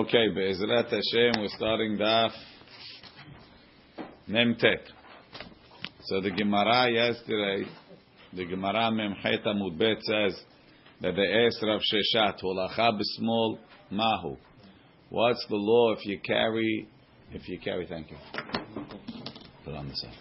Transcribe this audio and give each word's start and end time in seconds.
Okay, 0.00 0.28
Be'ezrat 0.28 0.90
Hashem, 0.90 1.40
we're 1.40 1.48
starting 1.56 1.98
Daf 1.98 2.30
Memtet. 4.30 4.84
So 6.04 6.20
the 6.20 6.30
Gemara 6.30 6.88
yesterday, 6.88 7.68
the 8.32 8.44
Gemara 8.44 8.92
Memchet 8.92 9.44
Amud 9.44 9.76
Bet 9.76 9.96
says 10.02 10.40
that 11.00 11.16
the 11.16 11.46
asked 11.46 11.60
Rav 11.64 11.80
Sheshat, 11.80 12.40
Holacha 12.40 12.92
b'smol 12.92 13.58
mahu. 13.90 14.36
What's 15.10 15.44
the 15.48 15.56
law 15.56 15.94
if 15.94 16.06
you 16.06 16.20
carry, 16.20 16.86
if 17.32 17.48
you 17.48 17.58
carry, 17.58 17.84
thank 17.88 18.12
you. 18.12 18.16
Put 19.64 19.74
on 19.74 19.88
the 19.88 19.94
side. 19.96 20.14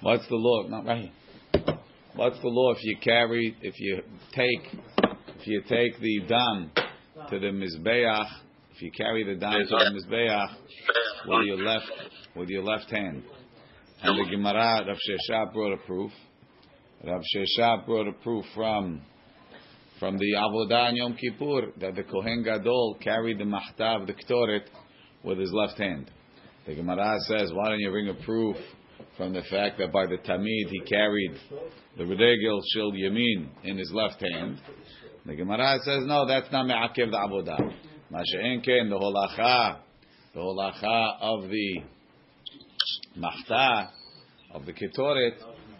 What's 0.00 0.26
the 0.26 0.34
law, 0.34 0.66
not 0.66 0.84
right 0.84 1.12
here. 1.54 1.78
What's 2.16 2.40
the 2.40 2.48
law 2.48 2.72
if 2.72 2.82
you 2.82 2.96
carry, 3.00 3.56
if 3.62 3.78
you 3.78 4.02
take, 4.34 4.80
if 5.38 5.46
you 5.46 5.62
take 5.68 6.00
the 6.00 6.22
dam 6.26 6.72
to 7.30 7.38
the 7.38 7.52
Mizbeach, 7.52 8.26
if 8.82 8.86
you 8.86 9.04
carry 9.04 9.22
the 9.22 9.36
dam 9.38 9.60
to 9.60 9.68
the 9.68 10.00
mizbeach 10.10 10.48
with 11.28 11.46
your 11.46 11.56
left 11.58 11.86
with 12.34 12.48
your 12.48 12.64
left 12.64 12.90
hand, 12.90 13.22
and 14.02 14.18
the 14.18 14.28
Gemara 14.28 14.84
Rav 14.84 14.96
Sheshat 14.96 15.52
brought 15.52 15.74
a 15.74 15.76
proof. 15.86 16.10
Rav 17.04 17.22
Sheshat 17.32 17.86
brought 17.86 18.08
a 18.08 18.12
proof 18.12 18.44
from 18.56 19.02
from 20.00 20.18
the 20.18 20.32
Avodah 20.36 20.88
and 20.88 20.96
Yom 20.96 21.14
Kippur 21.14 21.70
that 21.78 21.94
the 21.94 22.02
Kohen 22.02 22.42
Gadol 22.42 22.98
carried 23.00 23.38
the 23.38 23.44
Mahtav, 23.44 24.08
the 24.08 24.14
Ktoret, 24.14 24.64
with 25.22 25.38
his 25.38 25.52
left 25.52 25.78
hand. 25.78 26.10
The 26.66 26.74
Gemara 26.74 27.18
says, 27.28 27.52
why 27.52 27.68
don't 27.68 27.78
you 27.78 27.90
bring 27.90 28.08
a 28.08 28.24
proof 28.24 28.56
from 29.16 29.32
the 29.32 29.42
fact 29.42 29.78
that 29.78 29.92
by 29.92 30.06
the 30.06 30.16
Tamid 30.16 30.70
he 30.70 30.80
carried 30.80 31.36
the 31.96 32.02
Redegel 32.02 32.60
Shil 32.74 32.90
Yamin 32.92 33.48
in 33.62 33.78
his 33.78 33.92
left 33.94 34.20
hand? 34.20 34.60
The 35.24 35.36
Gemara 35.36 35.78
says, 35.84 36.02
no, 36.04 36.26
that's 36.26 36.50
not 36.50 36.66
Me'akev 36.66 37.12
the 37.12 37.16
Avodah. 37.16 37.81
Masha'enken, 38.12 38.90
the 38.90 38.98
holacha, 38.98 39.78
the 40.34 40.40
holacha 40.40 41.16
of 41.22 41.48
the 41.48 41.82
mahta, 43.16 43.88
of 44.52 44.66
the 44.66 44.72
ketoret, 44.74 45.36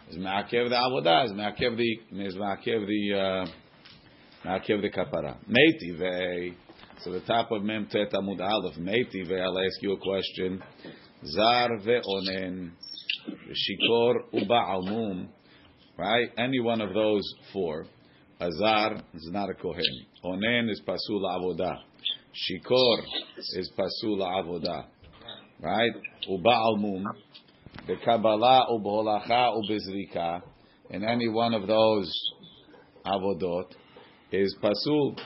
is 0.08 0.16
ma'akev 0.16 0.70
the 0.70 0.74
avodah, 0.74 1.26
is 1.26 1.32
ma'akev 1.32 1.76
the, 1.76 2.24
is 2.24 2.34
ma'akev 2.34 2.86
the, 2.86 3.12
uh, 3.14 4.48
ma'akev 4.48 4.80
the 4.80 4.88
kapara. 4.88 5.36
Meitivei, 5.46 6.54
so 7.02 7.12
the 7.12 7.20
top 7.20 7.50
of 7.50 7.62
Mem 7.64 7.86
Tet 7.90 8.10
Amud 8.14 8.40
Aleph, 8.40 8.78
Meitivei, 8.78 9.42
I'll 9.42 9.58
ask 9.58 9.82
you 9.82 9.92
a 9.92 9.98
question. 9.98 10.62
Zar 11.26 11.68
ve'onen, 11.86 12.70
shikor 13.28 14.14
uba 14.32 14.54
uba'almum, 14.54 15.26
right? 15.98 16.30
Any 16.38 16.60
one 16.60 16.80
of 16.80 16.94
those 16.94 17.30
four. 17.52 17.84
Azar 18.40 18.94
is 19.14 19.28
not 19.30 19.50
a 19.50 19.54
kohen. 19.54 19.84
Onen 20.24 20.70
is 20.70 20.80
pasul 20.80 21.22
avodah. 21.22 21.76
Shikor 22.34 23.02
is 23.36 23.70
pasul 23.76 24.18
avodah, 24.18 24.86
right? 25.60 25.92
Uba'al 26.30 26.78
mum, 26.78 27.14
the 27.86 27.96
Kabbalah 28.04 28.68
ubeholacha 28.70 29.54
ubezrika, 29.54 30.40
and 30.90 31.04
any 31.04 31.28
one 31.28 31.52
of 31.52 31.66
those 31.66 32.10
avodot 33.04 33.66
is 34.30 34.56
pasul. 34.62 35.16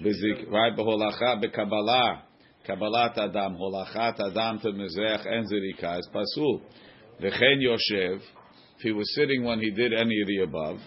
Right? 0.00 0.76
Beholacha 0.76 1.42
bekabbalah, 1.42 2.20
kabbalat 2.68 3.18
adam, 3.18 3.56
holachat 3.56 4.20
adam 4.20 4.60
to 4.60 4.68
mezrech 4.68 5.26
and 5.26 5.48
zrika 5.50 5.98
is 5.98 6.08
pasul. 6.14 6.60
V'chen 7.20 7.60
yoshev, 7.64 8.16
if 8.16 8.82
he 8.82 8.92
was 8.92 9.12
sitting 9.16 9.42
when 9.42 9.58
he 9.58 9.70
did 9.70 9.92
any 9.92 10.20
of 10.20 10.28
the 10.28 10.38
above, 10.44 10.78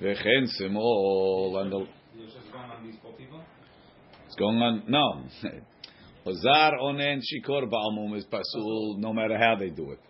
v'chen 0.00 0.46
simol, 0.58 1.60
and 1.60 1.72
the 1.72 1.86
going 4.38 4.58
on. 4.58 4.82
No. 4.88 5.24
Ozar 6.26 6.78
onen 6.80 7.20
shikor 7.20 7.68
ba'almum 7.68 8.16
is 8.16 8.24
pasul 8.26 8.98
no 8.98 9.12
matter 9.12 9.36
how 9.38 9.56
they 9.58 9.70
do 9.70 9.92
it. 9.92 10.00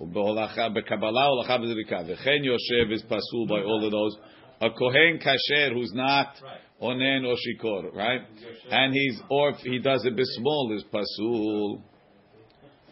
Bekabbalah 0.00 1.28
holacha 1.28 1.58
b'zrika. 1.60 2.04
V'chen 2.08 2.44
yoshev 2.44 2.92
is 2.92 3.02
pasul 3.02 3.46
by 3.48 3.60
all 3.62 3.84
of 3.84 3.90
those. 3.92 4.16
A 4.60 4.70
kohen 4.70 5.18
kasher 5.18 5.72
who's 5.72 5.92
not 5.94 6.34
onen 6.80 7.26
or 7.26 7.36
shikor, 7.36 7.92
right? 7.94 8.22
And 8.70 8.94
he's 8.94 9.20
or 9.28 9.50
if 9.50 9.58
he 9.58 9.78
does 9.78 10.04
it 10.04 10.14
bismol 10.16 10.76
is 10.76 10.84
pasul. 10.92 11.82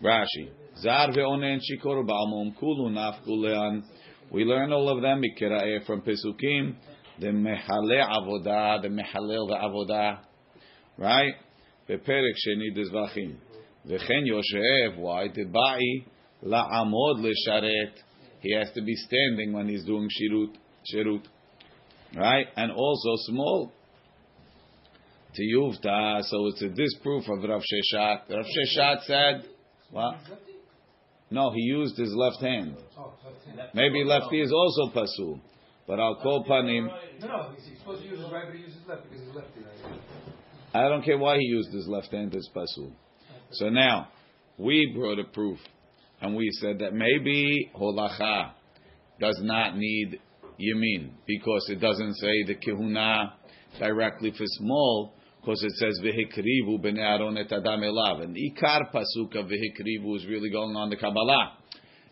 Rashi. 0.02 0.50
Zar 0.82 1.08
ve'onen 1.10 1.60
shikor 1.60 2.04
ba'almum 2.04 2.54
kulu 2.58 2.90
nafkulean. 2.90 3.82
We 4.30 4.44
learn 4.44 4.72
all 4.72 4.88
of 4.88 5.00
them 5.00 5.22
from 5.86 6.00
Pesukim. 6.02 6.74
The 7.20 7.28
mehale 7.28 8.00
avodah, 8.02 8.82
the 8.82 8.88
mehalel 8.88 9.46
the 9.48 9.54
avodah 9.54 10.18
Right? 10.99 11.35
בפרק 11.89 12.35
שני 12.35 12.69
דזבחים. 12.81 13.35
וכן 13.85 14.25
יושב, 14.25 14.97
why? 14.97 15.27
דבאי 15.33 16.01
לעמוד 16.43 17.19
לשרת. 17.19 17.99
He 18.41 18.53
has 18.53 18.71
to 18.73 18.81
be 18.81 18.95
standing 18.95 19.53
when 19.53 19.67
he's 19.67 19.83
doing 19.85 20.07
shirut. 20.07 20.55
shirut. 20.85 21.25
Right? 22.15 22.47
And 22.55 22.71
also 22.71 23.15
small. 23.27 23.71
Tiyuvta, 25.37 26.23
so 26.23 26.47
it's 26.47 26.61
a 26.61 26.69
disproof 26.69 27.23
of 27.29 27.43
Rav 27.47 27.61
Sheshat. 27.61 28.29
Rav 28.29 28.45
Sheshat 28.45 29.03
said, 29.03 29.45
what? 29.91 30.15
No, 31.29 31.51
he 31.51 31.61
used 31.61 31.97
his 31.97 32.13
left 32.15 32.41
hand. 32.41 32.75
Maybe 33.73 34.03
lefty 34.03 34.41
is 34.41 34.51
also 34.51 34.91
pasul. 34.91 35.39
But 35.85 35.99
I'll 35.99 36.15
call 36.15 36.45
panim. 36.45 36.87
No, 37.19 37.27
no, 37.27 37.51
he's 37.55 37.77
supposed 37.79 38.03
to 38.03 38.07
use 38.07 38.19
his 38.19 38.31
right, 38.31 38.45
but 38.47 38.55
he 38.55 38.61
uses 38.61 38.79
his 38.79 38.87
left 38.87 39.03
because 39.03 39.25
he's 39.25 39.35
lefty. 39.35 39.61
Right? 39.61 40.22
I 40.74 40.88
don't 40.88 41.04
care 41.04 41.16
why 41.16 41.36
he 41.38 41.44
used 41.44 41.72
his 41.72 41.86
left 41.86 42.10
hand 42.10 42.34
as 42.34 42.48
pasul. 42.52 42.90
So 43.52 43.68
now, 43.68 44.08
we 44.58 44.92
brought 44.92 45.20
a 45.20 45.24
proof, 45.24 45.58
and 46.20 46.34
we 46.34 46.48
said 46.60 46.80
that 46.80 46.92
maybe 46.92 47.70
holacha 47.76 48.50
does 49.20 49.38
not 49.42 49.76
need 49.76 50.18
yamin 50.60 51.10
because 51.26 51.66
it 51.68 51.80
doesn't 51.80 52.14
say 52.14 52.42
the 52.46 52.56
kehuna 52.56 53.34
directly 53.78 54.32
for 54.32 54.44
small, 54.46 55.14
because 55.40 55.62
it 55.62 55.72
says 55.76 56.00
vehikrivu 56.02 56.82
ben 56.82 56.98
Aaron 56.98 57.36
et 57.36 57.52
adam 57.52 57.80
elav, 57.80 58.24
and 58.24 58.36
ikar 58.36 58.92
pasuka 58.92 59.44
vehikrivu 59.44 60.16
is 60.16 60.26
really 60.26 60.50
going 60.50 60.74
on 60.74 60.90
the 60.90 60.96
Kabbalah. 60.96 61.58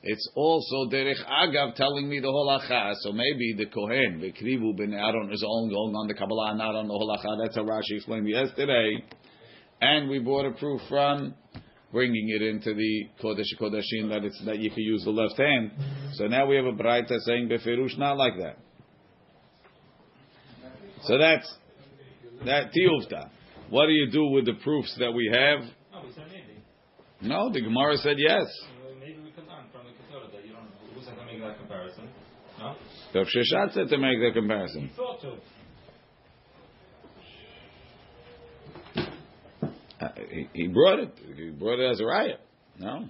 It's 0.05 0.29
also 0.35 0.91
derech 0.91 1.25
agav 1.25 1.75
telling 1.77 2.09
me 2.09 2.21
the 2.21 2.29
holacha. 2.29 2.95
So 3.01 3.13
maybe 3.13 3.55
the 3.57 3.67
kohen, 3.67 4.21
the 4.21 4.33
krivu 4.33 4.77
ben 4.77 4.93
Aaron, 4.93 5.33
is 5.33 5.45
only 5.47 5.75
going 5.75 5.95
on 5.95 6.09
the 6.09 6.15
Kabbalah, 6.15 6.57
not 6.57 6.75
on 6.75 6.89
the 6.89 6.95
holacha. 6.95 7.45
That's 7.45 7.57
how 7.57 7.63
Rashi 7.63 7.97
explained 7.97 8.29
yesterday. 8.29 9.05
And 9.81 10.09
we 10.09 10.19
brought 10.19 10.47
a 10.47 10.53
proof 10.53 10.81
from 10.89 11.35
bringing 11.93 12.31
it 12.31 12.43
into 12.43 12.75
the 12.75 13.09
kodesh 13.23 13.45
kodeshim 13.61 14.09
that 14.09 14.25
it's 14.25 14.43
that 14.47 14.59
you 14.59 14.71
can 14.71 14.83
use 14.83 15.05
the 15.05 15.11
left 15.11 15.39
hand. 15.39 15.71
So 16.15 16.27
now 16.27 16.47
we 16.47 16.57
have 16.57 16.65
a 16.65 16.73
braita 16.73 17.19
saying 17.21 17.49
beferush 17.49 17.99
not 17.99 18.17
like 18.17 18.34
that. 18.39 18.57
So 21.05 21.19
that's 21.19 21.53
that 22.45 22.73
tiyuvta. 22.73 23.29
What 23.71 23.87
do 23.87 23.93
you 23.93 24.11
do 24.11 24.27
with 24.29 24.47
the 24.47 24.55
proofs 24.63 24.95
that 24.99 25.13
we 25.13 25.31
have? 25.33 25.61
No, 25.93 26.07
we 26.07 26.13
said 26.13 26.27
maybe. 26.29 26.63
No, 27.23 27.51
the 27.53 27.61
Gemara 27.61 27.97
said 27.97 28.17
yes. 28.19 28.45
Uh, 28.45 28.95
Maybe 29.01 29.19
we 29.25 29.31
can 29.31 29.49
learn 29.49 29.65
from 29.73 29.87
the 29.87 29.93
Ketorah 29.93 30.31
that 30.33 30.47
you 30.47 30.53
don't 30.53 30.69
who 30.95 31.03
said 31.03 31.17
to 31.17 31.25
make 31.25 31.41
that 31.41 31.59
comparison. 31.59 32.09
No? 32.59 32.77
Rav 33.15 33.27
Sheshat 33.27 33.75
said 33.75 33.89
to 33.89 33.99
make 33.99 34.19
the 34.21 34.31
comparison. 34.33 34.91
He. 38.95 39.03
Uh, 40.00 40.09
he, 40.31 40.49
he 40.53 40.67
brought 40.69 40.99
it. 40.99 41.12
He 41.37 41.51
brought 41.51 41.78
it 41.78 41.91
as 41.91 42.01
a 42.01 42.05
riot. 42.05 42.41
No. 42.78 43.09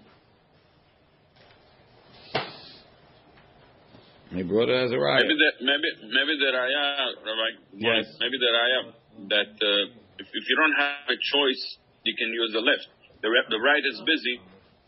He 4.32 4.42
brought 4.42 4.68
it 4.68 4.76
as 4.76 4.90
a 4.92 4.98
riot. 4.98 5.24
Maybe 5.28 5.36
the 5.36 5.50
maybe 5.60 5.88
maybe 6.08 6.32
the 6.40 6.50
raya, 6.56 6.84
Rabbi. 7.20 7.48
Yes. 7.76 8.08
Maybe 8.20 8.36
the 8.40 8.48
raya 8.48 8.80
that 9.28 9.52
uh, 9.60 9.92
if, 10.18 10.26
if 10.26 10.44
you 10.48 10.56
don't 10.56 10.76
have 10.76 11.08
a 11.08 11.16
choice, 11.20 11.64
you 12.04 12.16
can 12.16 12.32
use 12.32 12.50
the 12.52 12.64
left. 12.64 12.88
The 13.20 13.28
re- 13.28 13.48
the 13.48 13.60
right 13.60 13.84
is 13.84 14.00
busy, 14.04 14.40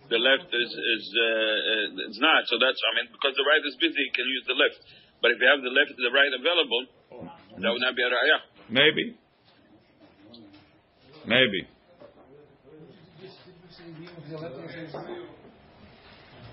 the 0.08 0.16
left 0.16 0.48
is 0.48 0.70
is 0.72 1.04
uh, 1.12 1.24
uh, 1.24 2.08
it's 2.08 2.20
not. 2.20 2.48
So 2.48 2.56
that's 2.56 2.80
I 2.80 2.92
mean 3.00 3.12
because 3.12 3.36
the 3.36 3.44
right 3.44 3.64
is 3.64 3.76
busy, 3.76 4.00
you 4.00 4.14
can 4.16 4.28
use 4.28 4.44
the 4.48 4.56
left. 4.56 4.80
But 5.24 5.30
if 5.30 5.38
you 5.40 5.48
have 5.48 5.62
the 5.62 5.70
left 5.70 5.96
the 5.96 6.10
right 6.12 6.32
available, 6.38 6.84
that 7.62 7.72
would 7.72 7.80
not 7.80 7.96
be 7.96 8.02
a 8.02 8.10
raya. 8.12 8.40
Maybe. 8.68 9.16
Maybe. 11.26 11.66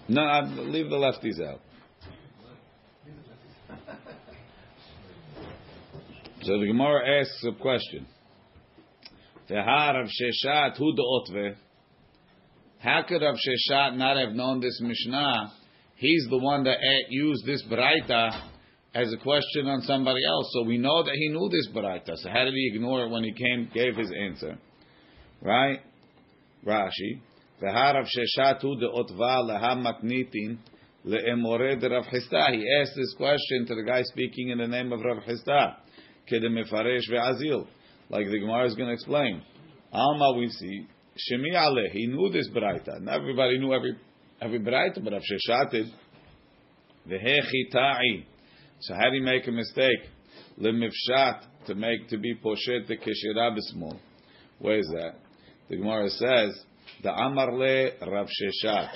No, 0.07 0.21
I 0.21 0.41
leave 0.43 0.89
the 0.89 0.95
lefties 0.95 1.41
out. 1.45 1.59
So 6.43 6.57
the 6.57 6.67
Gemara 6.67 7.19
asks 7.19 7.43
a 7.43 7.51
question. 7.61 8.07
How 9.49 9.93
could 13.05 13.21
Rav 13.21 13.35
Sheshat 13.35 13.97
not 13.97 14.15
have 14.15 14.31
known 14.31 14.61
this 14.61 14.79
Mishnah? 14.81 15.51
He's 15.97 16.25
the 16.29 16.37
one 16.37 16.63
that 16.63 16.77
used 17.09 17.45
this 17.45 17.61
Baraita 17.69 18.50
as 18.93 19.11
a 19.13 19.17
question 19.17 19.67
on 19.67 19.81
somebody 19.81 20.25
else. 20.25 20.49
So 20.53 20.63
we 20.63 20.77
know 20.77 21.03
that 21.03 21.15
he 21.15 21.29
knew 21.29 21.49
this 21.49 21.69
Baraita. 21.73 22.17
So 22.17 22.29
how 22.29 22.43
did 22.45 22.53
he 22.53 22.71
ignore 22.73 23.05
it 23.05 23.09
when 23.09 23.23
he 23.23 23.31
came, 23.33 23.69
gave 23.73 23.95
his 23.95 24.11
answer? 24.11 24.57
right? 25.41 25.79
Rashi. 26.65 27.21
He 27.59 27.67
asked 27.67 27.85
this 32.95 33.13
question 33.17 33.65
to 33.67 33.75
the 33.75 33.83
guy 33.85 34.01
speaking 34.03 34.49
in 34.49 34.57
the 34.59 34.67
name 34.67 34.91
of 34.93 35.01
Rav 35.01 35.17
ve'azil. 36.31 37.67
Like 38.09 38.25
the 38.29 38.39
Gemara 38.39 38.65
is 38.67 38.75
going 38.75 38.87
to 38.87 38.93
explain. 38.93 39.41
Alma 39.91 40.33
we 40.37 40.47
see. 40.49 40.87
Shemi 41.31 41.53
aleh. 41.55 41.91
He 41.91 42.07
knew 42.07 42.29
this 42.31 42.49
braita. 42.49 43.01
Not 43.01 43.19
everybody 43.21 43.57
knew 43.59 43.73
every 43.73 43.97
every 44.41 44.59
braita, 44.59 45.03
but 45.03 45.13
Rav 45.13 45.21
Sheshat 45.21 45.71
did. 45.71 45.87
V'hechita'i. 47.07 48.25
So 48.81 48.95
how 48.95 49.11
do 49.11 49.15
you 49.15 49.21
make 49.21 49.47
a 49.47 49.51
mistake? 49.51 50.09
Lemifshat 50.59 51.67
to 51.67 51.75
make 51.75 52.07
to 52.09 52.17
be 52.17 52.33
poshet 52.33 52.87
the 52.87 52.97
keshira 52.97 53.55
b'smol. 53.55 53.99
Where 54.57 54.79
is 54.79 54.87
that? 54.87 55.17
The 55.69 55.77
Gemara 55.77 56.09
says 56.09 56.59
the 57.03 57.13
Amar 57.13 57.53
le 57.53 57.91
Rav 58.11 58.27
Sheshat 58.27 58.89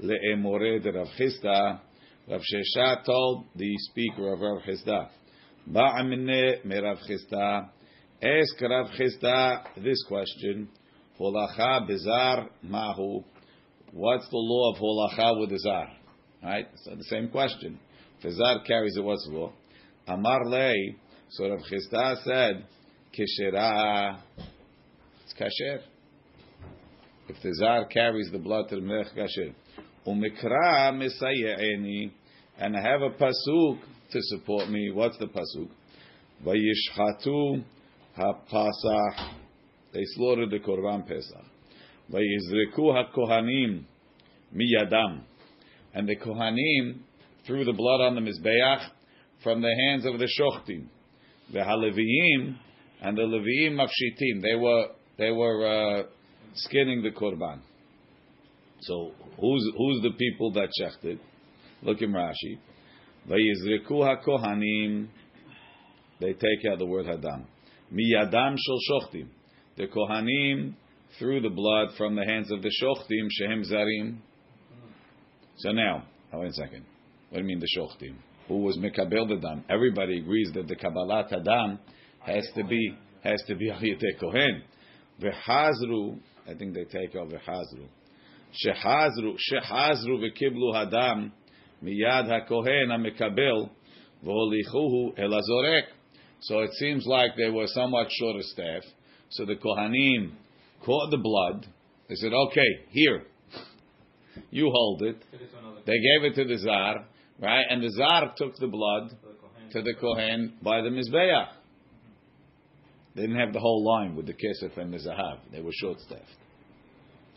le'emore 0.00 0.80
de 0.80 0.92
Rav 0.92 1.08
Chisda. 1.18 1.80
Rav 2.30 2.40
Sheshat 2.40 3.04
told 3.04 3.46
the 3.56 3.76
speaker 3.90 4.32
of 4.32 4.40
Rav 4.40 4.62
Chisda, 4.62 5.08
Ba'amine 5.68 6.64
me 6.64 6.78
Rav 6.78 6.98
Chisda. 6.98 7.68
Ask 8.22 8.60
Rav 8.60 8.86
Chisda 8.96 9.82
this 9.82 10.04
question: 10.06 10.68
Holacha 11.18 11.88
bizar 11.90 12.48
mahu. 12.62 13.24
What's 13.92 14.28
the 14.30 14.36
law 14.36 14.72
of 14.72 14.78
holacha 14.78 15.40
with 15.40 15.50
the 15.50 15.58
zar? 15.58 15.88
Right? 16.44 16.68
So 16.84 16.94
the 16.94 17.04
same 17.04 17.28
question. 17.28 17.80
A 18.24 18.66
carries 18.66 18.96
it, 18.96 19.04
what's 19.04 19.26
the 19.26 19.34
law? 19.34 19.52
Amar 20.08 20.46
lei. 20.46 20.96
So 21.30 21.48
Rav 21.48 21.60
Chisda 21.60 22.22
said, 22.24 22.64
Kishera. 23.12 24.18
It's 25.24 25.34
kasher. 25.34 25.80
If 27.28 27.42
the 27.42 27.54
zar 27.54 27.86
carries 27.86 28.30
the 28.30 28.38
blood 28.38 28.68
to 28.68 28.76
the 28.76 28.80
melech 28.80 29.08
kasher. 29.16 29.54
Umikra 30.06 30.92
misaye'eni. 30.92 32.10
And 32.58 32.76
I 32.76 32.80
have 32.80 33.02
a 33.02 33.10
pasuk 33.10 33.78
to 34.12 34.18
support 34.22 34.68
me. 34.70 34.90
What's 34.92 35.18
the 35.18 35.26
pasuk? 35.26 35.68
Vayishchatu 36.44 37.64
ha'pasach. 38.16 39.34
They 39.92 40.02
slaughtered 40.14 40.50
the 40.50 40.60
korban 40.60 41.06
pesach. 41.06 41.44
Vayizreku 42.10 42.94
ha'kohanim 42.94 43.84
miyadam. 44.54 45.22
And 45.94 46.08
the 46.08 46.16
kohanim 46.16 47.00
threw 47.46 47.64
the 47.64 47.72
blood 47.72 48.00
on 48.00 48.14
the 48.14 48.20
mizbeach 48.20 48.86
from 49.42 49.62
the 49.62 49.74
hands 49.86 50.04
of 50.04 50.18
the 50.18 50.28
shochtim. 50.38 50.86
The 51.52 51.60
haleviim 51.60 52.56
and 53.02 53.16
the 53.16 53.22
leviim 53.22 53.72
mafshitim. 53.72 54.42
They 54.42 54.54
were 54.54 54.86
they 55.18 55.30
were 55.30 55.66
uh, 55.66 56.02
skinning 56.54 57.02
the 57.02 57.10
korban. 57.10 57.60
So 58.80 59.12
who's 59.40 59.72
who's 59.76 60.02
the 60.02 60.12
people 60.18 60.52
that 60.52 60.68
shechted? 60.80 61.18
Look 61.82 62.02
in 62.02 62.12
Rashi. 62.12 62.58
Vayizreku 63.28 63.90
hakohanim. 63.90 65.08
They 66.20 66.32
take 66.32 66.70
out 66.70 66.78
the 66.78 66.86
word 66.86 67.06
hadam. 67.06 67.44
Miyadam 67.92 68.56
shel 68.58 68.80
shochtim. 68.90 69.28
The 69.76 69.86
kohanim 69.86 70.74
threw 71.18 71.40
the 71.40 71.50
blood 71.50 71.88
from 71.96 72.16
the 72.16 72.24
hands 72.24 72.50
of 72.50 72.62
the 72.62 72.70
shochtim 72.82 73.28
shehem 73.30 73.62
zarim. 73.62 74.18
So 75.58 75.72
now, 75.72 76.04
oh, 76.32 76.40
wait 76.40 76.50
a 76.50 76.52
second. 76.52 76.84
What 77.30 77.38
do 77.38 77.42
you 77.42 77.48
mean 77.48 77.60
the 77.60 77.68
shochtim? 77.76 78.14
Who 78.48 78.58
was 78.58 78.78
mekabel 78.78 79.28
the 79.28 79.38
dam? 79.40 79.64
Everybody 79.68 80.18
agrees 80.18 80.50
that 80.54 80.68
the 80.68 80.76
kabbalat 80.76 81.32
hadam 81.32 81.78
has 82.20 82.48
to 82.54 82.64
be 82.64 82.96
has 83.22 83.42
to 83.48 83.56
be 83.56 83.70
aliyete 83.72 84.20
kohen. 84.20 84.62
V'hazru, 85.20 86.18
I 86.48 86.54
think 86.54 86.74
they 86.74 86.84
take 86.84 87.16
out 87.16 87.28
v'hazru. 87.28 87.88
Shehazru 88.64 89.36
shehazru 89.50 90.22
v'kiblu 90.22 90.72
hadam 90.72 91.32
miyad 91.82 92.28
hakohen 92.28 92.88
hamekabel 92.90 93.70
v'holichuhu 94.24 95.18
el 95.18 95.30
hazorek. 95.30 95.82
So 96.42 96.60
it 96.60 96.70
seems 96.74 97.06
like 97.06 97.32
they 97.36 97.50
were 97.50 97.66
somewhat 97.66 98.06
short 98.10 98.36
of 98.36 98.42
staff. 98.42 98.82
So 99.30 99.44
the 99.44 99.56
kohanim 99.56 100.32
caught 100.84 101.10
the 101.10 101.18
blood. 101.18 101.66
They 102.08 102.14
said, 102.14 102.32
"Okay, 102.32 102.84
here, 102.90 103.24
you 104.50 104.70
hold 104.72 105.02
it." 105.02 105.16
Give 105.32 105.40
it 105.40 105.50
to 105.50 105.58
another. 105.58 105.80
They 105.86 105.98
gave 105.98 106.30
it 106.30 106.34
to 106.36 106.44
the 106.44 106.58
zar, 106.58 107.06
right? 107.39 107.65
And 107.69 107.83
the 107.83 107.89
czar 107.89 108.33
took 108.37 108.55
the 108.57 108.67
blood 108.67 109.09
to 109.09 109.15
the 109.15 109.33
Kohen. 109.41 109.71
to 109.71 109.81
the 109.81 109.93
kohen 109.99 110.53
by 110.61 110.81
the 110.81 110.89
mizbeach. 110.89 111.47
They 113.15 113.23
didn't 113.23 113.39
have 113.39 113.53
the 113.53 113.59
whole 113.59 113.83
line 113.83 114.15
with 114.15 114.25
the 114.25 114.33
kesef 114.33 114.77
and 114.77 114.93
the 114.93 114.97
zahav. 114.97 115.39
They 115.51 115.61
were 115.61 115.73
short 115.73 115.99
staffed. 115.99 116.23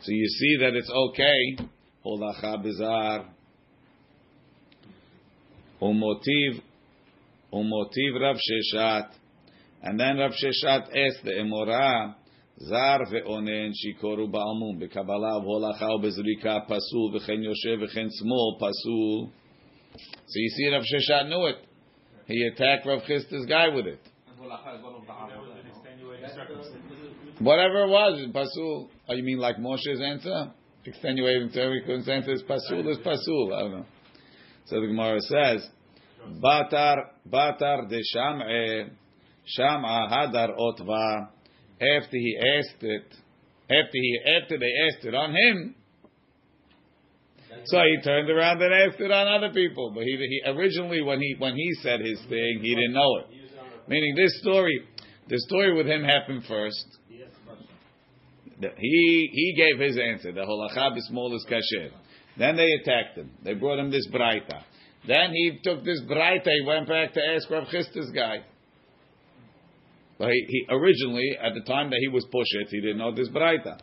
So 0.01 0.11
you 0.11 0.27
see 0.27 0.57
that 0.61 0.73
it's 0.73 0.89
okay. 0.89 1.67
Holacha 2.05 2.63
bizar. 2.63 3.25
Umotiv, 5.81 6.61
umotiv 7.53 8.21
Rav 8.21 8.37
Sheshat. 8.37 9.09
And 9.83 9.99
then 9.99 10.17
Rav 10.17 10.31
Sheshat 10.31 10.87
asked 10.87 11.23
the 11.23 11.31
Emorah, 11.31 12.15
זר 12.57 12.97
ואונן 13.11 13.73
שיכורו 13.73 14.27
בעלמום, 14.27 14.79
בקבלה 14.79 15.37
ובהולכה 15.37 15.85
ובזריקה 15.85 16.59
פסול, 16.67 17.15
וכן 17.15 17.43
יושב 17.43 17.83
וכן 17.83 18.07
שמאל 18.09 18.55
פסול. 18.59 19.27
So 19.96 20.34
you 20.34 20.48
see 20.50 20.68
Rav 20.68 20.82
Sheshat 20.82 21.28
knew 21.28 21.46
it. 21.46 21.56
He 22.26 22.44
attacked 22.46 22.86
Rav 22.86 23.02
Chisda's 23.02 23.46
guy 23.46 23.68
with 23.68 23.86
it. 23.86 24.00
Whatever 27.40 27.84
it 27.84 27.88
was, 27.88 28.26
pasul. 28.32 28.88
Oh, 29.08 29.14
you 29.14 29.22
mean 29.22 29.38
like 29.38 29.56
Moshe's 29.56 30.00
answer? 30.00 30.52
Extenuating 30.84 31.50
circumstances, 31.52 32.04
answer 32.08 32.32
is 32.32 32.42
pasul 32.42 32.88
is 32.90 32.98
pasul. 32.98 33.54
I 33.54 33.60
don't 33.62 33.72
know. 33.72 33.86
So 34.66 34.80
the 34.80 34.86
Gemara 34.86 35.20
says, 35.20 35.68
Batar, 36.42 36.96
Batar 37.28 37.88
de 37.88 38.00
Sham'e, 38.14 38.90
Sham'a 39.58 40.10
hadar 40.10 40.56
otva. 40.58 41.28
After 41.80 42.16
he 42.16 42.38
asked 42.58 42.82
it, 42.82 43.06
after 43.64 43.90
he, 43.92 44.20
after 44.42 44.58
they 44.58 44.72
asked 44.86 45.04
it 45.06 45.14
on 45.14 45.34
him, 45.34 45.74
so 47.64 47.78
he 47.78 48.02
turned 48.02 48.30
around 48.30 48.62
and 48.62 48.72
asked 48.72 49.00
it 49.00 49.10
on 49.10 49.28
other 49.28 49.52
people. 49.52 49.92
But 49.94 50.04
he, 50.04 50.16
he 50.16 50.50
originally, 50.50 51.02
when 51.02 51.20
he 51.20 51.34
when 51.38 51.54
he 51.56 51.72
said 51.82 52.00
his 52.00 52.18
thing, 52.28 52.60
he 52.62 52.74
didn't 52.74 52.94
know 52.94 53.18
it. 53.18 53.26
Meaning 53.88 54.14
this 54.16 54.40
story, 54.40 54.82
the 55.28 55.38
story 55.48 55.74
with 55.74 55.86
him 55.86 56.02
happened 56.04 56.44
first. 56.48 56.84
He 58.76 59.30
he 59.32 59.54
gave 59.56 59.80
his 59.80 59.98
answer. 59.98 60.32
The 60.32 60.42
holacha 60.42 60.96
b'smol 60.96 61.34
is 61.34 61.46
kasher. 61.50 61.90
Then 62.38 62.56
they 62.56 62.68
attacked 62.80 63.16
him. 63.16 63.30
They 63.42 63.54
brought 63.54 63.78
him 63.78 63.90
this 63.90 64.06
braita. 64.08 64.62
Then 65.06 65.32
he 65.32 65.58
took 65.64 65.84
this 65.84 66.00
braita. 66.02 66.44
He 66.44 66.64
went 66.66 66.88
back 66.88 67.14
to 67.14 67.20
ask 67.34 67.48
Rav 67.50 67.64
Chisda's 67.68 68.10
guy. 68.14 68.44
But 70.18 70.28
he, 70.28 70.44
he 70.48 70.66
originally, 70.68 71.36
at 71.42 71.54
the 71.54 71.62
time 71.62 71.88
that 71.90 71.98
he 72.00 72.08
was 72.08 72.26
pushed, 72.30 72.70
he 72.70 72.80
didn't 72.80 72.98
know 72.98 73.14
this 73.14 73.28
braita. 73.30 73.78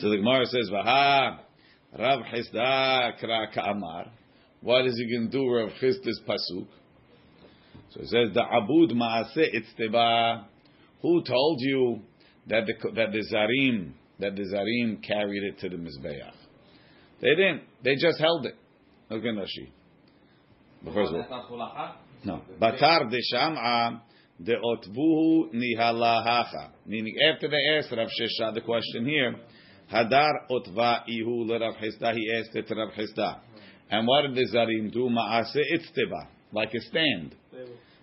So 0.00 0.10
the 0.10 0.16
Gemara 0.16 0.46
says, 0.46 0.70
"Vaha 0.72 1.38
Rav 1.98 2.20
Chisda 2.32 3.12
kra 3.22 3.52
ka'amar." 3.52 4.06
What 4.60 4.86
is 4.86 4.96
he 4.96 5.14
going 5.14 5.30
to 5.30 5.38
do, 5.38 5.48
Rav 5.48 5.70
Chisda's 5.80 6.20
pasuk? 6.26 6.66
So 7.90 8.00
it 8.00 8.08
says 8.08 8.34
the 8.34 8.42
abud 8.42 8.90
maase 8.92 9.36
itzteba. 9.36 10.44
Who 11.02 11.22
told 11.22 11.58
you 11.60 12.00
that 12.48 12.66
the 12.66 12.90
that 12.92 13.12
the 13.12 13.24
zarim 13.32 13.92
that 14.18 14.34
the 14.34 14.42
zarim 14.42 15.02
carried 15.02 15.44
it 15.44 15.58
to 15.60 15.68
the 15.68 15.76
mizbeach? 15.76 16.32
They 17.20 17.30
didn't. 17.30 17.62
They 17.82 17.94
just 17.94 18.18
held 18.18 18.46
it. 18.46 18.56
Look 19.10 19.24
at 19.24 19.34
Rashi. 19.34 19.70
One. 20.82 21.92
No. 22.24 22.42
Batar 22.60 23.10
de 23.10 23.18
sham'a 23.32 24.00
de 24.42 24.54
nihalahacha. 25.54 26.70
Meaning 26.86 27.16
after 27.32 27.48
they 27.48 27.78
asked 27.78 27.92
Rav 27.92 28.08
Shesha 28.08 28.54
the 28.54 28.60
question 28.60 29.06
here, 29.06 29.36
hadar 29.92 30.46
otva 30.50 31.04
ihu 31.08 31.44
le 31.44 31.58
Rav 31.58 31.74
He 31.76 32.32
asked 32.38 32.54
it 32.54 32.68
to 32.68 32.74
Rav 32.74 32.90
Chisda. 32.92 33.36
Hmm. 33.36 33.58
And 33.90 34.06
what 34.06 34.22
did 34.22 34.34
the 34.34 34.56
zarim 34.56 34.92
do? 34.92 35.08
Maase 35.08 35.56
itzteba, 35.56 36.28
like 36.52 36.72
a 36.74 36.80
stand. 36.80 37.34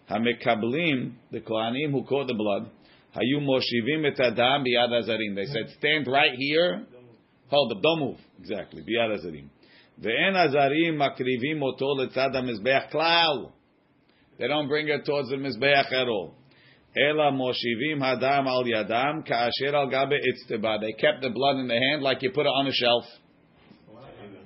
Hamekablim, 0.09 1.13
the 1.31 1.39
Kohanim 1.39 1.91
who 1.91 2.03
caught 2.03 2.27
the 2.27 2.33
blood, 2.33 2.69
Hayu 3.15 3.41
moshivim 3.41 4.05
et 4.05 4.19
adam 4.19 4.63
biyad 4.63 4.89
hazarim. 4.89 5.35
They 5.35 5.45
said, 5.45 5.69
stand 5.77 6.07
right 6.07 6.33
here. 6.37 6.85
Hold 7.49 7.73
up, 7.73 7.81
don't 7.81 7.99
move. 7.99 8.17
Exactly, 8.39 8.83
biyad 8.83 9.17
hazarim. 9.17 9.49
Ve'en 10.01 10.33
hazarim 10.33 10.95
makrivim 10.95 11.61
oto 11.61 11.95
letzad 11.95 12.33
hamizbeach 12.33 12.91
klal. 12.91 13.51
They 14.39 14.47
don't 14.47 14.67
bring 14.67 14.87
it 14.87 15.05
towards 15.05 15.29
the 15.29 15.35
mizbeach 15.35 15.91
at 15.91 16.07
all. 16.07 16.33
Ela 16.95 17.31
moshivim 17.31 17.99
hadam 17.99 18.47
al 18.47 18.63
yadam 18.65 19.25
ka'asher 19.25 19.73
al 19.73 19.89
gabe 19.89 20.13
itzteba. 20.13 20.79
They 20.81 20.91
kept 20.93 21.21
the 21.21 21.29
blood 21.29 21.57
in 21.57 21.67
the 21.67 21.75
hand 21.79 22.01
like 22.03 22.21
you 22.21 22.31
put 22.31 22.45
it 22.45 22.49
on 22.49 22.67
a 22.67 22.73
shelf. 22.73 23.05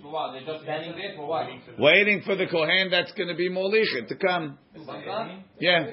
For 0.02 0.12
what? 0.12 0.34
They're 0.34 0.46
just 0.46 0.64
standing 0.64 0.92
there 0.92 1.14
for 1.16 1.26
what? 1.26 1.48
Waiting 1.80 2.22
for 2.24 2.36
the 2.36 2.46
Kohen 2.46 2.90
that's 2.92 3.12
going 3.14 3.30
to 3.30 3.36
be 3.36 3.50
molichet 3.50 4.08
to 4.10 4.16
come. 4.16 4.60
Yeah. 5.60 5.88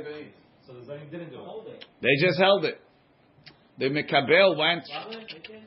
So 0.66 0.74
the 0.74 0.80
Zarim 0.80 1.10
didn't 1.10 1.30
do 1.30 1.40
it. 1.68 1.84
They 2.02 2.14
just 2.20 2.38
held 2.38 2.66
it. 2.66 2.78
The 3.78 3.86
Mekabel 3.86 4.56
went, 4.58 4.84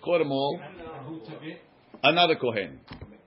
caught 0.03 0.19
them 0.19 0.31
all. 0.31 0.61
Uh, 0.61 1.03
who 1.03 1.19
took 1.21 1.41
it? 1.41 1.59
Another 2.03 2.35
Kohen. 2.35 2.79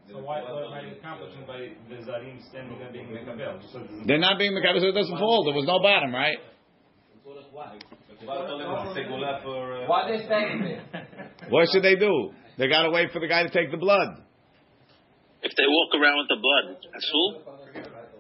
So 0.09 0.19
why, 0.23 0.41
why 0.43 0.65
am 0.65 0.73
I 0.73 0.97
accomplishing 0.97 1.45
by 1.47 1.59
the 1.91 1.97
Zarim 1.97 2.39
standing 2.49 2.79
there 2.79 2.93
being 2.93 3.09
Mekabel? 3.09 3.61
Just 3.61 3.73
so 3.73 3.81
it 3.81 3.89
doesn't- 3.89 4.07
They're 4.07 4.19
not 4.19 4.39
being 4.39 4.53
Mekabel, 4.53 4.81
so 4.81 4.87
it 4.87 4.93
doesn't 4.93 5.19
fall. 5.19 5.45
There 5.45 5.55
was 5.55 5.67
no 5.67 5.81
bottom, 5.81 6.15
right? 6.15 6.39
Why 9.87 10.09
they 10.11 10.25
standing 10.25 10.61
there? 10.63 10.85
What 11.51 11.69
should 11.73 11.83
they 11.83 11.97
do? 11.97 12.33
They 12.59 12.69
got 12.69 12.83
to 12.83 12.91
wait 12.91 13.11
for 13.13 13.21
the 13.21 13.29
guy 13.29 13.43
to 13.43 13.49
take 13.51 13.71
the 13.71 13.79
blood. 13.79 14.23
If 15.43 15.53
they 15.57 15.65
walk 15.67 15.95
around 15.95 16.19
with 16.19 16.29
the 16.29 16.37
blood, 16.37 16.77
asul. 16.97 17.43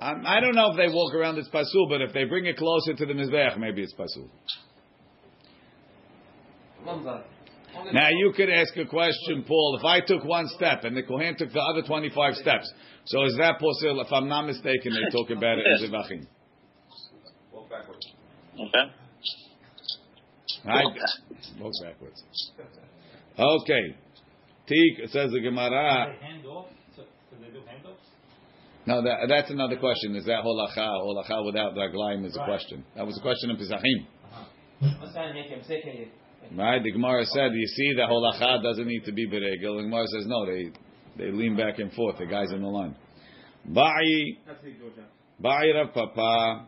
I, 0.00 0.36
I 0.38 0.40
don't 0.40 0.54
know 0.54 0.70
if 0.70 0.76
they 0.76 0.88
walk 0.88 1.14
around 1.14 1.38
it's 1.38 1.48
pasul, 1.48 1.88
but 1.88 2.00
if 2.00 2.12
they 2.12 2.24
bring 2.24 2.46
it 2.46 2.56
closer 2.56 2.94
to 2.94 3.06
the 3.06 3.12
mizbech, 3.12 3.58
maybe 3.58 3.82
it's 3.82 3.92
pasul. 3.92 4.30
Mamzar. 6.84 7.24
Now 7.92 8.08
you 8.08 8.32
could 8.34 8.48
ask 8.48 8.76
a 8.76 8.86
question, 8.86 9.44
Paul. 9.46 9.78
If 9.78 9.84
I 9.84 10.00
took 10.00 10.24
one 10.24 10.48
step 10.48 10.84
and 10.84 10.96
the 10.96 11.02
kohen 11.02 11.36
took 11.36 11.52
the 11.52 11.60
other 11.60 11.82
twenty-five 11.86 12.34
steps, 12.36 12.72
so 13.04 13.24
is 13.24 13.36
that 13.38 13.58
possible? 13.58 14.00
If 14.00 14.12
I'm 14.12 14.28
not 14.28 14.46
mistaken, 14.46 14.94
they 14.94 15.10
talk 15.10 15.30
about 15.30 15.58
it 15.58 15.66
in 15.66 15.90
zivachim. 15.90 16.26
Okay. 18.68 18.92
Right? 20.68 20.84
Walk 20.84 20.94
Walk 21.60 21.72
backwards. 21.82 22.22
Okay. 23.38 23.96
Tik 24.66 25.04
it 25.04 25.10
says 25.10 25.32
the 25.32 25.40
Gemara. 25.40 26.14
They 26.20 26.26
hand 26.26 26.46
off? 26.46 26.66
So, 26.94 27.02
they 27.40 27.48
do 27.48 27.60
handoffs? 27.60 28.04
No, 28.86 29.02
that, 29.02 29.28
that's 29.28 29.50
another 29.50 29.76
question. 29.76 30.14
Is 30.14 30.26
that 30.26 30.44
holacha? 30.44 30.76
Holacha 30.76 31.44
without 31.46 31.74
raglaim 31.74 32.24
is 32.24 32.36
a 32.36 32.44
question. 32.44 32.84
That 32.96 33.06
was 33.06 33.16
a 33.18 33.22
question 33.22 33.50
in 33.50 33.56
Pesachim. 33.56 34.06
Uh-huh. 34.24 34.44
Right? 36.56 36.82
The 36.82 36.92
Gemara 36.92 37.24
said, 37.26 37.52
you 37.52 37.66
see 37.66 37.94
that 37.96 38.08
holacha 38.08 38.62
doesn't 38.62 38.86
need 38.86 39.04
to 39.04 39.12
be 39.12 39.26
beregel. 39.26 39.76
The 39.78 39.82
Gemara 39.82 40.06
says, 40.06 40.26
no, 40.26 40.46
they, 40.46 40.70
they 41.16 41.30
lean 41.30 41.56
back 41.56 41.78
and 41.78 41.92
forth. 41.92 42.18
The 42.18 42.26
guy's 42.26 42.52
in 42.52 42.62
the 42.62 42.68
line. 42.68 42.94
Ba'i, 43.70 44.38
Ba'i 45.42 45.74
Rav 45.74 45.92
Papa. 45.94 46.66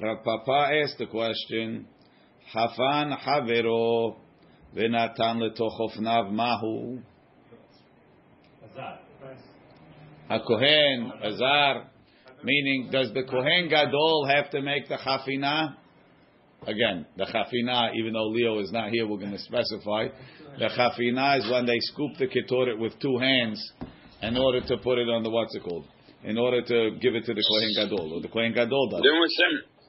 Rav 0.00 0.24
Papa 0.24 0.70
asked 0.82 0.98
the 0.98 1.06
question, 1.06 1.86
Hafan 2.54 3.16
havero 3.18 4.16
v'natan 4.74 5.40
letochofnav 5.42 6.32
mahu. 6.32 6.98
Azar. 8.70 8.98
A 10.30 10.40
Kohen, 10.40 11.12
Azar, 11.24 11.90
meaning 12.42 12.90
does 12.92 13.12
the 13.14 13.22
Kohen 13.24 13.68
Gadol 13.68 14.26
have 14.26 14.50
to 14.50 14.60
make 14.60 14.88
the 14.88 14.96
Chafina? 14.96 15.76
Again, 16.66 17.06
the 17.16 17.24
Chafina, 17.24 17.94
even 17.94 18.12
though 18.12 18.28
Leo 18.28 18.58
is 18.60 18.72
not 18.72 18.90
here, 18.90 19.06
we're 19.06 19.18
going 19.18 19.32
to 19.32 19.38
specify. 19.38 20.08
The 20.58 20.66
Chafina 20.66 21.38
is 21.38 21.50
when 21.50 21.66
they 21.66 21.78
scoop 21.80 22.12
the 22.18 22.26
Ketoret 22.26 22.78
with 22.78 22.98
two 23.00 23.16
hands 23.18 23.72
in 24.22 24.36
order 24.36 24.60
to 24.60 24.76
put 24.78 24.98
it 24.98 25.08
on 25.08 25.22
the, 25.22 25.30
what's 25.30 25.54
it 25.54 25.62
called? 25.62 25.86
In 26.24 26.36
order 26.36 26.62
to 26.62 26.98
give 27.00 27.14
it 27.14 27.24
to 27.26 27.34
the 27.34 27.44
Kohen 27.48 27.72
Gadol, 27.76 28.14
or 28.14 28.20
the 28.20 28.28
Kohen 28.28 28.52
Gadol 28.52 28.90
does 28.90 29.02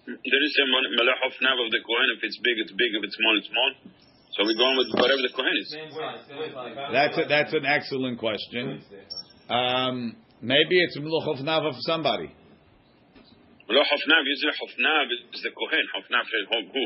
there 0.10 0.44
is 0.44 0.54
a 0.58 0.66
malach 0.66 1.22
of 1.22 1.34
nav 1.42 1.58
of 1.62 1.70
the 1.70 1.82
Kohen. 1.86 2.08
If 2.18 2.24
it's 2.24 2.40
big, 2.42 2.58
it's 2.58 2.74
big. 2.74 2.92
If 2.98 3.04
it's 3.06 3.18
small, 3.18 3.38
it's 3.38 3.50
small. 3.50 3.72
So 4.34 4.46
we 4.46 4.56
go 4.58 4.66
on 4.66 4.78
with 4.78 4.90
whatever 4.98 5.22
the 5.22 5.34
Kohen 5.36 5.54
is. 5.58 5.70
That's 6.94 7.18
a, 7.18 7.24
that's 7.30 7.54
an 7.54 7.66
excellent 7.66 8.18
question. 8.18 8.82
Um, 9.50 10.16
maybe 10.42 10.82
it's 10.82 10.98
malach 10.98 11.28
of 11.30 11.46
nav 11.46 11.66
of 11.66 11.76
somebody. 11.86 12.34
Malach 13.70 13.90
of 13.94 14.02
nav 14.10 14.26
is 14.26 14.42
is 15.34 15.42
the 15.44 15.54
Kohen. 15.54 15.86
Of 15.98 16.04
nav 16.10 16.26
who? 16.74 16.84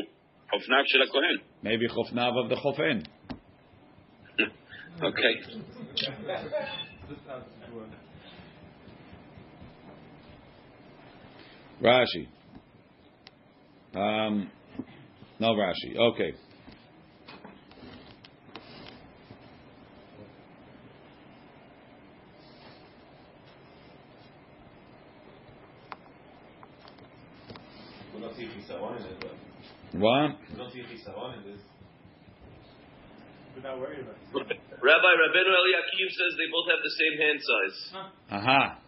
Of 0.52 0.62
nav 0.68 0.84
shel 0.86 1.06
Kohen. 1.08 1.40
Maybe 1.62 1.86
of 1.86 2.12
nav 2.12 2.36
of 2.36 2.48
the 2.48 2.56
Chofen. 2.56 3.06
okay. 5.02 5.34
Rashi. 11.82 12.28
Um, 13.94 14.50
no 15.38 15.54
Rashi. 15.54 15.96
Okay. 15.96 16.34
What? 29.96 30.36
We 30.50 30.56
don't 30.56 30.72
see 30.72 30.80
chisaron 30.80 31.38
in 31.38 31.52
this. 31.52 31.60
We're 33.54 33.62
not 33.62 33.78
worried 33.78 34.00
about 34.00 34.16
it. 34.50 34.58
Rabbi 34.82 35.10
Rabbeinu 35.22 35.52
Eliakim 35.54 36.08
says 36.10 36.34
they 36.36 36.50
both 36.50 36.66
have 36.68 36.82
the 36.82 36.94
same 36.98 37.14
hand 37.22 37.40
size. 37.40 37.78
Aha. 38.32 38.78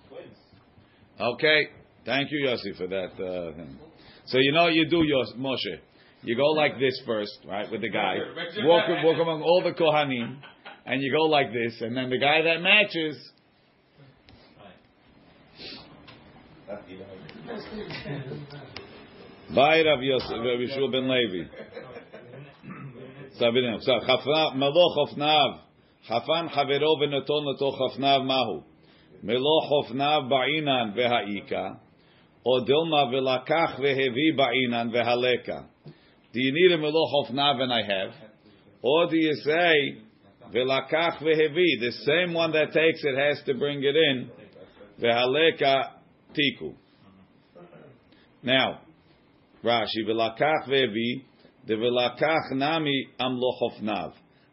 Okay. 1.20 1.68
Thank 2.04 2.30
you, 2.32 2.48
Yossi, 2.48 2.76
for 2.76 2.88
that 2.88 3.12
uh, 3.14 3.56
thing. 3.56 3.78
So 4.25 4.37
you 4.37 4.51
know 4.53 4.63
what 4.63 4.73
you 4.73 4.87
do, 4.89 5.03
Yos, 5.03 5.33
Moshe. 5.37 5.79
You 6.23 6.35
go 6.35 6.51
like 6.51 6.79
this 6.79 7.01
first, 7.05 7.39
right, 7.45 7.69
with 7.71 7.81
the 7.81 7.89
guy. 7.89 8.17
Walk, 8.63 8.87
walk 9.03 9.19
among 9.19 9.41
all 9.41 9.63
the 9.63 9.71
Kohanim, 9.71 10.37
and 10.85 11.01
you 11.01 11.11
go 11.11 11.23
like 11.23 11.51
this, 11.51 11.81
and 11.81 11.97
then 11.97 12.09
the 12.09 12.19
guy 12.19 12.41
that 12.43 12.61
matches. 12.61 13.17
Bye, 19.55 19.81
Rav 19.83 20.01
Yosef, 20.01 20.29
Rav 20.29 20.59
Yeshua 20.59 20.91
ben 20.91 21.07
Levi. 21.09 21.45
סבירים. 23.31 23.75
עכשיו, 23.75 23.99
חפנה- 24.01 24.49
מלוא 24.55 24.89
חופניו, 24.93 25.49
חפן 26.05 26.49
חברו 26.49 26.97
ונתון 27.01 27.43
לתוך 27.55 27.75
חפניו 27.81 28.21
מהו? 28.23 28.61
מלוא 29.23 29.61
חופניו 29.67 30.23
בעינן 30.29 30.91
והאיכה, 30.95 31.69
or 32.46 32.60
Dilma 32.60 33.12
velakach 33.12 33.80
vehevi 33.80 34.36
ba'inan 34.38 34.92
vehaleka. 34.92 35.66
Do 36.32 36.40
you 36.40 36.52
need 36.52 36.76
a 36.76 36.78
meloch 36.78 37.26
of 37.26 37.34
nav 37.34 37.58
and 37.58 37.72
I 37.72 37.82
have? 37.82 38.14
Or 38.82 39.10
do 39.10 39.16
you 39.16 39.34
say 39.42 40.00
velakach 40.54 41.18
vehevi? 41.22 41.80
The 41.80 41.92
same 42.04 42.34
one 42.34 42.52
that 42.52 42.66
takes 42.66 43.02
it 43.02 43.18
has 43.18 43.44
to 43.46 43.54
bring 43.54 43.82
it 43.82 43.96
in 43.96 44.30
vehaleka 45.02 45.90
tiku. 46.38 46.76
Now, 48.44 48.82
Rashi 49.64 50.06
velakach 50.08 50.68
vehevi 50.68 51.24
the 51.66 51.74
velakach 51.74 52.52
nami 52.52 53.08
amloch 53.18 53.72
of 53.72 53.82
nav. 53.82 54.12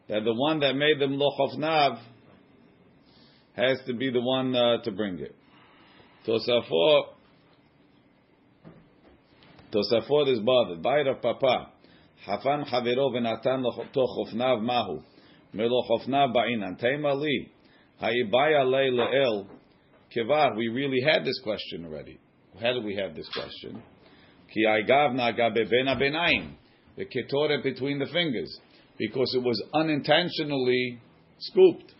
That 0.09 0.23
the 0.23 0.33
one 0.33 0.61
that 0.61 0.73
made 0.73 0.99
the 0.99 1.05
mloch 1.05 1.51
of 1.51 1.59
nav 1.59 1.99
has 3.55 3.77
to 3.85 3.93
be 3.93 4.09
the 4.09 4.19
one 4.19 4.55
uh, 4.55 4.81
to 4.81 4.91
bring 4.91 5.19
it. 5.19 5.35
Tosafot 6.27 7.12
Tosafot 9.73 10.31
is 10.31 10.39
bothered. 10.39 10.83
Bayit 10.83 11.09
of 11.09 11.21
Papa. 11.21 11.69
Hafan 12.27 12.69
chavero 12.69 13.11
v'natan 13.11 13.65
lochofnav 13.95 14.61
mahu. 14.61 15.01
Melochofnav 15.55 16.33
ba'inan. 16.33 16.79
Tema 16.79 17.13
li. 17.15 17.51
Ha'ibaya 17.99 18.69
lei 18.69 18.91
le'el. 18.91 19.47
Kivar, 20.15 20.55
we 20.55 20.67
really 20.67 21.01
had 21.01 21.25
this 21.25 21.39
question 21.43 21.85
already. 21.85 22.19
How 22.61 22.73
did 22.73 22.83
we 22.83 22.95
have 22.95 23.15
this 23.15 23.27
question? 23.29 23.81
Ki 24.53 24.65
aigavna 24.67 25.35
gabe 25.35 25.67
bena 25.69 25.95
benaim 25.95 26.53
the 26.95 27.05
ketoret 27.05 27.63
between 27.63 27.99
the 27.99 28.05
fingers, 28.07 28.59
because 28.97 29.33
it 29.35 29.43
was 29.43 29.61
unintentionally 29.73 30.99
scooped. 31.39 31.91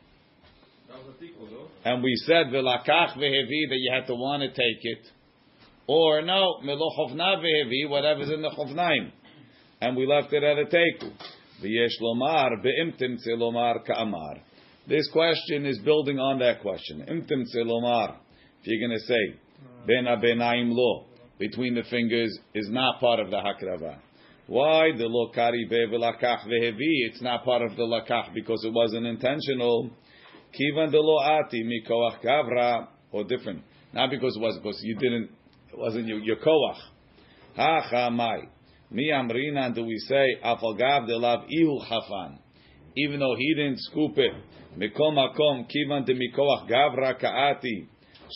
And 1.84 2.04
we 2.04 2.14
said 2.26 2.48
velakach 2.48 3.18
vehevi 3.18 3.70
that 3.70 3.78
you 3.80 3.92
had 3.94 4.06
to 4.08 4.14
want 4.14 4.44
to 4.44 4.50
take 4.50 4.84
it, 4.84 5.08
or 5.88 6.22
no 6.22 6.60
melochovna 6.64 7.38
vehevi 7.38 7.90
whatever's 7.90 8.30
in 8.30 8.42
the 8.42 8.50
chovnaim, 8.50 9.12
and 9.82 9.98
we 9.98 10.06
left 10.06 10.32
it 10.34 10.44
at 10.44 10.58
a 10.58 10.66
teku. 10.66 11.12
V'yesh 11.64 12.02
lomar 12.02 12.52
beimtim 12.64 13.18
lomar 13.38 13.86
ka'amar. 13.86 14.42
This 14.88 15.10
question 15.12 15.66
is 15.66 15.80
building 15.80 16.20
on 16.20 16.40
that 16.40 16.62
question. 16.62 17.06
Imtim 17.10 17.44
lomar. 17.56 18.16
If 18.62 18.68
you're 18.68 18.88
going 18.88 19.00
to 19.00 19.06
say 19.06 19.40
ben 19.88 20.06
abenaim 20.06 20.72
lo 20.72 21.06
between 21.40 21.76
the 21.76 21.84
fingers 21.90 22.38
is 22.54 22.70
not 22.70 23.00
part 23.00 23.20
of 23.20 23.30
the 23.30 23.38
hakrava. 23.38 23.98
Why 24.48 24.92
the 24.98 25.06
lo 25.06 25.32
kari 25.34 25.68
lakach 25.70 26.46
vehevi? 26.46 27.08
It's 27.08 27.22
not 27.22 27.44
part 27.44 27.62
of 27.62 27.76
the 27.76 27.84
lakach 27.84 28.34
because 28.34 28.64
it 28.66 28.74
wasn't 28.74 29.06
intentional. 29.06 29.90
Kivan 30.54 30.92
de 30.92 31.00
lo 31.00 31.20
ati 31.20 31.64
mikoach 31.64 32.24
kavra 32.24 32.88
or 33.12 33.24
different. 33.24 33.64
Not 33.94 34.10
because 34.10 34.36
it 34.36 34.42
was 34.42 34.58
because 34.58 34.80
you 34.84 34.96
didn't. 34.96 35.30
It 35.73 35.79
wasn't 35.79 36.07
your, 36.07 36.19
your 36.21 36.37
koach. 36.37 36.79
Ha 37.57 37.91
chamai. 37.93 38.49
Mi 38.91 39.11
amrina 39.11 39.75
do 39.75 39.85
we 39.85 39.99
say 39.99 40.37
afalgav 40.45 41.07
de 41.07 41.17
lav 41.17 41.45
ihu 41.51 41.79
chafan? 41.89 42.39
Even 42.97 43.21
though 43.21 43.37
he 43.37 43.55
didn't 43.55 43.81
scoop 43.81 44.17
it. 44.17 44.33
Mikom 44.77 45.15
makom 45.15 45.67
kivan 45.69 46.07
de 46.07 46.15
mikoach 46.15 46.69
gavra 46.69 47.21
kaati 47.21 47.87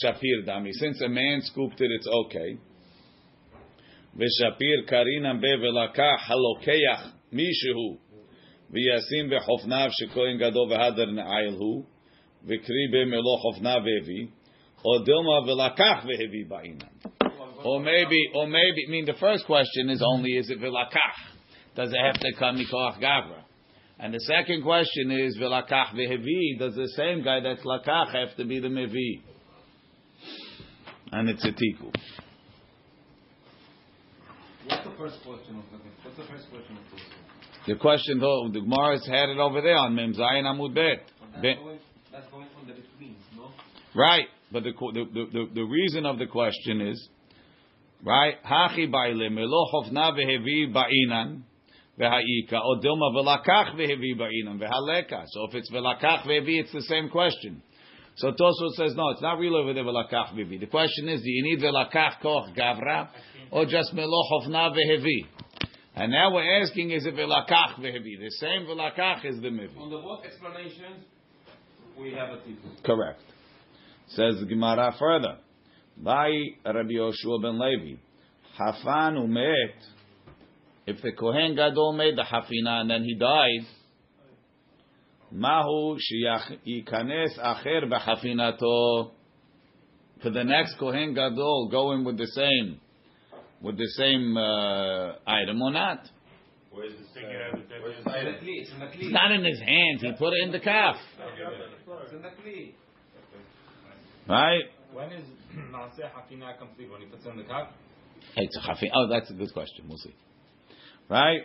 shafir 0.05 0.47
dami. 0.47 0.71
Since 0.73 1.01
a 1.03 1.09
man 1.09 1.41
scooped 1.43 1.81
it, 1.81 1.91
it's 1.91 2.07
okay. 2.07 2.59
ושפיר 4.17 4.83
קרינם 4.87 5.41
בבלקח 5.41 6.31
הלוקח 6.31 7.13
מישהו 7.33 7.97
וישים 8.71 9.31
בחופניו 9.31 9.89
שכהן 9.91 10.39
גדול 10.39 10.73
והדר 10.73 11.11
נעיל 11.11 11.55
הוא, 11.59 11.85
וקרי 12.45 12.89
במלוא 12.93 13.39
חופניו 13.39 13.81
והביא, 13.85 14.27
או 14.85 15.05
דילמה 15.05 15.53
ולקח 15.53 16.05
והביא 16.07 16.45
בעינן. 16.49 17.16
Or 17.64 17.80
maybe, 17.80 18.30
or 18.36 18.48
maybe, 18.48 18.86
I 18.88 18.92
mean, 18.92 19.06
the 19.06 19.16
first 19.20 19.46
question 19.46 19.90
is 19.90 20.04
only, 20.06 20.32
is 20.32 20.50
it 20.50 20.60
vilakach? 20.60 20.96
Does 21.76 21.92
it 21.92 22.00
have 22.00 22.20
to 22.20 22.32
come 22.38 22.58
mikoach 22.58 23.02
gavra? 23.02 23.44
And 24.00 24.14
the 24.14 24.20
second 24.20 24.64
question 24.64 25.12
is, 25.12 25.38
vilakach 25.38 25.94
vehevi, 25.96 26.60
does 26.60 26.76
the 26.76 26.88
same 26.96 27.24
guy 27.24 27.40
that's 27.40 27.62
lakach 27.62 28.14
have 28.14 28.36
to 28.38 28.46
be 28.46 28.60
the 28.60 28.68
mevi? 28.68 29.22
And 31.12 31.30
it's 31.30 31.44
a 31.46 31.50
tiku. 31.50 31.92
What's 34.68 34.84
the 34.84 34.96
first 34.98 35.18
question 35.24 35.58
of 35.58 35.64
the 35.72 35.78
What's 36.04 36.18
the 36.18 36.24
first 36.24 36.50
question? 36.50 36.78
The 37.68 37.76
question, 37.76 38.20
though, 38.20 38.50
the 38.52 38.62
Gemara's 38.62 39.06
had 39.06 39.30
it 39.30 39.38
over 39.38 39.62
there 39.62 39.76
on 39.76 39.96
Mem 39.96 40.14
Zayin 40.14 40.44
Amud 40.44 40.74
Bet. 40.74 41.04
That's 41.34 42.30
going, 42.32 42.48
from 42.56 42.68
the 42.68 42.74
betweens, 42.74 43.22
no? 43.36 43.50
Right, 43.94 44.28
but 44.52 44.64
the, 44.64 44.72
the, 44.72 45.06
the, 45.14 45.26
the, 45.32 45.46
the 45.54 45.64
reason 45.64 46.06
of 46.06 46.18
the 46.18 46.28
question 46.28 46.82
is, 46.82 47.10
right, 48.04 48.36
Hachi 48.44 48.92
baile 48.92 49.30
melo 49.32 49.66
chofna 49.74 50.12
vehevi 50.14 50.74
ba'inan 50.74 51.44
veha'ika, 52.00 52.60
or 52.64 52.78
dilma 52.80 53.12
velakach 53.16 53.76
vehevi 53.76 54.18
ba'inan 54.18 54.60
vehaleka. 54.60 55.26
So 55.28 55.46
if 55.50 55.56
it's 55.56 55.72
velakach 55.72 56.24
vehevi, 56.26 56.60
it's 56.60 56.72
the 56.72 56.84
same 56.84 57.10
question. 57.10 57.62
So 58.18 58.32
Tosfot 58.32 58.72
says, 58.76 58.96
no, 58.96 59.10
it's 59.10 59.22
not 59.22 59.38
really 59.38 59.62
over 59.62 59.74
there 59.74 59.84
velakach 59.84 60.34
vehevi. 60.34 60.60
The 60.60 60.68
question 60.68 61.10
is, 61.10 61.22
do 61.22 61.30
you 61.30 61.44
need 61.44 61.62
the 61.62 61.68
velakach 61.68 62.22
koch 62.22 62.56
gavra, 62.56 63.10
or 63.52 63.66
just 63.66 63.94
melo 63.94 64.24
chofna 64.32 64.72
vehevi? 64.72 65.26
And 65.96 66.12
now 66.12 66.34
we're 66.34 66.62
asking, 66.62 66.92
is 66.92 67.06
it 67.06 67.16
velakach 67.16 67.80
vehevi? 67.80 68.20
The 68.20 68.32
same 68.40 68.66
velakach 68.68 69.26
is 69.26 69.42
the 69.42 69.50
mevi. 69.50 69.78
On 69.78 69.90
the 69.90 69.98
both 69.98 70.24
explanations, 70.26 71.06
we 72.00 72.14
have 72.14 72.30
a 72.30 72.38
tipu. 72.38 72.84
Correct. 72.84 73.22
Says 74.10 74.36
the 74.40 74.46
Gemara 74.46 74.96
further. 75.00 75.38
By 76.04 76.30
Rabbi 76.66 76.92
Yoshua 76.92 77.42
ben 77.42 77.60
Levi. 77.60 77.96
Hafan 78.60 79.16
umet. 79.18 79.74
If 80.86 81.02
the 81.02 81.12
Kohen 81.12 81.56
Gadol 81.56 81.94
made 81.94 82.16
the 82.18 82.24
hafina 82.24 82.82
and 82.82 82.90
then 82.90 83.04
he 83.04 83.16
dies, 83.16 83.68
Mahu 85.34 85.98
shiyikanes 85.98 87.38
acher 87.40 87.84
b'hafinato. 87.92 89.12
For 90.24 90.30
the 90.32 90.44
next 90.44 90.78
Kohen 90.80 91.14
Gadol, 91.14 91.68
go 91.70 91.92
in 91.92 92.04
with 92.06 92.18
the 92.18 92.28
same, 92.28 92.80
with 93.62 93.78
the 93.78 93.88
same 93.98 94.36
uh, 94.38 95.14
item 95.28 95.62
or 95.62 95.72
not? 95.72 96.08
Where's 96.72 96.94
the 96.94 97.04
thing 97.14 97.30
you 97.30 97.38
have? 97.38 97.60
It's 97.60 98.04
the 98.04 98.10
kli. 98.10 98.62
It's 98.62 98.72
in 98.72 98.80
the 98.80 98.86
It's 98.86 98.96
kli. 98.96 99.12
not 99.12 99.32
in 99.32 99.44
his 99.44 99.60
hands. 99.60 100.02
He 100.02 100.12
put 100.18 100.34
it 100.34 100.44
in 100.46 100.52
the 100.52 100.60
calf, 100.60 100.96
It's 101.20 102.14
in 102.14 102.22
the 102.22 102.30
kli. 102.30 102.74
right? 104.30 104.64
When 104.93 105.13
is 105.13 105.25
Maaseh 105.71 106.11
Hafina 106.13 106.59
complete? 106.59 106.91
When 106.91 107.01
he 107.01 107.07
puts 107.07 107.25
it 107.25 107.31
in 107.31 107.39
the 107.39 107.45
cup? 107.45 107.73
Hey, 108.35 108.45
it's 108.45 108.57
a 108.57 108.61
chafin. 108.61 108.91
Oh, 108.95 109.09
that's 109.09 109.31
a 109.31 109.35
good 109.35 109.53
question. 109.53 109.87
We'll 109.89 109.99
see. 109.99 110.15
Right? 111.09 111.43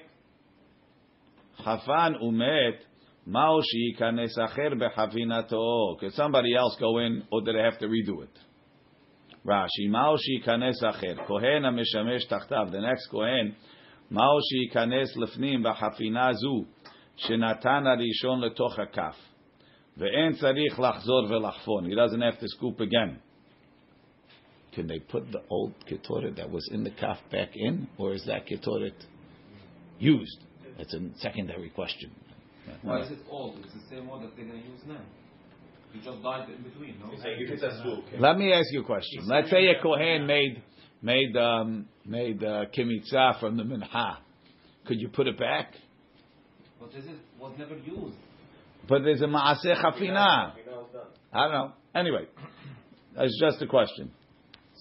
Chafan 1.66 2.22
umet. 2.24 2.80
Mao 3.26 3.60
sheyikanes 3.60 4.38
acher 4.38 4.74
bechafinato. 4.74 6.00
Could 6.00 6.14
somebody 6.14 6.56
else 6.56 6.78
go 6.80 7.00
in, 7.00 7.24
or 7.32 7.42
did 7.42 7.56
I 7.60 7.64
have 7.66 7.80
to 7.80 7.88
redo 7.88 8.24
it? 8.24 8.38
Rashi. 9.46 9.90
Mao 9.90 10.16
sheyikanes 10.16 10.82
acher. 10.84 11.26
Kohen 11.28 11.66
המשמש 11.66 12.26
תחתיו. 12.26 12.72
The 12.72 12.82
next 12.82 13.08
kohen. 13.12 13.56
מהו 14.12 14.40
שייכנס 14.42 15.18
לפנים 15.18 15.64
בחפינה 15.64 16.34
זו 16.34 16.66
שנתן 17.16 17.84
הראשון 17.88 18.42
לתוך 18.42 18.80
הכף 18.80 19.18
ואין 19.98 20.32
צריך 20.32 20.80
לחזור 20.80 21.28
ולחפון. 21.30 21.86
He 21.86 21.96
doesn't 21.96 22.22
have 22.22 22.40
to 22.40 22.48
scoop 22.48 22.80
again. 22.80 23.20
Can 24.75 24.87
they 24.87 24.99
put 24.99 25.31
the 25.31 25.43
old 25.51 25.75
ketoret 25.91 26.37
that 26.37 26.51
was 26.51 26.69
in 26.73 26.83
the 26.83 26.91
kaf 26.91 27.19
back 27.31 27.51
in, 27.55 27.89
or 27.99 28.15
is 28.15 28.25
that 28.27 28.47
ketoret 28.47 28.95
used? 29.99 30.39
That's 30.79 30.95
a 30.95 31.01
secondary 31.19 31.71
question. 31.71 32.11
Why 32.83 33.03
is 33.03 33.11
it 33.11 33.19
old? 33.29 33.59
It's 33.65 33.75
the 33.75 33.97
same 33.97 34.07
one 34.07 34.23
that 34.23 34.35
they're 34.37 34.47
going 34.47 34.63
to 34.63 34.69
use 34.69 34.81
now. 34.87 35.01
You 35.93 36.01
just 36.01 36.23
died 36.23 36.49
in 36.49 36.63
between, 36.63 36.99
no? 36.99 37.11
Let 38.19 38.39
me 38.39 38.53
ask 38.53 38.73
you 38.73 38.81
a 38.81 38.85
question. 38.85 39.27
Let's 39.27 39.51
say 39.51 39.67
a 39.67 39.83
kohen 39.83 40.27
made 40.27 40.63
made 41.03 41.37
um, 41.37 41.87
made 42.07 42.43
uh, 42.43 42.65
kimitzah 42.75 43.39
from 43.41 43.59
the 43.59 43.65
mincha. 43.65 44.17
Could 44.87 45.01
you 45.01 45.09
put 45.09 45.27
it 45.27 45.39
back? 45.39 45.75
But 46.81 46.93
this 46.93 47.05
is, 47.05 47.19
was 47.39 47.55
never 47.59 47.77
used. 47.77 48.17
But 48.89 49.03
there's 49.03 49.21
a 49.21 49.27
maaseh 49.27 49.81
chafina. 49.83 50.53
I 51.33 51.43
don't 51.43 51.53
know. 51.53 51.73
Anyway, 51.95 52.27
that's 53.15 53.39
just 53.39 53.61
a 53.61 53.67
question. 53.67 54.11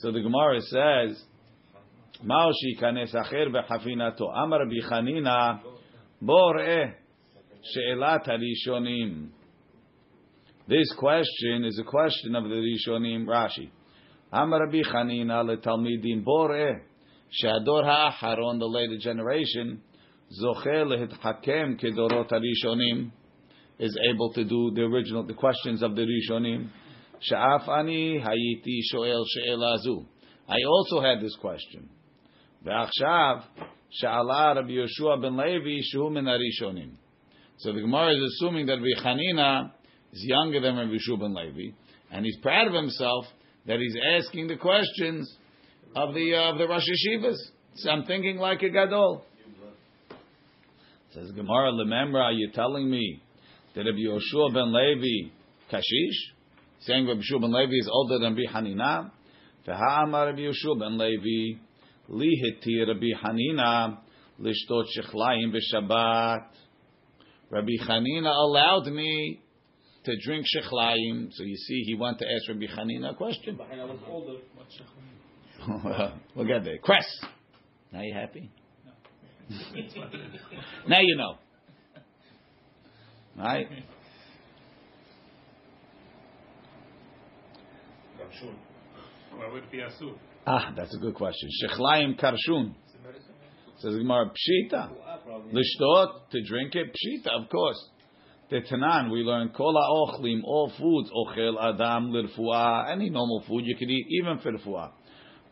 So 0.02 0.12
the 0.12 0.22
Gemara 0.22 0.60
says, 0.62 1.24
"Mao 2.24 2.52
shikanes 2.52 3.14
acher 3.14 3.50
bechafinato." 3.50 4.36
Amar 4.36 4.62
Rabbi 4.62 4.80
Chanina, 4.90 5.60
boreh 6.24 6.96
she'elat 7.62 8.26
harishonim. 8.26 9.30
This 10.68 10.92
question 10.98 11.66
is 11.66 11.78
a 11.80 11.84
question 11.84 12.36
of 12.36 12.46
the 12.46 12.56
Rishonim. 12.56 13.26
Rashi. 13.28 13.70
Amar 14.32 14.66
Rabbi 14.66 14.82
Chanina 14.92 15.46
letalmidim 15.46 16.26
boreh 16.26 16.82
she'ador 17.30 17.84
ha'acharon, 17.84 18.58
the 18.58 18.66
later 18.66 18.98
generation, 18.98 19.84
zocher 20.42 20.84
lehithakem 20.84 21.80
kedorot 21.80 22.32
harishonim 22.32 23.12
is 23.78 23.96
able 24.10 24.34
to 24.34 24.44
do 24.46 24.72
the 24.74 24.82
original, 24.82 25.22
the 25.24 25.36
questions 25.36 25.84
of 25.84 25.96
the 25.96 26.08
Rishonim. 26.08 26.70
Sha'af 27.30 27.68
ani 27.68 28.20
hayiti 28.20 28.82
shoel 28.92 29.26
she'ela. 29.28 29.78
I 30.48 30.58
also 30.68 31.02
had 31.02 31.22
this 31.22 31.36
question. 31.40 31.90
Ve'achshav 32.66 33.44
sha'ala 34.02 34.56
Rabbi 34.56 34.72
Yeshua 34.72 35.22
ben 35.22 35.38
Levi 35.38 35.82
shehu 35.94 36.12
min 36.12 36.26
harishonim. 36.26 36.92
So 37.58 37.74
the 37.74 37.82
Gemara 37.82 38.16
is 38.16 38.34
assuming 38.34 38.66
that 38.68 38.78
Rabbi 38.78 39.06
Chanina 39.06 39.72
is 40.12 40.24
younger 40.24 40.62
than 40.62 40.78
Rabbi 40.78 40.94
Yeshua 40.94 41.20
ben 41.20 41.34
Levi, 41.36 41.76
and 42.12 42.26
he's 42.26 42.38
proud 42.42 42.68
of 42.68 42.74
himself 42.74 43.26
that 43.68 43.80
he's 43.80 43.96
asking 44.18 44.48
the 44.48 44.58
questions 44.58 45.32
of 45.96 46.14
the 46.14 46.36
uh, 46.36 46.52
of 46.52 46.58
the 46.58 46.68
Rosh 46.68 46.84
Yeshivas. 46.84 47.38
So 47.76 47.90
I'm 47.92 48.06
thinking 48.06 48.38
like 48.38 48.62
a 48.64 48.70
gadol. 48.70 49.26
Says 51.14 51.32
Gemara, 51.32 51.74
remember, 51.78 52.20
are 52.20 52.32
you 52.32 52.50
telling 52.52 52.90
me 52.90 53.22
that 53.76 53.82
Rabbi 53.82 54.00
Yoshua 54.00 54.54
ben 54.54 54.74
Levi 54.74 55.30
kashish, 55.72 56.36
saying 56.82 57.08
Rabbi 57.08 57.20
Yoshua 57.20 57.42
ben 57.42 57.52
Levi 57.54 57.74
is 57.74 57.90
older 57.92 58.20
than 58.20 58.36
Rabbi 58.36 58.52
Hanina? 58.52 59.12
V'ha'amar 59.68 60.28
Rabbi 60.28 60.42
Yoshua 60.42 60.80
ben 60.80 60.98
Levi 60.98 61.60
li 62.10 62.42
hiti 62.44 62.84
Rabbi 62.88 63.12
Hanina 63.24 63.98
lishtot 64.40 64.86
shechlayim 64.98 65.54
b'Shabbat. 65.54 66.48
Rabbi 67.52 67.78
Hanina 67.88 68.32
allowed 68.32 68.88
me 68.88 69.42
to 70.06 70.12
drink 70.24 70.46
shechlayim. 70.46 71.30
So 71.32 71.44
you 71.44 71.56
see, 71.56 71.84
he 71.86 71.96
wanted 71.96 72.26
to 72.26 72.34
ask 72.34 72.50
Rabbi 72.50 72.66
Hanina 72.66 73.12
a 73.12 73.16
question. 73.16 73.60
we'll 76.36 76.48
get 76.48 76.64
there. 76.64 76.80
Cress. 76.80 77.06
Now 77.92 78.02
you 78.02 78.14
happy? 78.14 78.50
now 80.88 81.00
you 81.02 81.16
know. 81.18 81.36
Right? 83.38 83.68
Why 89.36 89.52
would 89.52 89.64
it 89.64 89.72
be 89.72 89.80
Asur? 89.80 90.16
Ah, 90.46 90.74
that's 90.76 90.94
a 90.96 91.00
good 91.00 91.16
question. 91.16 91.50
Shechlayim 91.64 92.20
karshun. 92.20 92.74
Says 93.80 93.96
Gemara, 93.96 94.30
pshita. 94.30 94.90
Lishtot, 95.52 96.30
to 96.32 96.44
drink 96.44 96.76
it, 96.76 96.88
pshita, 96.88 97.42
of 97.42 97.50
course. 97.50 97.90
The 98.50 98.62
Tanan, 98.62 99.12
we 99.12 99.20
learn 99.20 99.50
kol 99.50 99.74
ochlim, 99.74 100.44
all 100.44 100.72
foods, 100.78 101.10
ochel 101.10 101.58
adam 101.62 102.12
lirfuah, 102.12 102.92
any 102.92 103.10
normal 103.10 103.44
food 103.48 103.64
you 103.66 103.76
can 103.78 103.90
eat, 103.90 104.06
even 104.10 104.40
for 104.40 104.52
refuah. 104.52 104.92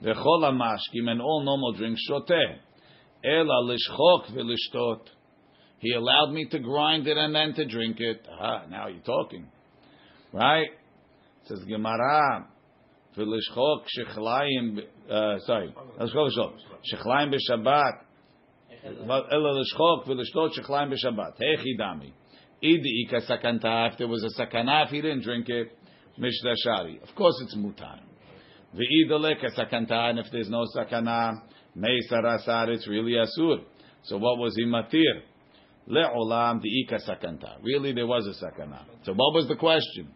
V'chol 0.03 0.53
mashkim, 0.53 1.07
and 1.07 1.21
all 1.21 1.43
normal 1.43 1.73
drinks, 1.73 2.01
shoteh. 2.09 2.57
Ela 3.23 3.63
lishchok 3.63 4.31
v'lishtot. 4.31 5.01
He 5.79 5.93
allowed 5.93 6.31
me 6.33 6.45
to 6.49 6.59
grind 6.59 7.07
it 7.07 7.17
and 7.17 7.33
then 7.33 7.53
to 7.53 7.65
drink 7.65 7.99
it. 7.99 8.27
Ah, 8.29 8.65
now 8.69 8.87
you're 8.87 8.99
talking. 8.99 9.47
Right? 10.33 10.67
Says 11.45 11.59
Gemara, 11.67 12.47
uh, 13.17 13.25
sorry, 15.39 15.73
lishchok 15.99 16.15
lishchok, 16.15 16.53
shechlayim 16.93 17.33
b'shabbat, 17.33 17.93
ela 18.85 19.53
lishchok 19.53 20.07
v'lishtot 20.07 20.49
shechlayim 20.57 20.89
b'shabbat. 20.93 21.33
Hechi 21.41 21.73
dami. 21.79 22.11
Idi 22.63 22.91
ika 23.05 23.19
sakanta, 23.21 23.91
if 23.91 23.97
there 23.97 24.07
was 24.07 24.23
a 24.23 24.41
sakana, 24.41 24.85
if 24.85 24.91
he 24.91 25.01
didn't 25.01 25.23
drink 25.23 25.49
it, 25.49 25.77
shari. 26.63 26.99
Of 27.01 27.15
course 27.15 27.35
it's 27.43 27.55
mutar. 27.55 27.99
Leka 28.73 29.49
sakanta, 29.57 30.09
and 30.09 30.19
if 30.19 30.27
there's 30.31 30.49
no 30.49 30.65
sakana, 30.75 31.41
meisar 31.77 32.25
asar, 32.35 32.71
it's 32.71 32.87
really 32.87 33.13
asur. 33.13 33.63
So 34.03 34.17
what 34.17 34.37
was 34.37 34.55
he 34.55 34.65
matir? 34.65 35.23
le'olam 35.89 36.61
di'ika 36.61 36.99
sakanta. 37.07 37.57
Really, 37.61 37.93
there 37.93 38.07
was 38.07 38.27
a 38.27 38.45
sakana. 38.45 38.83
So 39.03 39.13
what 39.13 39.33
was 39.33 39.47
the 39.47 39.55
question? 39.55 40.09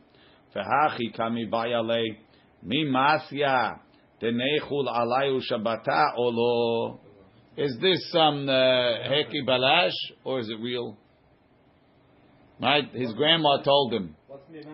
Fehachi 0.56 1.16
kami 1.16 1.48
bayale 1.48 2.18
mi 2.64 2.86
masya 2.86 3.80
tenechul 4.22 4.88
alayu 4.88 5.40
shabata 5.50 6.14
olo. 6.18 7.00
Is 7.56 7.78
this 7.82 8.12
some 8.12 8.50
uh, 8.50 8.54
heki 8.54 9.46
balash 9.48 9.92
or 10.24 10.40
is 10.40 10.50
it 10.50 10.60
real? 10.60 10.98
Right? 12.62 12.90
His 12.94 13.14
grandma 13.14 13.62
told 13.62 13.94
him, 13.94 14.16
Uh, 14.30 14.36
does 14.36 14.66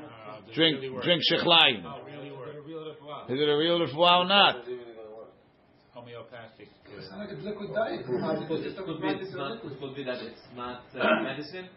it 0.49 0.55
drink 0.55 0.81
really 0.81 1.03
drink 1.03 1.21
shechlayim. 1.29 1.83
Really 2.05 2.31
work. 2.31 3.29
Is 3.29 3.39
it 3.39 3.49
a 3.49 3.57
real 3.57 3.79
refuah 3.79 4.19
or 4.19 4.25
not? 4.25 4.65
Homeopathic. 5.93 6.69
It's 6.97 7.09
not 7.11 7.19
like 7.19 7.29
it's 7.29 7.43
liquid 7.43 7.69
diet. 7.73 8.01
It 8.01 8.05
could, 8.05 8.65
it 8.65 8.77
could 8.77 9.01
be 9.01 9.07
it's 9.07 9.35
not. 9.35 9.63
It 9.63 9.95
be 9.95 10.03
that 10.03 10.21
it's 10.21 10.41
not 10.55 10.83
uh, 10.95 11.23
medicine. 11.23 11.69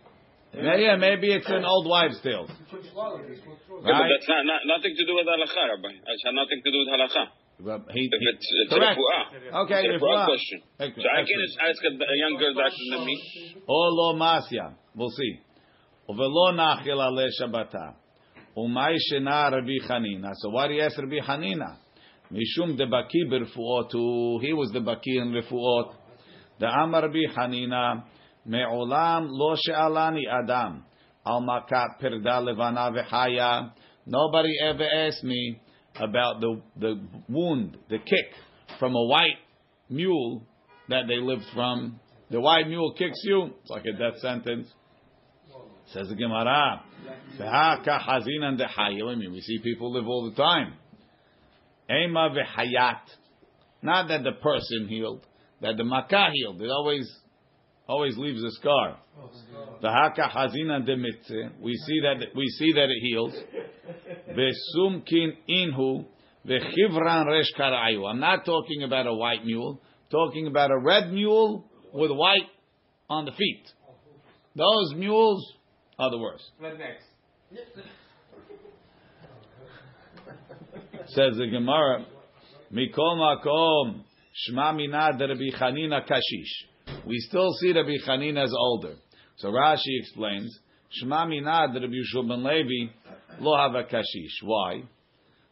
Yeah, 0.54 0.76
yeah, 0.76 0.96
maybe 0.96 1.32
it's 1.32 1.48
an 1.48 1.64
old 1.64 1.88
wives' 1.88 2.20
tale. 2.20 2.44
You 2.46 2.54
put 2.70 2.84
swallow 2.92 3.16
it, 3.24 3.30
it's 3.32 3.40
what 3.48 3.56
throws 3.66 3.80
Yeah, 3.88 3.96
but 3.96 4.04
Right? 4.04 4.10
that's 4.12 4.28
not, 4.28 4.44
not 4.44 4.60
nothing 4.68 4.92
to 4.96 5.04
do 5.08 5.14
with 5.16 5.24
halacha, 5.24 5.62
Rabbi. 5.64 5.92
It's 5.96 6.22
had 6.28 6.34
nothing 6.36 6.60
to 6.60 6.70
do 6.70 6.78
with 6.84 6.90
halacha. 6.92 7.24
But 7.64 7.80
he- 7.94 8.10
If 8.12 8.20
it's, 8.20 8.46
it's 8.60 8.72
Correct. 8.74 8.98
refuah. 9.00 9.64
Okay, 9.64 9.80
it's 9.80 9.88
a 9.88 10.04
refuah 10.04 10.12
refuah. 10.12 10.26
question. 10.26 10.60
So 10.76 11.08
I 11.08 11.24
can 11.24 11.38
just 11.40 11.56
ask 11.56 11.80
a, 11.84 11.92
a 11.96 12.16
young 12.20 12.36
girl 12.38 12.52
doctor 12.52 12.84
than 12.92 13.04
me. 13.06 13.16
Olo 13.66 14.12
masya. 14.18 14.74
We'll 14.94 15.08
see. 15.10 15.40
Uvelo 16.08 16.52
nachil 16.52 17.00
ale 17.00 17.28
Shabbata. 17.40 17.94
Umay 18.56 18.96
shena 19.08 19.50
Rabbi 19.52 19.78
Chanina. 19.88 20.32
So 20.36 20.50
why 20.50 20.68
do 20.68 20.74
you 20.74 20.82
ask 20.82 20.98
Rabbi 20.98 21.20
Chanina? 21.24 21.76
Mishum 22.30 22.76
de 22.76 22.84
baki 22.86 23.24
berfuotu. 23.30 24.40
He 24.42 24.52
was 24.52 24.70
the 24.72 24.80
baki 24.80 25.16
in 25.20 25.32
refuot. 25.32 25.94
The 26.58 26.66
Amar 26.66 27.02
Rabbi 27.02 27.24
Chanina. 27.34 28.02
Nobody 34.04 34.58
ever 34.62 34.84
asked 34.84 35.24
me 35.24 35.60
about 35.96 36.40
the, 36.40 36.62
the 36.76 37.00
wound, 37.28 37.76
the 37.88 37.98
kick 37.98 38.34
from 38.78 38.94
a 38.96 39.04
white 39.04 39.36
mule 39.88 40.46
that 40.88 41.02
they 41.06 41.18
lived 41.18 41.44
from. 41.54 42.00
The 42.30 42.40
white 42.40 42.66
mule 42.66 42.94
kicks 42.94 43.20
you. 43.24 43.50
It's 43.60 43.70
like 43.70 43.84
a 43.84 43.92
death 43.92 44.18
sentence. 44.20 44.68
Says 45.92 46.08
the 46.08 46.14
Gemara. 46.14 46.82
"V'haka 47.38 48.00
hazinan. 48.00 48.60
I 48.78 49.14
mean, 49.14 49.32
we 49.32 49.40
see 49.40 49.58
people 49.62 49.92
live 49.92 50.06
all 50.06 50.30
the 50.30 50.36
time. 50.36 50.74
Ema. 51.90 52.30
Not 53.82 54.08
that 54.08 54.22
the 54.22 54.32
person 54.32 54.88
healed, 54.88 55.26
that 55.60 55.76
the 55.76 55.84
makkah 55.84 56.30
healed. 56.32 56.62
It 56.62 56.70
always, 56.70 57.10
always 57.88 58.16
leaves 58.16 58.42
a 58.42 58.50
scar. 58.52 58.96
V'haka 59.82 60.30
hazinan 60.30 60.86
demitze. 60.88 61.50
We 61.60 61.74
see 61.74 62.00
that 62.02 62.26
we 62.34 62.46
see 62.58 62.72
that 62.72 62.88
it 62.88 63.00
heals. 63.02 63.34
V'sumkin 64.30 65.36
inhu 65.48 66.04
v'chivran 66.46 67.26
resh 67.26 67.52
karayu. 67.58 68.08
I'm 68.08 68.20
not 68.20 68.44
talking 68.44 68.82
about 68.82 69.06
a 69.06 69.14
white 69.14 69.44
mule. 69.44 69.80
Talking 70.10 70.46
about 70.46 70.70
a 70.70 70.78
red 70.78 71.12
mule 71.12 71.64
with 71.92 72.10
white 72.10 72.48
on 73.08 73.24
the 73.24 73.32
feet. 73.32 73.64
Those 74.54 74.94
mules 74.94 75.42
are 75.98 76.10
the 76.10 76.18
worst. 76.18 76.44
Rednecks. 76.60 77.02
Says 81.08 81.36
the 81.36 81.46
Gemara, 81.46 82.06
Mikol 82.72 83.16
Makom, 83.16 84.04
Shma 84.48 84.74
Minad 84.74 85.18
Rabbi 85.20 85.50
Chanina 85.58 86.06
Kashish. 86.06 86.71
We 87.06 87.18
still 87.18 87.52
see 87.60 87.72
Rabbi 87.72 87.96
Chanina 88.06 88.44
as 88.44 88.54
older. 88.56 88.94
So 89.36 89.48
Rashi 89.48 90.00
explains, 90.00 90.56
Shma 91.02 91.26
Minad 91.26 91.74
Rabbi 91.74 92.02
Shulman 92.14 92.44
Levi 92.44 92.92
Lo 93.40 93.56
Hava 93.56 93.84
Kashish. 93.84 94.42
Why? 94.42 94.82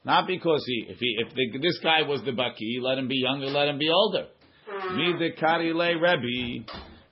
Not 0.04 0.26
because 0.26 0.62
he, 0.66 0.86
if 0.88 0.98
he, 0.98 1.16
if 1.18 1.34
the, 1.34 1.58
this 1.58 1.78
guy 1.82 2.02
was 2.02 2.22
the 2.24 2.30
Baki, 2.32 2.80
let 2.80 2.98
him 2.98 3.08
be 3.08 3.16
younger, 3.16 3.46
let 3.46 3.68
him 3.68 3.78
be 3.78 3.90
older. 3.90 4.26
Mi 4.94 5.12
de 5.18 5.32
Kari 5.32 5.72
Le 5.72 5.98
Rebbe, 5.98 6.64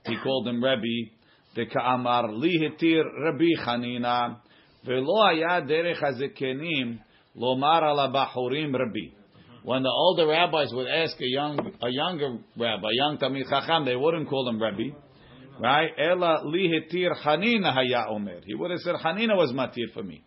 he 0.05 0.17
called 0.23 0.47
him 0.47 0.63
Rebbe, 0.63 1.11
The 1.55 1.65
Ka'amar 1.65 2.31
Li 2.31 2.57
Hitir 2.57 3.03
Rabbi 3.23 3.63
Chanina, 3.63 4.37
Velo 4.85 5.21
Derech 5.67 6.01
HaZekenim, 6.01 6.99
Lomar 7.37 7.83
ala 7.83 8.11
Bahurim 8.11 8.73
Rabbi. 8.73 9.18
When 9.63 9.83
the 9.83 9.89
older 9.89 10.27
rabbis 10.27 10.71
would 10.73 10.87
ask 10.87 11.19
a 11.19 11.27
young, 11.27 11.59
a 11.81 11.89
younger 11.89 12.37
rabbi, 12.57 12.87
a 12.87 12.95
young 12.95 13.17
Talmid 13.17 13.49
Chacham, 13.49 13.85
they 13.85 13.95
wouldn't 13.95 14.29
call 14.29 14.47
him 14.47 14.61
Rabbi. 14.61 14.89
Right? 15.59 15.91
Ela 15.97 16.41
li 16.45 16.69
hitir 16.69 17.11
Hanina 17.21 17.73
haya 17.73 18.05
omer. 18.09 18.39
He 18.45 18.55
would 18.55 18.71
have 18.71 18.79
said 18.79 18.95
Hanina 18.95 19.35
was 19.35 19.51
matir 19.51 19.93
for 19.93 20.03
me. 20.03 20.23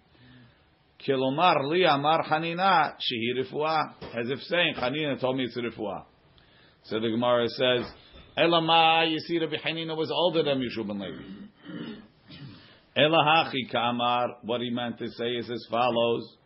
Kilomar 1.07 1.65
li 1.65 1.85
amar 1.85 2.25
Hanina 2.25 2.93
shehi 2.99 3.43
refuah. 3.43 3.95
As 4.15 4.29
if 4.29 4.41
saying 4.41 4.75
Hanina 4.77 5.19
told 5.19 5.39
me 5.39 5.45
it's 5.45 5.57
refuah. 5.57 6.05
So 6.85 7.01
the 7.01 7.09
Gemara 7.09 7.49
says, 7.49 7.91
Ela 8.37 8.61
ma, 8.61 9.05
see 9.27 9.39
Rabbi 9.39 9.57
Hanina 9.57 9.97
was 9.97 10.11
older 10.11 10.43
than 10.43 10.61
Yeshua 10.61 10.87
ben 10.87 10.99
Levi. 10.99 11.23
Ela 12.95 13.25
hachi 13.27 13.71
ka'amar, 13.73 14.37
what 14.43 14.61
he 14.61 14.69
meant 14.69 14.99
to 14.99 15.09
say 15.09 15.31
is 15.31 15.51
as 15.51 15.67
follows. 15.71 16.37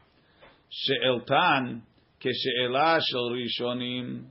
She'eltan 0.70 1.82
כשאלה 2.25 2.97
של 3.01 3.17
ראשונים, 3.17 4.23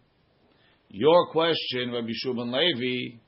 your 0.93 1.31
question, 1.31 1.93
Rabbi 1.93 2.13
Shubin 2.25 2.51
Levi, 2.53 3.19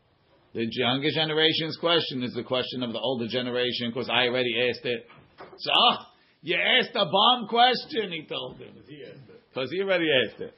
the 0.54 0.66
younger 0.68 1.10
generation's 1.14 1.76
question 1.78 2.22
is 2.22 2.34
the 2.34 2.42
question 2.42 2.82
of 2.82 2.92
the 2.92 2.98
older 2.98 3.28
generation, 3.28 3.90
because 3.90 4.10
I 4.10 4.26
already 4.26 4.68
asked 4.68 4.84
it. 4.84 5.06
So, 5.58 5.70
ah, 5.72 6.08
you 6.42 6.56
asked 6.56 6.94
a 6.94 7.06
bomb 7.06 7.48
question, 7.48 8.10
he 8.10 8.26
told 8.26 8.58
him. 8.58 8.74
Because 9.48 9.70
he 9.70 9.80
already 9.80 10.08
asked 10.26 10.40
it. 10.40 10.54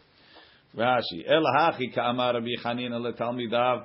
Rashi, 0.77 1.25
El 1.29 1.45
hachi 1.57 1.95
ka'amar 1.95 2.35
Rabbi 2.35 2.55
Chanina 2.65 2.99
letalmidav, 2.99 3.85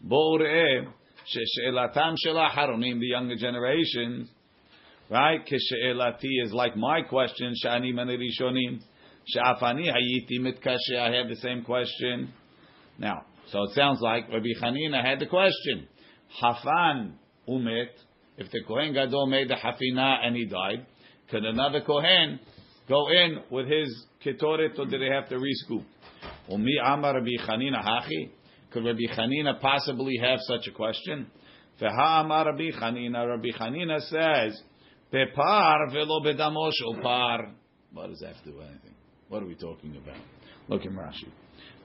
bo 0.00 0.38
re'eh, 0.38 0.86
she'elatam 1.26 2.14
shel 2.22 2.36
haronim, 2.36 3.00
the 3.00 3.06
younger 3.06 3.36
generations, 3.36 4.28
right? 5.10 5.40
Keshe'elati 5.44 6.44
is 6.44 6.52
like 6.52 6.76
my 6.76 7.02
question, 7.02 7.54
shani 7.64 7.92
mani 7.92 8.16
rishonim, 8.16 8.80
she'afani 9.25 9.91
hayiti 9.91 10.39
mitkashe, 10.39 10.97
I 10.97 11.15
have 11.15 11.29
the 11.29 11.35
same 11.37 11.63
question. 11.63 12.33
Now, 12.97 13.25
so 13.51 13.63
it 13.63 13.71
sounds 13.75 13.99
like 14.01 14.27
Rabbi 14.29 14.53
Chanina 14.61 15.03
had 15.03 15.19
the 15.19 15.25
question. 15.27 15.87
Hafan 16.41 17.13
umet, 17.47 17.89
if 18.37 18.51
the 18.51 18.61
Kohen 18.67 18.93
Gadol 18.93 19.27
made 19.27 19.49
the 19.49 19.55
hafina 19.55 20.25
and 20.25 20.35
he 20.35 20.45
died, 20.45 20.85
could 21.29 21.45
another 21.45 21.81
Kohen 21.81 22.39
go 22.87 23.07
in 23.09 23.39
with 23.49 23.67
his 23.67 24.05
ketoret 24.25 24.77
or 24.77 24.85
did 24.85 25.01
they 25.01 25.13
have 25.13 25.29
to 25.29 25.35
rescoop? 25.35 25.85
Umi 26.49 26.77
amar 26.83 27.15
Rabbi 27.15 27.45
Chanina 27.47 27.83
hachi? 27.83 28.31
Could 28.71 28.85
Rabbi 28.85 29.13
Chanina 29.15 29.59
possibly 29.59 30.17
have 30.21 30.39
such 30.41 30.67
a 30.67 30.71
question? 30.71 31.27
Feha 31.81 32.21
amar 32.21 32.45
Rabbi 32.45 32.71
Chanina, 32.71 33.27
Rabbi 33.27 33.49
Chanina 33.57 33.99
says, 34.01 34.61
Pepar 35.13 35.91
velo 35.91 36.21
bedamo 36.21 36.71
shel 36.73 37.01
par. 37.01 37.51
What 37.93 38.09
does 38.09 38.19
that 38.19 38.35
have 38.35 38.43
to 38.43 38.51
do 38.51 38.57
with 38.57 38.67
anything? 38.67 38.94
What 39.29 39.43
are 39.43 39.47
we 39.47 39.55
talking 39.55 39.95
about? 39.95 40.17
Look 40.67 40.85
in 40.85 40.93
Rashi. 40.93 41.29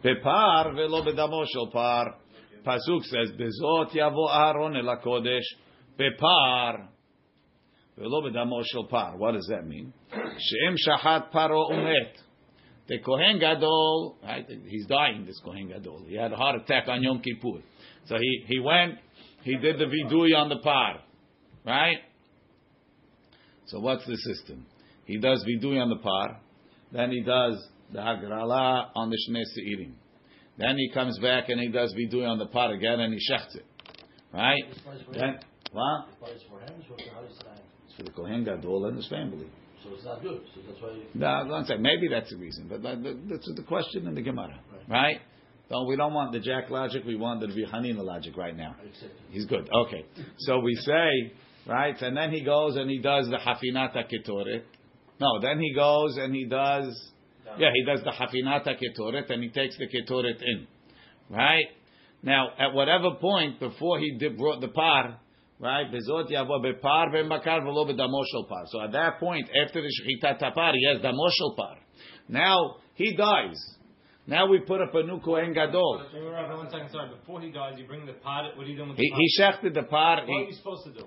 Pepar 0.04 0.74
velo 0.74 1.02
bedamo 1.04 1.44
shel 1.52 1.70
par. 1.72 2.16
Pasuk 2.64 3.02
says, 3.04 3.32
Bezot 3.32 3.94
yavo 3.94 4.28
Aaron 4.28 4.76
el 4.76 4.84
hakodesh. 4.84 5.40
Pepar 5.98 6.88
velo 7.96 8.22
bedamo 8.22 8.62
shel 8.70 8.84
par. 8.84 9.16
What 9.16 9.32
does 9.32 9.46
that 9.50 9.66
mean? 9.66 9.92
She'em 10.12 10.76
shachat 10.86 11.30
paro 11.32 11.70
umet. 11.70 12.12
The 12.88 12.98
Kohen 12.98 13.38
Gadol, 13.38 14.18
right? 14.22 14.46
He's 14.66 14.86
dying. 14.86 15.24
This 15.24 15.40
Kohen 15.44 15.68
Gadol. 15.68 16.06
He 16.08 16.16
had 16.16 16.32
a 16.32 16.36
heart 16.36 16.60
attack 16.60 16.88
on 16.88 17.02
Yom 17.02 17.22
Kippur. 17.22 17.62
So 18.06 18.16
he 18.18 18.44
he 18.48 18.58
went. 18.58 18.98
He 19.42 19.56
did 19.56 19.78
the 19.78 19.84
vidui 19.84 20.36
on 20.36 20.48
the 20.48 20.58
par, 20.58 21.00
right? 21.64 21.98
So 23.66 23.78
what's 23.78 24.04
the 24.06 24.16
system? 24.16 24.66
He 25.04 25.18
does 25.18 25.44
vidui 25.48 25.80
on 25.80 25.88
the 25.88 25.96
par, 25.96 26.40
then 26.92 27.10
he 27.10 27.22
does 27.22 27.56
the 27.92 27.98
hagrala 27.98 28.88
on 28.94 29.10
the 29.10 29.16
shnei 29.28 29.42
seirim. 29.56 29.92
Then 30.58 30.76
he 30.76 30.90
comes 30.92 31.18
back 31.18 31.48
and 31.48 31.60
he 31.60 31.68
does 31.68 31.94
vidui 31.94 32.28
on 32.28 32.38
the 32.38 32.46
par 32.46 32.72
again 32.72 33.00
and 33.00 33.14
he 33.14 33.20
shechts 33.32 33.56
it, 33.56 33.64
right? 34.32 34.62
Then 35.12 35.38
what? 35.72 36.08
It's 36.28 36.44
for 36.44 36.60
him, 36.60 36.74
it's 36.78 36.86
for 36.86 36.96
the 36.96 37.10
house 37.14 37.36
side. 37.42 37.62
It's 37.98 38.10
Kohen 38.16 38.44
Gadol 38.44 38.86
and 38.86 38.96
his 38.96 39.08
family. 39.08 39.46
So 39.82 39.94
it's 39.94 40.04
not 40.04 40.22
good. 40.22 40.40
So 40.54 40.60
that's 40.68 40.82
why. 40.82 40.98
No, 41.14 41.48
don't 41.48 41.66
say 41.66 41.76
maybe 41.78 42.08
that's 42.08 42.30
the 42.30 42.36
reason, 42.36 42.66
but 42.68 42.82
that- 42.82 43.02
that's 43.28 43.50
the 43.54 43.62
question 43.62 44.06
in 44.06 44.14
the 44.14 44.22
Gemara, 44.22 44.58
right? 44.88 45.20
No, 45.70 45.84
we 45.84 45.96
don't 45.96 46.12
want 46.12 46.32
the 46.32 46.40
Jack 46.40 46.68
logic. 46.68 47.04
We 47.06 47.14
want 47.16 47.40
the 47.40 47.46
Hanina 47.46 48.04
logic 48.04 48.36
right 48.36 48.56
now. 48.56 48.74
He's 49.30 49.46
good. 49.46 49.68
Okay. 49.72 50.04
So 50.38 50.58
we 50.58 50.74
say, 50.74 51.32
right? 51.66 52.00
And 52.02 52.16
then 52.16 52.32
he 52.32 52.42
goes 52.42 52.76
and 52.76 52.90
he 52.90 52.98
does 52.98 53.28
the 53.28 53.36
Hafinata 53.36 54.04
Ketoret. 54.10 54.62
No, 55.20 55.40
then 55.40 55.60
he 55.60 55.74
goes 55.74 56.16
and 56.16 56.34
he 56.34 56.46
does, 56.46 57.12
yeah, 57.58 57.70
he 57.74 57.84
does 57.84 58.00
the 58.04 58.10
Hafinata 58.10 58.74
Ketoret 58.80 59.30
and 59.30 59.42
he 59.42 59.50
takes 59.50 59.76
the 59.76 59.86
Ketoret 59.86 60.40
in. 60.42 60.66
Right? 61.28 61.66
Now, 62.22 62.48
at 62.58 62.72
whatever 62.74 63.12
point 63.20 63.60
before 63.60 63.98
he 63.98 64.16
did, 64.18 64.36
brought 64.36 64.60
the 64.60 64.68
par, 64.68 65.20
Right? 65.60 65.84
Vezot 65.92 66.30
yavo 66.30 66.58
bepar 66.64 67.12
v'makar 67.12 67.60
v'lo 67.60 67.86
b'damoshel 67.86 68.48
par. 68.48 68.64
So 68.68 68.80
at 68.80 68.92
that 68.92 69.20
point, 69.20 69.46
after 69.62 69.82
the 69.82 69.88
shechita 69.88 70.38
tapar, 70.40 70.72
he 70.72 70.86
has 70.86 71.02
damoshel 71.02 71.54
par. 71.54 71.76
Now 72.30 72.76
he 72.94 73.14
dies. 73.14 73.60
Now 74.26 74.46
we 74.46 74.60
put 74.60 74.80
up 74.80 74.94
a 74.94 75.02
new 75.02 75.20
kohen 75.20 75.52
gadol. 75.52 76.02
Wait, 76.14 76.22
wait, 76.24 76.32
wait, 76.32 76.48
one 76.56 76.70
second, 76.70 76.88
sorry. 76.90 77.10
Before 77.14 77.42
he 77.42 77.50
dies, 77.50 77.74
you 77.76 77.86
bring 77.86 78.06
the 78.06 78.14
par. 78.14 78.44
What 78.56 78.66
are 78.66 78.70
you 78.70 78.76
doing 78.76 78.88
with 78.88 78.96
He, 78.98 79.10
the 79.10 79.10
pot? 79.10 79.20
he 79.60 79.68
shechted 79.68 79.74
the 79.74 79.82
par. 79.82 80.22
what 80.26 80.34
are 80.34 80.44
you 80.48 80.54
supposed 80.54 80.84
to 80.86 80.92
do? 80.92 81.06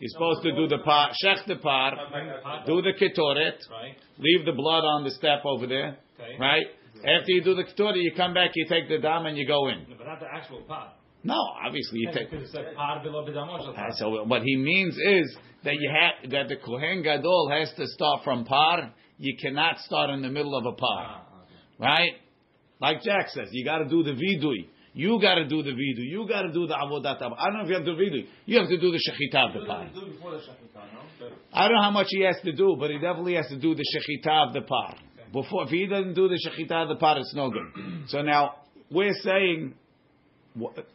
He's 0.00 0.12
supposed 0.12 0.42
to 0.42 0.52
do 0.54 0.66
the 0.68 0.78
par, 0.84 1.10
shech 1.24 1.44
the 1.46 1.56
par, 1.56 1.92
Bring 2.10 2.26
the 2.28 2.34
pot. 2.42 2.66
do 2.66 2.82
the 2.82 2.92
ketoret, 2.92 3.58
leave 4.18 4.44
the 4.46 4.52
blood 4.52 4.84
on 4.84 5.04
the 5.04 5.10
step 5.10 5.44
over 5.44 5.66
there. 5.66 5.98
Right? 6.38 6.66
After 6.98 7.32
you 7.32 7.42
do 7.42 7.54
the 7.54 7.64
ketoret, 7.64 7.94
you 8.02 8.12
come 8.16 8.34
back, 8.34 8.50
you 8.54 8.66
take 8.68 8.88
the 8.88 8.98
dam, 8.98 9.26
and 9.26 9.36
you 9.36 9.46
go 9.46 9.68
in. 9.68 9.86
No, 9.88 9.96
but 9.98 10.06
not 10.06 10.20
the 10.20 10.26
actual 10.32 10.62
pot. 10.62 10.96
No, 11.22 11.36
obviously 11.64 12.00
you 12.00 12.10
take. 12.12 12.30
Because 12.30 12.48
it 12.48 12.52
said 12.52 12.66
below. 13.02 13.24
Uh, 13.24 13.90
So 13.92 14.24
what 14.24 14.42
he 14.42 14.56
means 14.56 14.94
is 14.96 15.36
that 15.64 15.74
you 15.74 15.90
have 15.90 16.30
that 16.30 16.48
the 16.48 16.56
kohen 16.56 17.02
gadol 17.02 17.48
has 17.50 17.72
to 17.76 17.86
start 17.86 18.22
from 18.24 18.44
par. 18.44 18.92
You 19.18 19.36
cannot 19.40 19.78
start 19.80 20.10
in 20.10 20.22
the 20.22 20.28
middle 20.28 20.54
of 20.56 20.66
a 20.66 20.72
par, 20.72 21.06
Ah, 21.06 21.22
okay. 21.42 21.54
right? 21.78 22.12
Like 22.80 23.02
Jack 23.02 23.28
says, 23.30 23.48
you 23.52 23.64
got 23.64 23.78
to 23.78 23.88
do 23.88 24.02
the 24.02 24.10
vidui. 24.12 24.68
You 24.94 25.20
got 25.20 25.34
to 25.34 25.48
do 25.48 25.62
the 25.62 25.72
vidu. 25.72 26.06
You 26.08 26.26
got 26.28 26.42
to 26.42 26.52
do 26.52 26.68
the 26.68 26.74
avodat. 26.74 27.20
I 27.20 27.46
don't 27.46 27.54
know 27.54 27.62
if 27.64 27.68
you 27.68 27.74
have 27.74 27.84
to 27.84 27.96
do 27.96 28.00
vidui. 28.00 28.26
You 28.46 28.60
have 28.60 28.68
to 28.68 28.78
do 28.78 28.92
the 28.92 28.98
shechita 28.98 29.48
of 29.48 29.60
the 29.60 29.66
par. 29.66 29.90
Do 29.92 30.06
it 30.06 30.12
before 30.12 30.30
the 30.30 30.38
shechita, 30.38 30.74
no? 31.20 31.30
I 31.52 31.66
don't 31.66 31.76
know 31.76 31.82
how 31.82 31.90
much 31.90 32.06
he 32.10 32.22
has 32.22 32.36
to 32.44 32.52
do, 32.52 32.76
but 32.78 32.90
he 32.90 32.98
definitely 32.98 33.34
has 33.34 33.48
to 33.48 33.58
do 33.58 33.74
the 33.74 33.82
shechita 33.82 34.48
of 34.48 34.54
the 34.54 34.62
par. 34.62 34.94
Before, 35.32 35.64
if 35.64 35.70
he 35.70 35.86
doesn't 35.86 36.14
do 36.14 36.28
the 36.28 36.38
shechita 36.38 36.82
of 36.82 36.88
the 36.90 36.96
par, 36.96 37.18
it's 37.18 37.34
no 37.34 37.50
good. 37.50 37.62
So 38.08 38.22
now 38.22 38.56
we're 38.90 39.14
saying, 39.22 39.74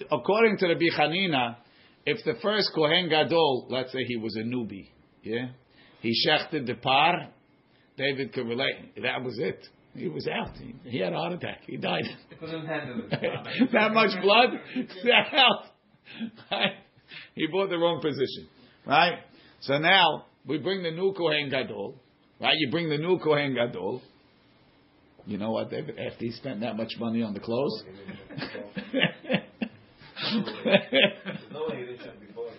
according 0.10 0.58
to 0.60 0.68
the 0.68 0.76
Bichanina, 0.76 1.58
if 2.06 2.24
the 2.24 2.36
first 2.42 2.72
kohen 2.74 3.10
gadol, 3.10 3.68
let's 3.70 3.92
say 3.92 4.00
he 4.08 4.16
was 4.16 4.36
a 4.38 4.44
newbie, 4.44 4.88
yeah, 5.24 5.50
he 6.00 6.14
shechted 6.26 6.68
the 6.68 6.76
par, 6.76 7.30
David 7.98 8.32
could 8.32 8.48
relate. 8.48 8.96
That 9.04 9.24
was 9.24 9.38
it. 9.40 9.68
He 10.00 10.08
was 10.08 10.28
out. 10.28 10.56
He, 10.58 10.76
he 10.90 11.00
had 11.00 11.14
a 11.14 11.18
heart 11.18 11.34
attack. 11.34 11.62
He 11.68 11.78
died. 11.78 12.06
Couldn't 12.40 12.66
handle 12.66 13.02
it. 13.12 13.72
that 13.74 13.94
much 13.94 14.12
blood? 14.22 14.50
That 15.04 15.34
out. 15.34 15.66
Right? 16.52 16.72
He 17.34 17.48
bought 17.48 17.70
the 17.70 17.78
wrong 17.78 18.02
position. 18.02 18.48
Right? 18.86 19.18
So 19.62 19.80
now 19.80 20.26
we 20.46 20.60
bring 20.60 20.84
the 20.84 20.92
new 20.92 21.12
Kohen 21.18 21.50
Gadol. 21.50 21.96
Right? 22.40 22.54
You 22.56 22.70
bring 22.70 22.88
the 22.88 23.00
new 23.00 23.18
Kohen 23.18 23.56
Gadol. 23.56 24.04
You 25.26 25.40
know 25.40 25.50
what, 25.50 25.72
David? 25.72 25.98
After 25.98 26.26
he 26.26 26.32
spent 26.32 26.62
that 26.62 26.78
much 26.78 26.94
money 27.00 27.24
on 27.24 27.34
the 27.34 27.40
clothes. 27.40 27.84
No 31.52 31.68
way 31.68 31.78
he 31.78 31.86
did 31.86 32.00
check 32.00 32.20
before. 32.28 32.52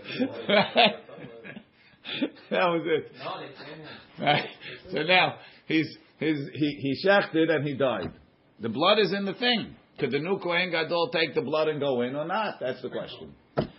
that 2.51 2.67
was 2.67 2.83
it. 2.87 3.13
No, 3.19 3.41
they 3.41 3.55
train 3.55 3.79
him. 3.79 3.89
Right? 4.19 4.49
So 4.91 5.03
now 5.03 5.37
he's 5.67 5.97
his, 6.21 6.39
he, 6.53 6.79
he 6.81 7.09
shechted 7.09 7.51
and 7.51 7.67
he 7.67 7.75
died. 7.75 8.13
The 8.61 8.69
blood 8.69 8.99
is 8.99 9.13
in 9.13 9.25
the 9.25 9.35
thing. 9.35 9.75
Could 9.99 10.13
the 10.13 10.19
new 10.19 10.39
Kohen 10.39 10.71
Gadol 10.71 11.11
take 11.13 11.35
the 11.35 11.41
blood 11.41 11.69
and 11.69 11.81
go 11.81 12.03
in 12.03 12.15
or 12.15 12.27
not? 12.27 12.57
That's 12.61 12.81
the 12.83 12.91
question. 12.91 13.35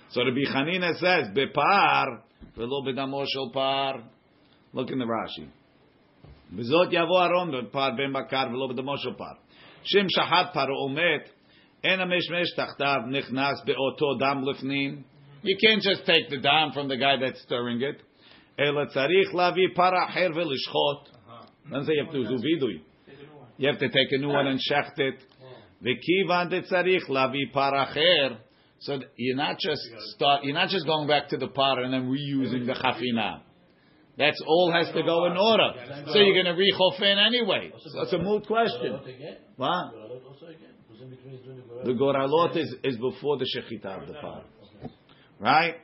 So 0.10 0.22
Rabbi 0.24 0.52
Chanina 0.52 0.94
says, 1.00 1.28
Bepar, 1.36 2.22
v'lo 2.58 2.86
b'damo 2.86 3.26
shel 3.32 3.52
par. 3.52 4.04
Look 4.74 4.90
in 4.90 5.00
the 5.00 5.06
Rashi. 5.06 5.48
V'zot 6.54 6.92
yavo 6.92 7.20
aron 7.20 7.70
par 7.72 7.96
ben 7.96 8.12
bakar 8.12 8.50
v'lo 8.50 8.72
b'damo 8.72 8.98
shel 8.98 9.14
par. 9.14 9.38
Shem 9.84 10.08
shahat 10.08 10.52
par 10.52 10.68
omet, 10.70 11.26
en 11.84 12.00
ameshmesh 12.00 12.58
tachtav 12.58 13.08
nichnas 13.08 13.64
be'oto 13.66 14.20
dam 14.20 14.44
lifnim. 14.44 15.04
You 15.44 15.58
can't 15.64 15.82
just 15.82 16.06
take 16.06 16.30
the 16.30 16.38
dam 16.38 16.72
from 16.72 16.88
the 16.88 16.98
guy 16.98 17.16
that's 17.20 17.42
stirring 17.44 17.82
it. 17.82 18.02
Ela 18.60 18.88
tzarich 18.88 19.34
lavi 19.34 19.74
par 19.76 19.94
acher 19.94 20.32
v'lishchot. 20.32 21.06
Doesn't 21.70 21.86
say 21.86 21.94
you 21.94 22.04
have 22.06 22.14
to 22.14 22.24
do 22.24 22.38
vidui. 22.38 22.82
You 23.58 23.68
have 23.70 23.80
to 23.80 23.90
take 23.90 24.08
a 24.12 24.18
new 24.18 24.30
one 24.30 24.48
and 24.48 24.60
shecht 24.60 24.98
it. 24.98 25.16
V'kivan 25.84 26.52
detzarich 26.52 27.10
lavi 27.10 27.52
paracher. 27.54 28.38
So 28.80 29.00
you're 29.16 29.38
not 29.38 29.60
just 29.60 29.82
start. 30.16 30.44
You're 30.44 30.56
not 30.56 30.70
just 30.70 30.86
going 30.86 31.08
back 31.08 31.30
to 31.30 31.38
the 31.38 31.48
par 31.48 31.80
and 31.84 31.94
then 31.94 32.10
reusing 32.10 32.66
the 32.66 32.74
chafina. 32.74 33.42
That's 34.18 34.42
all 34.46 34.72
has 34.74 34.88
to 34.94 35.04
go 35.04 35.26
in 35.26 35.38
order. 35.38 35.74
So 36.08 36.20
you're 36.20 36.44
going 36.44 36.56
to 36.56 36.62
rechofin 36.62 37.18
anyway. 37.26 37.72
So 37.78 38.00
that's 38.00 38.14
a 38.14 38.18
moot 38.18 38.46
question. 38.46 39.00
What? 39.56 39.92
The 41.86 41.94
goralot 41.94 42.58
is, 42.58 42.76
is 42.84 42.98
before 42.98 43.38
the 43.38 43.46
shechita 43.46 44.02
of 44.02 44.08
the 44.08 44.14
par, 44.16 44.44
right? 45.40 45.76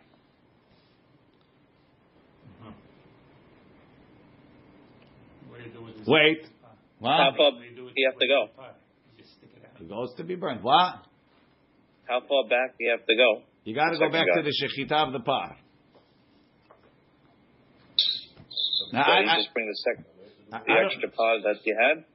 What 5.67 5.73
do 5.73 5.79
you 5.79 5.79
do 5.79 5.85
with 5.85 5.97
this? 5.97 6.07
Wait. 6.07 6.41
How 7.01 7.31
What? 7.31 7.37
far 7.37 7.51
do 7.51 7.63
you 7.65 7.75
do 7.75 7.85
with 7.85 7.93
do 7.95 8.01
you 8.01 8.09
have 8.11 8.19
to 8.19 8.27
go? 8.27 8.47
pot? 8.55 8.75
You 9.17 9.23
just 9.23 9.35
it 9.81 9.89
goes 9.89 10.13
to 10.17 10.23
be 10.23 10.35
burned. 10.35 10.63
What? 10.63 11.03
How 12.07 12.19
far 12.21 12.47
back 12.49 12.77
do 12.77 12.85
you 12.85 12.91
have 12.91 13.05
to 13.05 13.15
go? 13.15 13.41
You 13.65 13.75
got 13.75 13.89
to 13.91 13.99
go 13.99 14.09
back 14.09 14.25
to 14.33 14.41
the 14.41 14.53
shechita 14.55 15.07
of 15.07 15.13
the 15.13 15.19
par. 15.19 15.57
Now, 18.93 19.03
So 19.03 19.11
I, 19.11 19.19
you 19.19 19.29
I, 19.29 19.37
just 19.37 19.53
bring 19.53 19.67
the 19.67 19.75
second, 19.83 20.05
I, 20.53 20.59
the 20.65 20.71
I 20.71 20.85
extra 20.85 21.09
pause 21.09 21.41
that 21.43 21.55
you 21.65 21.75
had. 21.75 22.05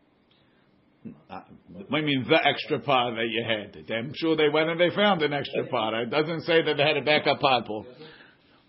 don't, 1.04 1.14
I, 1.28 1.42
what 1.90 1.90
do 1.90 1.96
you 1.98 2.18
mean 2.18 2.26
the 2.28 2.40
extra 2.46 2.78
par 2.80 3.14
that 3.14 3.28
you 3.28 3.44
had? 3.44 3.76
I'm 3.94 4.12
sure 4.16 4.36
they 4.36 4.48
went 4.48 4.70
and 4.70 4.80
they 4.80 4.88
found 4.94 5.20
an 5.22 5.32
extra 5.34 5.66
par. 5.66 6.02
It 6.02 6.10
doesn't 6.10 6.42
say 6.42 6.62
that 6.62 6.76
they 6.76 6.82
had 6.82 6.96
a 6.96 7.02
backup 7.02 7.40
par, 7.40 7.62
Paul. 7.66 7.86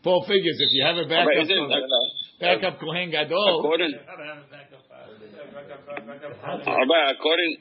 Paul 0.04 0.26
figures 0.28 0.58
if 0.60 0.70
you 0.74 0.84
have 0.86 0.98
a 0.98 1.08
backup, 1.08 1.28
Right, 1.28 1.44
is 1.44 1.50
it, 1.50 1.54
I 1.54 1.80
don't 1.80 2.62
backup 2.62 2.80
Kohen 2.82 3.10
Gadol, 3.10 3.60
According, 3.60 3.94
according, 7.16 7.58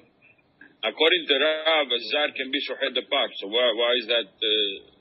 according 0.82 1.22
to 1.28 1.34
Rav, 1.38 1.86
a 1.86 1.98
zar 2.10 2.28
can 2.36 2.50
be 2.50 2.58
shohed 2.60 2.94
the 2.94 3.02
pot. 3.08 3.30
So 3.40 3.48
why, 3.48 3.72
why 3.76 3.92
is 3.98 4.06
that? 4.08 4.28
Uh, 4.28 4.92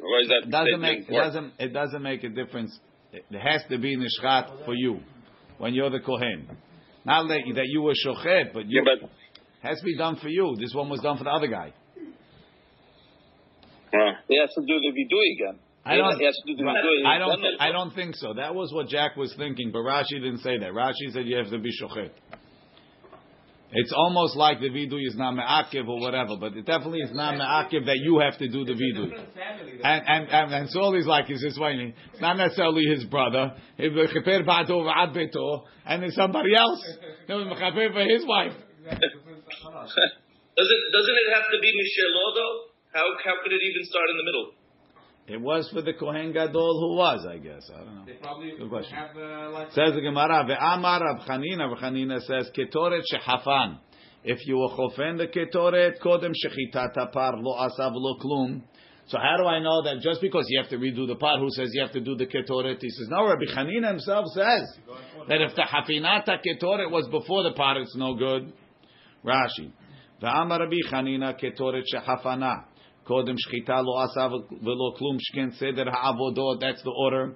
why 0.00 0.20
is 0.22 0.28
that 0.28 0.42
it 0.46 0.50
doesn't 0.50 0.80
make 0.80 1.08
it 1.08 1.12
doesn't 1.12 1.52
it 1.58 1.72
doesn't 1.72 2.02
make 2.02 2.24
a 2.24 2.28
difference. 2.28 2.78
It 3.12 3.24
has 3.32 3.62
to 3.70 3.78
be 3.78 3.96
nishchat 3.96 4.64
for 4.64 4.74
you 4.74 5.00
when 5.58 5.74
you're 5.74 5.90
the 5.90 6.00
Kohen. 6.00 6.48
Not 7.04 7.28
that, 7.28 7.40
that 7.54 7.66
you 7.66 7.82
were 7.82 7.94
shochet, 7.94 8.52
but 8.52 8.66
you 8.66 8.82
Yeah, 8.84 8.94
but 9.00 9.10
has 9.62 9.78
to 9.78 9.84
be 9.84 9.96
done 9.96 10.16
for 10.16 10.28
you. 10.28 10.56
This 10.58 10.72
one 10.74 10.88
was 10.88 11.00
done 11.00 11.18
for 11.18 11.24
the 11.24 11.30
other 11.30 11.48
guy. 11.48 11.72
uh, 13.92 14.12
he 14.28 14.38
has 14.38 14.50
to 14.54 14.60
do 14.60 14.78
the 14.78 14.92
vidui 14.94 15.34
again. 15.34 15.58
I 15.84 15.96
don't. 15.96 16.18
He 16.18 16.24
has 16.24 16.36
to 16.36 16.52
do 16.52 16.56
the 16.56 16.62
vidui. 16.62 17.06
I 17.06 17.18
don't. 17.18 17.44
I 17.58 17.72
don't 17.72 17.94
think 17.94 18.14
so. 18.16 18.34
That 18.34 18.54
was 18.54 18.72
what 18.72 18.88
Jack 18.88 19.16
was 19.16 19.34
thinking, 19.36 19.70
but 19.72 19.80
Rashi 19.80 20.20
didn't 20.20 20.38
say 20.38 20.58
that. 20.58 20.70
Rashi 20.72 21.12
said 21.12 21.26
you 21.26 21.36
have 21.36 21.50
to 21.50 21.58
be 21.58 21.70
shochet. 21.70 22.10
It's 23.72 23.92
almost 23.96 24.36
like 24.36 24.58
the 24.58 24.68
vidu 24.68 24.98
is 25.06 25.14
not 25.16 25.32
me'akiv 25.32 25.86
or 25.86 26.00
whatever, 26.00 26.36
but 26.36 26.56
it 26.56 26.66
definitely 26.66 27.00
is 27.00 27.14
not 27.14 27.36
me'akiv 27.36 27.86
that 27.86 27.98
you 27.98 28.18
have 28.18 28.36
to 28.38 28.48
do 28.48 28.64
the 28.64 28.72
vidu. 28.72 29.10
Family. 29.10 29.80
And 29.82 30.02
and 30.06 30.28
and, 30.28 30.54
and 30.54 30.70
so 30.70 30.92
he's 30.92 31.06
like 31.06 31.30
is 31.30 31.40
this 31.40 31.56
way. 31.56 31.94
It's 32.12 32.20
not 32.20 32.36
necessarily 32.36 32.84
his 32.84 33.04
brother. 33.04 33.54
If 33.78 33.94
the 33.94 34.12
cheper 34.12 34.44
ba'ato 34.44 34.82
v'ad 34.82 35.14
beto, 35.14 35.64
and 35.86 36.02
it's 36.02 36.16
somebody 36.16 36.54
else. 36.54 36.84
No, 37.28 37.38
mechaper 37.44 37.92
for 37.92 38.04
his 38.04 38.26
wife. 38.26 38.52
Doesn't 40.60 40.82
doesn't 40.92 41.16
it 41.16 41.28
have 41.32 41.46
to 41.52 41.58
be 41.62 41.70
Mishelo 41.72 42.24
though? 42.34 42.56
How 42.92 43.06
how 43.24 43.34
could 43.42 43.52
it 43.52 43.62
even 43.62 43.86
start 43.86 44.10
in 44.10 44.16
the 44.18 44.24
middle? 44.24 44.59
It 45.26 45.40
was 45.40 45.70
for 45.72 45.82
the 45.82 45.92
Kohen 45.92 46.32
Gadol 46.32 46.80
who 46.80 46.96
was, 46.96 47.24
I 47.28 47.38
guess. 47.38 47.70
I 47.72 47.84
don't 47.84 47.94
know. 47.94 48.04
They 48.04 48.14
probably 48.14 48.52
Good 48.58 48.68
question. 48.68 48.94
have 48.96 49.16
uh, 49.16 49.50
like 49.50 49.68
Says 49.72 49.94
the 49.94 50.00
Gemara, 50.00 50.44
ve'amar 50.44 51.00
Rab 51.00 51.20
Chanina, 51.20 51.70
Rab 51.70 51.78
Chanina 51.78 52.20
says, 52.20 52.50
ketoret 52.56 53.02
shehafan. 53.12 53.78
If 54.24 54.38
you 54.46 54.58
were 54.58 54.68
chofen 54.70 55.18
the 55.18 55.28
ketoret, 55.28 56.00
kodem 56.04 56.32
shechitat 56.32 56.96
apar, 56.96 57.34
lo 57.40 57.54
asav 57.56 57.92
lo 57.94 58.16
klum. 58.18 58.62
So 59.06 59.18
how 59.18 59.36
do 59.36 59.46
I 59.46 59.60
know 59.60 59.82
that 59.82 60.00
just 60.02 60.20
because 60.20 60.46
you 60.48 60.60
have 60.60 60.70
to 60.70 60.76
redo 60.78 61.06
the 61.06 61.16
part, 61.16 61.38
who 61.38 61.48
says 61.50 61.70
you 61.72 61.82
have 61.82 61.92
to 61.92 62.00
do 62.00 62.16
the 62.16 62.26
ketoret? 62.26 62.78
He 62.80 62.90
says, 62.90 63.08
no, 63.08 63.26
Rabbi 63.26 63.44
Chanina 63.56 63.88
himself 63.88 64.26
says 64.34 64.78
that 65.28 65.40
if 65.40 65.54
the 65.54 65.62
hafinata 65.62 66.38
ketoret 66.44 66.90
was 66.90 67.08
before 67.08 67.44
the 67.44 67.52
part, 67.52 67.76
it's 67.76 67.94
no 67.96 68.14
good. 68.14 68.52
Rashi. 69.24 69.72
Ve'amar 70.22 70.60
Rabbi 70.60 70.76
Chanina 70.92 71.40
ketoret 71.40 71.84
shehafana. 71.92 72.64
Kodem 73.10 73.36
shchita 73.36 73.82
lo 73.84 73.98
asa 73.98 74.28
velo 74.62 74.94
klum 74.96 75.18
shken 75.18 75.58
seder 75.58 75.90
ha'avodot. 75.90 76.60
That's 76.60 76.82
the 76.82 76.90
order. 76.96 77.34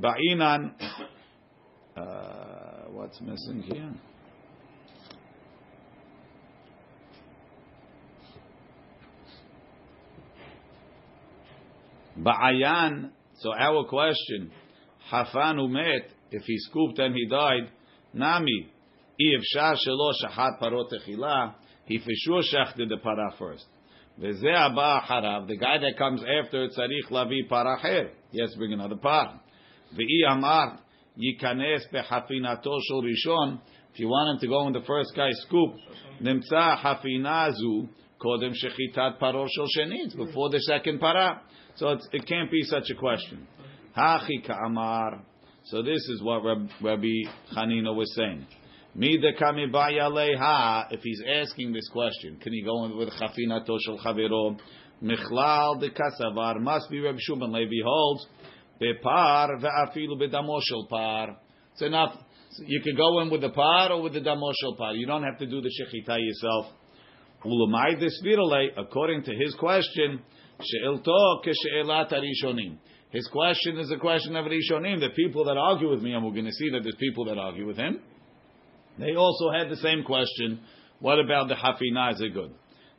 Ba'inan. 0.00 0.72
What's 2.90 3.20
missing 3.20 3.62
here? 3.62 3.94
Ba'ayan. 12.18 13.10
So 13.38 13.52
our 13.52 13.84
question, 13.84 14.50
Hafan 15.12 15.58
umet, 15.58 16.08
if 16.30 16.42
he 16.44 16.58
scooped 16.58 16.98
and 16.98 17.14
he 17.14 17.28
died, 17.28 17.70
Nami, 18.14 18.70
if 19.18 19.42
shah 19.44 19.74
shelo 19.74 20.12
shahat 20.24 20.58
parot 20.58 20.90
He 21.84 21.98
for 21.98 22.12
sure 22.24 22.42
shachted 22.42 22.88
the 22.88 22.96
parah 22.96 23.36
first. 23.38 23.66
The 24.18 25.56
guy 25.60 25.78
that 25.78 25.98
comes 25.98 26.22
after 26.22 26.68
tzarich 26.68 27.10
lavi 27.10 27.48
paracher. 27.50 28.10
He 28.30 28.40
has 28.40 28.52
to 28.52 28.58
bring 28.58 28.72
another 28.72 28.96
par. 28.96 29.40
V'i 29.94 30.24
amar 30.30 30.78
yikanes 31.18 31.82
behafinato 31.92 32.80
shel 32.88 33.02
rishon. 33.02 33.60
If 33.92 34.00
you 34.00 34.08
want 34.08 34.36
him 34.36 34.40
to 34.40 34.48
go 34.48 34.66
in 34.66 34.72
the 34.72 34.80
first 34.86 35.14
guy's 35.14 35.38
scoop, 35.46 35.74
nimtza 36.22 36.76
hafinazu 36.78 37.88
kodem 38.18 38.52
shechitat 38.52 39.18
paro 39.18 39.46
shel 39.54 39.66
shenit 39.76 40.16
before 40.16 40.48
the 40.50 40.60
second 40.60 40.98
para. 40.98 41.42
So 41.76 41.90
it 41.90 42.26
can't 42.26 42.50
be 42.50 42.62
such 42.62 42.90
a 42.90 42.94
question. 42.94 43.46
Hachi 43.96 44.46
ka'amar. 44.46 45.22
So 45.64 45.82
this 45.82 46.08
is 46.08 46.22
what 46.22 46.42
Rabbi 46.82 47.24
Hanina 47.54 47.94
was 47.94 48.14
saying. 48.14 48.46
If 48.98 50.90
he's 51.02 51.22
asking 51.28 51.74
this 51.74 51.86
question, 51.92 52.38
can 52.40 52.52
he 52.52 52.62
go 52.62 52.86
in 52.86 52.96
with 52.96 53.10
chafinato 53.10 53.76
shel 53.84 53.98
chaviro? 53.98 54.58
Michlal 55.02 55.78
de 55.80 55.90
kasavar 55.90 56.58
must 56.58 56.88
be 56.90 57.00
Rabbi 57.00 57.18
Shuman 57.28 57.52
Levi 57.52 57.82
holds 57.84 58.26
bepar 58.80 59.60
ve'afilu 59.60 60.16
bedamo 60.18 60.58
shel 60.62 60.86
par. 60.88 61.36
It's 61.72 61.82
enough. 61.82 62.16
You 62.58 62.80
can 62.80 62.96
go 62.96 63.20
in 63.20 63.28
with 63.28 63.42
the 63.42 63.50
par 63.50 63.92
or 63.92 64.00
with 64.00 64.14
the 64.14 64.20
damo 64.20 64.50
shel 64.62 64.76
par. 64.76 64.94
You 64.94 65.06
don't 65.06 65.24
have 65.24 65.36
to 65.40 65.46
do 65.46 65.60
the 65.60 65.68
shechita 65.68 66.18
yourself. 66.18 66.72
Ulumai 67.44 68.02
desvirale, 68.02 68.78
according 68.78 69.24
to 69.24 69.34
his 69.34 69.54
question, 69.56 70.22
she'ilto 70.62 71.42
keshe'elat 71.44 72.12
arishonim. 72.12 72.78
His 73.10 73.28
question 73.28 73.78
is 73.78 73.90
a 73.90 73.98
question 73.98 74.36
of 74.36 74.46
Rishonim. 74.46 75.00
The 75.00 75.10
people 75.14 75.44
that 75.44 75.58
argue 75.58 75.90
with 75.90 76.00
me, 76.02 76.14
and 76.14 76.24
we're 76.24 76.32
going 76.32 76.46
to 76.46 76.52
see 76.52 76.70
that 76.70 76.82
there's 76.82 76.96
people 76.98 77.26
that 77.26 77.36
argue 77.36 77.66
with 77.66 77.76
him. 77.76 78.00
They 78.98 79.14
also 79.14 79.50
had 79.50 79.68
the 79.68 79.76
same 79.76 80.04
question. 80.04 80.60
What 81.00 81.18
about 81.18 81.48
the 81.48 81.54
hafina? 81.54 82.14
Is 82.14 82.20
it 82.20 82.32
good? 82.32 82.52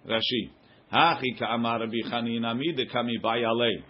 Rashi. 0.08 0.52
Hachi 0.94 1.38
ka'amar 1.38 1.80
Rabbi 1.80 2.10
Chanina 2.10 2.58
mi 2.58 2.74
kami 2.92 3.20
bayale. 3.24 3.84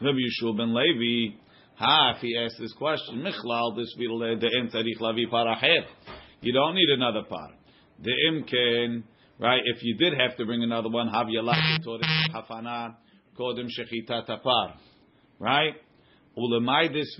Rabbi 0.00 0.56
ben 0.56 0.74
Levi. 0.74 1.36
Ha, 1.78 2.14
if 2.16 2.22
he 2.22 2.38
asked 2.38 2.56
this 2.58 2.72
question, 2.72 3.22
Michlal 3.22 3.76
this 3.76 3.94
tzarich 3.98 4.98
lavi. 4.98 5.86
You 6.40 6.52
don't 6.52 6.74
need 6.74 6.88
another 6.90 7.22
par. 7.28 7.50
The 8.02 8.12
imken, 8.30 9.04
right? 9.38 9.60
If 9.64 9.82
you 9.82 9.96
did 9.96 10.14
have 10.18 10.36
to 10.38 10.46
bring 10.46 10.62
another 10.62 10.88
one, 10.88 11.08
have 11.08 11.26
yalach 11.26 11.84
hafana 12.34 12.96
kodem 13.38 13.66
shechitat 13.66 14.42
par, 14.42 14.74
right? 15.38 15.74
Ulemai 16.38 16.92
this 16.92 17.14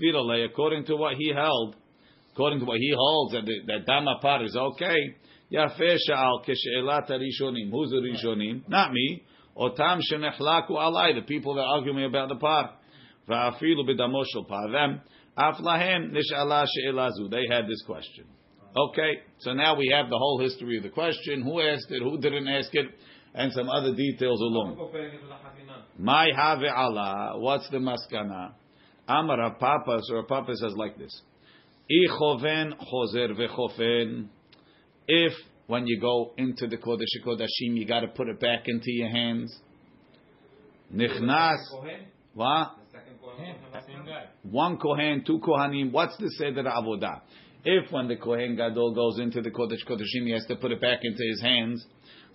according 0.45 0.85
to 0.85 0.95
what 0.95 1.15
he 1.17 1.33
held, 1.35 1.75
according 2.37 2.59
to 2.59 2.65
what 2.65 2.77
he 2.77 2.93
holds 2.95 3.33
that 3.33 3.45
the, 3.45 3.55
that 3.65 3.85
dama 3.87 4.19
par 4.21 4.43
is 4.45 4.55
okay. 4.55 5.15
Yafeh 5.51 5.97
sha'al 6.07 6.45
keshe'elat 6.45 7.09
rishonim. 7.09 7.71
Who's 7.71 7.89
the 7.89 7.97
rishonim? 7.97 8.61
Not 8.69 8.93
me. 8.93 9.23
Otam 9.57 9.99
shenechlaku 10.11 10.69
alai. 10.69 11.15
The 11.15 11.25
people 11.25 11.55
that 11.55 11.63
argue 11.63 11.93
me 11.93 12.05
about 12.05 12.29
the 12.29 12.35
par. 12.35 12.75
Va'afilu 13.27 13.89
b'damoshel 13.89 14.47
par. 14.47 14.71
Them. 14.71 15.01
Aflahem 15.35 16.11
nish'ala 16.11 16.67
she'elazu. 16.67 17.31
They 17.31 17.47
had 17.49 17.65
this 17.65 17.81
question. 17.87 18.25
Okay, 18.77 19.21
so 19.39 19.53
now 19.53 19.75
we 19.75 19.91
have 19.91 20.07
the 20.11 20.17
whole 20.17 20.39
history 20.39 20.77
of 20.77 20.83
the 20.83 20.89
question. 20.89 21.41
Who 21.41 21.59
asked 21.61 21.89
it? 21.89 22.03
Who 22.03 22.19
didn't 22.19 22.47
ask 22.47 22.69
it? 22.73 22.85
And 23.33 23.51
some 23.51 23.67
other 23.67 23.95
details 23.95 24.39
along. 24.41 24.91
My 25.97 26.27
have 26.35 26.59
Allah. 26.61 27.39
What's 27.39 27.67
the 27.71 27.77
maskana? 27.77 28.51
Amar 29.07 29.55
Papas 29.55 30.07
or 30.13 30.23
Papa 30.23 30.53
says 30.55 30.73
like 30.75 30.99
this. 30.99 31.21
Ichoven 31.89 32.73
chozer 32.73 33.33
vechofen. 33.33 34.27
If 35.07 35.33
when 35.67 35.87
you 35.87 35.99
go 35.99 36.33
into 36.37 36.67
the 36.67 36.77
Kodesh 36.77 37.05
Kodashim, 37.25 37.77
you 37.77 37.85
got 37.85 38.01
to 38.01 38.07
put 38.07 38.27
it 38.27 38.39
back 38.39 38.63
into 38.67 38.91
your 38.91 39.09
hands. 39.09 39.57
Nichnas. 40.93 41.57
What? 42.33 42.71
One 44.43 44.77
kohen, 44.77 45.23
two 45.25 45.39
kohanim. 45.39 45.91
What's 45.91 46.17
the 46.17 46.29
seder 46.37 46.63
avodah? 46.63 47.21
If 47.63 47.91
when 47.91 48.07
the 48.07 48.17
kohen 48.17 48.55
gadol 48.55 48.93
goes 48.93 49.19
into 49.19 49.41
the 49.41 49.49
Kodesh 49.49 49.85
Kodashim, 49.87 50.25
he 50.25 50.31
has 50.31 50.45
to 50.45 50.55
put 50.55 50.71
it 50.71 50.81
back 50.81 50.99
into 51.03 51.23
his 51.29 51.41
hands. 51.41 51.85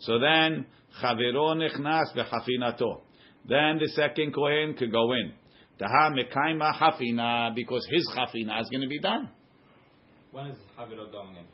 So 0.00 0.18
then 0.18 0.66
chaviro 1.02 1.54
nichnas 1.56 2.14
v'chafinato. 2.16 3.00
Then 3.46 3.78
the 3.78 3.88
second 3.94 4.34
kohen 4.34 4.74
could 4.74 4.92
go 4.92 5.12
in. 5.12 5.32
Taha 5.78 6.10
mekaima 6.14 6.74
hafina 6.74 7.54
because 7.54 7.86
his 7.90 8.08
hafina 8.16 8.60
is 8.60 8.68
going 8.70 8.82
to 8.82 8.88
be 8.88 9.00
done. 9.00 9.28
When 10.32 10.46
is 10.46 10.56
Chaviro 10.78 11.12
going 11.12 11.36
in? 11.36 11.44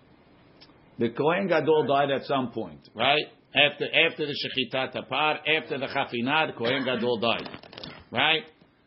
The 1.00 1.10
Kohen 1.10 1.48
Gadol 1.48 1.86
died 1.88 2.12
at 2.12 2.24
some 2.24 2.52
point, 2.52 2.88
right? 2.94 3.24
After 3.54 3.86
after 3.86 4.26
the 4.26 4.34
Shechitat 4.34 4.92
Tapar, 4.92 5.40
after 5.48 5.78
the 5.78 5.86
Chafina, 5.86 6.46
the 6.46 6.52
Kohen 6.56 6.84
Gadol 6.84 7.18
died, 7.18 7.48
right? 8.12 8.42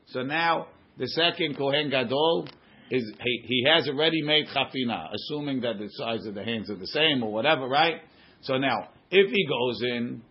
So 0.07 0.21
now 0.21 0.67
the 0.97 1.07
second 1.07 1.57
Kohen 1.57 1.89
Gadol 1.89 2.47
is 2.89 3.03
he, 3.21 3.43
he 3.45 3.65
has 3.69 3.87
already 3.89 4.21
made 4.21 4.47
Chafina, 4.47 5.09
assuming 5.13 5.61
that 5.61 5.77
the 5.77 5.89
size 5.91 6.25
of 6.25 6.35
the 6.35 6.43
hands 6.43 6.69
are 6.69 6.77
the 6.77 6.87
same 6.87 7.21
or 7.21 7.31
whatever, 7.33 7.67
right? 7.67 7.95
So 8.41 8.57
now 8.57 8.89
if 9.09 9.29
he 9.29 9.47
goes 9.47 9.81
in 9.81 10.21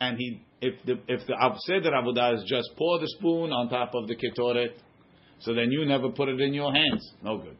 and 0.00 0.16
he 0.16 0.42
if 0.60 0.74
the 0.86 0.92
if 1.08 1.26
the 1.26 1.58
Seder 1.66 2.34
is 2.34 2.44
just 2.48 2.70
pour 2.76 3.00
the 3.00 3.08
spoon 3.18 3.52
on 3.52 3.68
top 3.68 3.94
of 3.94 4.06
the 4.06 4.14
ketoret, 4.14 4.74
so 5.40 5.54
then 5.54 5.72
you 5.72 5.86
never 5.86 6.10
put 6.10 6.28
it 6.28 6.40
in 6.40 6.54
your 6.54 6.72
hands, 6.72 7.12
no 7.22 7.38
good. 7.38 7.56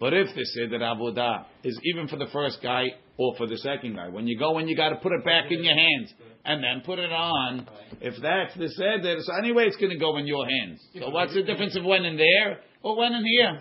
But 0.00 0.14
if 0.14 0.34
the 0.34 0.44
Seder 0.44 0.78
Avodah 0.78 1.44
is 1.62 1.78
even 1.84 2.08
for 2.08 2.16
the 2.16 2.26
first 2.32 2.58
guy 2.62 2.86
or 3.18 3.36
for 3.36 3.46
the 3.46 3.58
second 3.58 3.96
guy, 3.96 4.08
when 4.08 4.26
you 4.26 4.38
go 4.38 4.58
in, 4.58 4.66
you 4.66 4.74
got 4.74 4.88
to 4.88 4.96
put 4.96 5.12
it 5.12 5.24
back 5.24 5.50
in 5.50 5.62
your 5.62 5.74
hands 5.74 6.14
and 6.44 6.64
then 6.64 6.82
put 6.86 6.98
it 6.98 7.12
on. 7.12 7.68
If 8.00 8.14
that's 8.22 8.56
the 8.56 8.68
Seder, 8.70 9.16
so 9.20 9.32
anyway, 9.36 9.64
it's 9.66 9.76
going 9.76 9.92
to 9.92 9.98
go 9.98 10.16
in 10.16 10.26
your 10.26 10.46
hands. 10.48 10.80
So 10.98 11.10
what's 11.10 11.34
the 11.34 11.42
difference 11.42 11.76
of 11.76 11.84
when 11.84 12.04
in 12.06 12.16
there 12.16 12.60
or 12.82 12.96
when 12.96 13.12
in 13.12 13.24
here? 13.26 13.60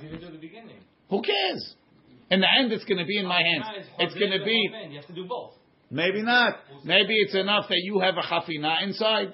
Who 1.09 1.21
cares? 1.21 1.75
In 2.31 2.39
the 2.39 2.47
end, 2.57 2.71
it's 2.71 2.85
going 2.85 2.99
to 2.99 3.05
be 3.05 3.17
in 3.17 3.25
my 3.25 3.41
hands. 3.41 3.85
It's 3.97 4.13
going 4.13 4.31
to 4.31 4.45
be. 4.45 4.69
You 4.89 4.97
have 4.97 5.07
to 5.07 5.13
do 5.13 5.25
both. 5.25 5.55
Maybe 5.91 6.21
not. 6.21 6.53
Maybe 6.85 7.15
it's 7.15 7.35
enough 7.35 7.65
that 7.67 7.81
you 7.83 7.99
have 7.99 8.15
a 8.15 8.21
chafina 8.21 8.83
inside. 8.83 9.33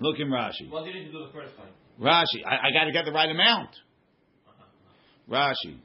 Look 0.00 0.18
in 0.18 0.28
Rashi. 0.28 0.68
What 0.68 0.84
did 0.84 0.94
you 0.96 1.12
do 1.12 1.24
the 1.24 1.32
first 1.32 1.56
time? 1.56 1.68
Rashi, 1.98 2.44
I, 2.44 2.68
I 2.68 2.72
got 2.72 2.84
to 2.84 2.92
get 2.92 3.06
the 3.06 3.12
right 3.12 3.30
amount. 3.30 3.70
Uh-huh. 4.46 5.34
Rashi, 5.34 5.78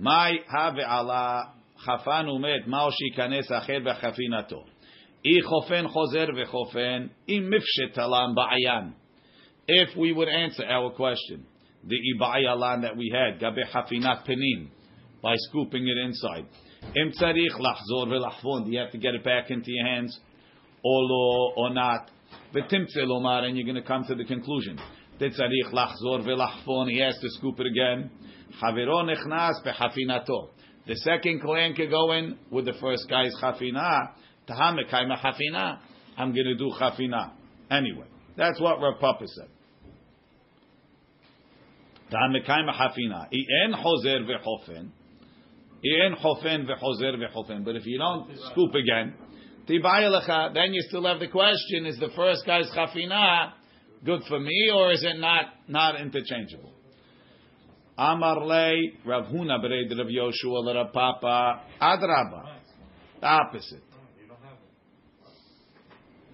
ala 0.00 1.54
chafan 1.86 2.26
umet 2.28 2.66
mao 2.66 2.90
shikanes 2.90 3.50
acher 3.50 3.80
b'chafinato. 3.80 4.64
I 5.24 5.40
chofen 5.42 5.92
chozer 5.92 6.30
v'chofen 6.30 7.10
im 7.28 7.50
mifshet 7.50 7.94
talam 7.96 8.34
ba'ayan. 8.34 8.94
If 9.68 9.96
we 9.96 10.12
would 10.12 10.28
answer 10.28 10.64
our 10.64 10.90
question, 10.90 11.46
the 11.86 11.96
ibayalan 11.96 12.82
that 12.82 12.96
we 12.96 13.12
had, 13.14 13.40
gabe 13.40 13.64
hafinat 13.72 14.26
penin, 14.26 14.68
by 15.22 15.34
scooping 15.36 15.86
it 15.86 15.98
inside. 15.98 16.46
Im 16.96 17.12
tzarich 17.12 17.58
lachzor 17.60 18.08
v'lachvon, 18.08 18.64
do 18.64 18.72
you 18.72 18.78
have 18.78 18.90
to 18.90 18.98
get 18.98 19.14
it 19.14 19.22
back 19.22 19.50
into 19.50 19.70
your 19.70 19.86
hands? 19.86 20.18
Or 20.82 21.52
or 21.56 21.70
not? 21.72 22.10
V'timtze 22.54 22.98
lomar, 22.98 23.44
and 23.44 23.56
you're 23.56 23.66
going 23.66 23.80
to 23.80 23.86
come 23.86 24.04
to 24.08 24.14
the 24.14 24.24
conclusion. 24.24 24.78
He 25.22 26.98
has 26.98 27.18
to 27.20 27.28
scoop 27.30 27.60
it 27.60 27.66
again. 27.66 28.10
The 30.84 30.96
second 30.96 31.40
kohen 31.40 31.74
can 31.74 31.90
go 31.90 32.12
in 32.12 32.38
with 32.50 32.64
the 32.64 32.72
first 32.80 33.08
guy's 33.08 33.32
chafina. 33.40 34.14
Tahamekaima. 34.48 35.78
I'm 36.18 36.32
going 36.32 36.46
to 36.46 36.56
do 36.56 36.72
chafina. 36.78 37.34
Anyway, 37.70 38.06
that's 38.36 38.60
what 38.60 38.80
Rav 38.80 38.98
Papa 38.98 39.24
said. 39.26 39.48
Tahamekaima 42.10 42.74
hafina. 42.74 43.28
En 43.32 43.72
chozer 43.74 44.24
vechofen. 44.26 44.90
En 45.84 46.16
chofen 46.16 46.66
vechozer 46.66 47.16
vechofen. 47.16 47.64
But 47.64 47.76
if 47.76 47.86
you 47.86 47.98
don't 47.98 48.36
scoop 48.50 48.74
again, 48.74 49.14
then 49.68 50.72
you 50.74 50.82
still 50.88 51.06
have 51.06 51.20
the 51.20 51.28
question: 51.28 51.86
Is 51.86 52.00
the 52.00 52.10
first 52.16 52.44
guy's 52.44 52.68
chafina 52.76 53.52
good 54.04 54.22
for 54.28 54.40
me, 54.40 54.70
or 54.74 54.92
is 54.92 55.02
it 55.04 55.18
not 55.18 55.46
not 55.68 56.00
interchangeable? 56.00 56.72
Amar 57.96 58.44
lei 58.46 58.94
Rav 59.04 59.26
Huna 59.26 59.60
bereid 59.62 59.90
Rav 59.96 60.06
Yoshua 60.06 60.74
Rav 60.74 60.92
Papa 60.92 61.62
Adraba. 61.80 62.56
The 63.20 63.26
opposite. 63.26 63.82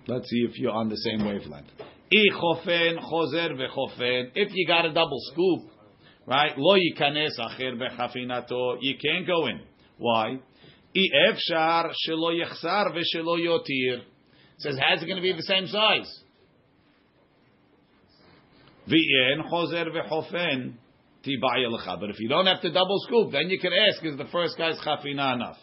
Let's 0.07 0.29
see 0.31 0.47
if 0.49 0.59
you're 0.59 0.73
on 0.73 0.89
the 0.89 0.97
same 0.97 1.27
wavelength. 1.27 1.69
If 2.11 2.33
you 4.55 4.67
got 4.67 4.87
a 4.87 4.93
double 4.95 5.21
scoop, 5.33 5.71
right? 6.27 6.57
Lo 6.57 6.77
yikanes 6.79 7.39
acher 7.39 7.77
bechafinato. 7.77 8.79
You 8.81 8.97
can't 8.97 9.27
go 9.27 9.47
in. 9.49 9.61
Why? 9.99 10.39
Efshar 10.97 11.93
shelo 12.09 12.33
yechsar 12.33 12.87
yotir. 12.95 14.03
Says, 14.59 14.79
how's 14.81 15.03
it 15.03 15.07
going 15.07 15.17
to 15.17 15.23
be 15.23 15.33
the 15.33 15.43
same 15.43 15.67
size? 15.67 16.25
V'yen 18.88 19.50
chozer 19.50 19.90
vechofen. 19.90 20.74
But 21.26 22.10
if 22.10 22.20
you 22.20 22.28
don't 22.28 22.48
have 22.48 22.60
to 22.62 22.70
double 22.70 22.98
scoop, 23.08 23.32
then 23.32 23.50
you 23.50 23.58
can 23.58 23.72
ask, 23.72 24.04
is 24.04 24.18
the 24.18 24.26
first 24.26 24.58
guy's 24.58 24.78
chafina 24.86 25.36
enough? 25.36 25.58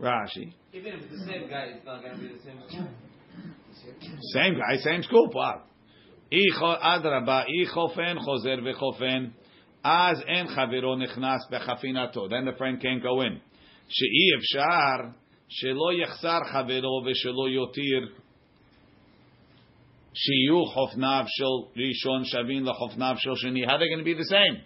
Rashi. 0.00 0.54
Even 0.72 0.94
if 0.94 1.02
it's 1.04 1.10
the 1.12 1.32
same 1.32 1.48
guy, 1.48 1.66
it's 1.76 1.86
not 1.86 2.02
going 2.02 2.16
to 2.16 2.20
be 2.20 2.26
the 2.26 2.42
same 2.42 2.60
scoop. 2.68 2.88
Same 4.32 4.54
guy, 4.54 4.76
same 4.78 5.02
scoop. 5.04 5.32
What? 5.34 5.68
אדרבה, 6.80 7.42
אי 7.42 7.66
חופן 7.66 8.16
חוזר 8.18 8.56
וחופן, 8.64 9.26
אז 9.84 10.22
אין 10.26 10.46
חברו 10.48 10.96
נכנס 10.96 11.50
בחפינתו. 11.50 12.28
Then 12.28 12.44
the 12.44 12.58
friend 12.58 12.80
can't 12.80 13.02
go 13.02 13.20
in. 13.20 13.38
שאי 13.88 14.38
אפשר 14.38 15.18
שלא 15.48 15.92
יחסר 16.02 16.38
חברו 16.52 17.04
ושלא 17.06 17.48
יותיר 17.48 18.08
Shiyu 20.17 20.65
Chofnav 20.75 21.27
Shel 21.37 21.71
Rishon 21.77 22.23
Shavin 22.33 22.63
LaChofnav 22.63 23.17
Shel 23.19 23.35
Sheni. 23.35 23.65
How 23.65 23.77
they 23.77 23.87
going 23.87 23.99
to 23.99 24.05
be 24.05 24.13
the 24.13 24.25
same? 24.25 24.61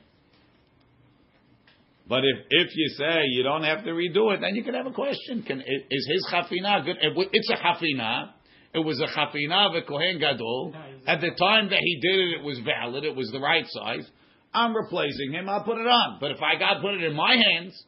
But 2.08 2.26
if, 2.26 2.45
if 2.49 2.68
you 2.76 2.89
say 2.97 3.22
you 3.28 3.43
don't 3.43 3.64
have 3.64 3.84
to 3.86 3.91
redo 3.91 4.34
it, 4.34 4.41
then 4.41 4.56
you 4.56 4.64
can 4.64 4.74
have 4.74 4.86
a 4.86 4.91
question. 4.91 5.43
Can, 5.43 5.62
is 5.62 6.10
his 6.12 6.28
chafina 6.30 6.84
good? 6.84 6.97
It's 7.32 7.49
a 7.49 7.56
chafina. 7.56 8.32
It 8.74 8.80
was 8.80 8.99
a 8.99 9.08
chafina 9.08 9.70
of 9.70 9.76
a 9.76 9.88
kohen 9.88 10.20
gadol. 10.20 10.74
At 11.08 11.22
the 11.22 11.32
time 11.39 11.70
that 11.70 11.80
he 11.80 11.99
did 12.02 12.20
it, 12.20 12.39
it 12.39 12.43
was 12.43 12.60
valid. 12.60 13.06
It 13.06 13.16
was 13.16 13.30
the 13.32 13.39
right 13.39 13.66
size. 13.68 14.06
I'm 14.54 14.76
replacing 14.76 15.32
him. 15.32 15.47
I'll 15.47 15.64
put 15.64 15.78
it 15.78 15.88
on. 15.88 16.18
But 16.20 16.32
if 16.32 16.41
I 16.41 16.60
got 16.60 16.82
put 16.82 16.95
it 16.95 17.04
in 17.04 17.16
my 17.16 17.36
hands, 17.36 17.82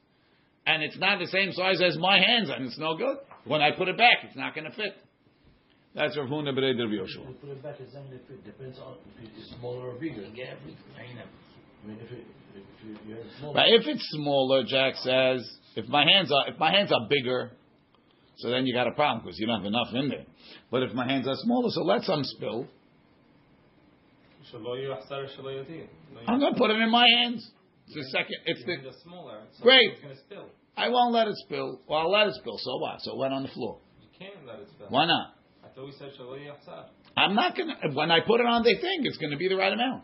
and 0.66 0.82
it's 0.82 0.98
not 0.98 1.20
the 1.20 1.28
same 1.28 1.52
size 1.52 1.82
as 1.82 1.98
my 1.98 2.18
hands, 2.18 2.50
and 2.50 2.66
it's 2.66 2.80
no 2.80 2.96
good. 2.96 3.18
When 3.46 3.62
I 3.62 3.72
put 3.72 3.90
it 3.90 3.98
back, 3.98 4.20
it's 4.24 4.38
not 4.38 4.56
going 4.56 4.70
to 4.70 4.76
fit. 4.76 4.96
That's 5.96 6.18
Rav 6.18 6.28
Huna 6.28 6.50
B'nei 6.50 6.80
Rav 6.80 6.90
Yoshua. 6.90 7.40
Put 7.40 7.50
it 7.50 7.62
back 7.64 7.76
as 7.76 7.94
if 7.94 8.30
it 8.30 8.44
depends 8.46 8.80
on 8.80 8.98
if 9.22 9.30
it's 9.38 9.54
smaller 9.60 9.92
or 9.92 10.00
bigger. 10.00 10.24
Yeah, 10.34 10.56
I 10.56 10.66
mean, 11.88 11.98
if, 12.00 12.12
it, 12.12 12.26
if, 12.56 13.08
you, 13.08 13.18
smaller. 13.40 13.56
Right, 13.56 13.74
if 13.74 13.86
it's 13.86 14.04
smaller, 14.12 14.64
Jack 14.64 14.96
says, 14.96 15.48
if 15.76 15.88
my 15.90 16.04
hands 16.04 16.32
are 16.32 16.52
if 16.52 16.58
my 16.58 16.72
hands 16.72 16.92
are 16.92 17.08
bigger, 17.08 17.52
so 18.38 18.50
then 18.50 18.66
you 18.66 18.74
got 18.74 18.88
a 18.88 18.92
problem 18.92 19.24
because 19.24 19.40
you 19.40 19.46
don't 19.46 19.58
have 19.58 19.68
enough 19.68 19.90
in 19.94 20.10
there. 20.10 20.26
But 20.72 20.84
if 20.84 20.94
my 20.94 21.08
hands 21.08 21.28
are 21.28 21.36
smaller, 21.38 21.70
so 21.70 21.84
let 21.84 22.02
some 22.04 22.24
spill. 22.24 22.68
I'm 26.28 26.40
going 26.40 26.54
to 26.54 26.60
put 26.60 26.68
them 26.68 26.82
in 26.82 26.92
my 26.92 27.08
hands. 27.22 27.50
It's 27.88 27.96
the 27.96 28.04
second. 28.12 28.36
It's 28.46 28.64
the 28.66 28.94
smaller. 29.04 29.42
So 29.58 29.64
great. 29.64 29.98
I 30.76 30.90
won't 30.90 31.14
let 31.14 31.28
it 31.28 31.36
spill. 31.46 31.82
Well, 31.88 32.00
I'll 32.00 32.12
let 32.12 32.28
it 32.28 32.36
spill. 32.36 32.58
So 32.58 32.78
what? 32.78 33.02
So 33.02 33.14
it 33.14 33.18
went 33.18 33.34
on 33.34 33.44
the 33.44 33.50
floor. 33.50 33.80
You 34.02 34.08
can't 34.18 34.46
let 34.46 34.60
it 34.60 34.68
spill. 34.76 34.88
Why 34.90 35.06
not? 35.06 35.36
So 35.76 35.86
we 35.86 35.92
said 35.94 36.12
I'm 37.18 37.36
not 37.36 37.58
gonna. 37.58 37.76
When 37.94 38.12
I 38.12 38.20
put 38.20 38.40
it 38.40 38.46
on 38.46 38.64
they 38.64 38.76
think 38.76 39.06
it's 39.06 39.18
gonna 39.18 39.38
be 39.38 39.48
the 39.48 39.56
right 39.56 39.74
amount. 39.74 40.04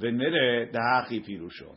ונראה 0.00 0.64
דהכי 0.72 1.20
פירושו. 1.20 1.70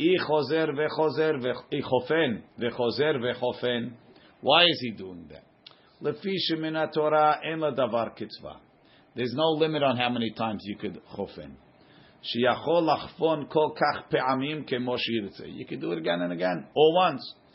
אי 0.00 0.18
חוזר 0.18 0.66
וחוזר, 0.76 1.30
אי 1.72 1.82
חופן 1.82 2.36
וחוזר 2.58 3.12
וחופן. 3.22 3.88
Why 4.42 4.62
is 4.62 4.80
he 4.82 5.00
doing 5.00 5.32
that? 5.32 5.72
לפי 6.02 6.38
שמן 6.38 6.76
התורה 6.76 7.34
אין 7.42 7.58
לדבר 7.58 8.08
קצבה. 8.08 8.52
There's 9.16 9.34
no 9.34 9.58
limit 9.58 9.82
on 9.82 9.96
how 9.96 10.10
many 10.10 10.30
times 10.30 10.62
you 10.66 10.76
could 10.82 10.98
חופן. 11.06 11.50
שיכול 12.22 12.88
לחפון 12.92 13.44
כל 13.48 13.68
כך 13.76 14.02
פעמים 14.10 14.64
כמו 14.64 14.98
שירצה. 14.98 15.44
You 15.44 15.64
can 15.64 15.80
do 15.80 15.92
it 15.92 15.98
again 15.98 16.20
and 16.20 16.32
again, 16.32 16.58
or 16.74 16.88
once. 17.08 17.46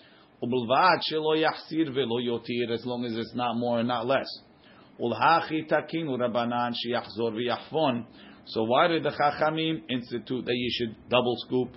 ובלבד 0.44 0.98
שלא 1.02 1.36
יחסיר 1.36 1.92
ולא 1.94 2.22
יותיר, 2.26 2.74
as 2.74 2.86
long 2.86 3.06
as 3.06 3.18
it's 3.18 3.36
not 3.36 3.56
more 3.62 3.80
and 3.82 3.88
not 3.88 4.06
less. 4.06 4.52
ולהכי 5.00 5.62
תקינו 5.64 6.14
רבנן 6.14 6.70
שיחזור 6.74 7.32
ויחפון. 7.34 8.04
So 8.46 8.64
why 8.64 8.88
did 8.88 9.04
the 9.04 9.12
Chachamim 9.12 9.84
institute 9.89 10.46
that 10.46 10.56
you 10.56 10.70
should 10.72 10.96
double 11.10 11.36
scoop? 11.46 11.70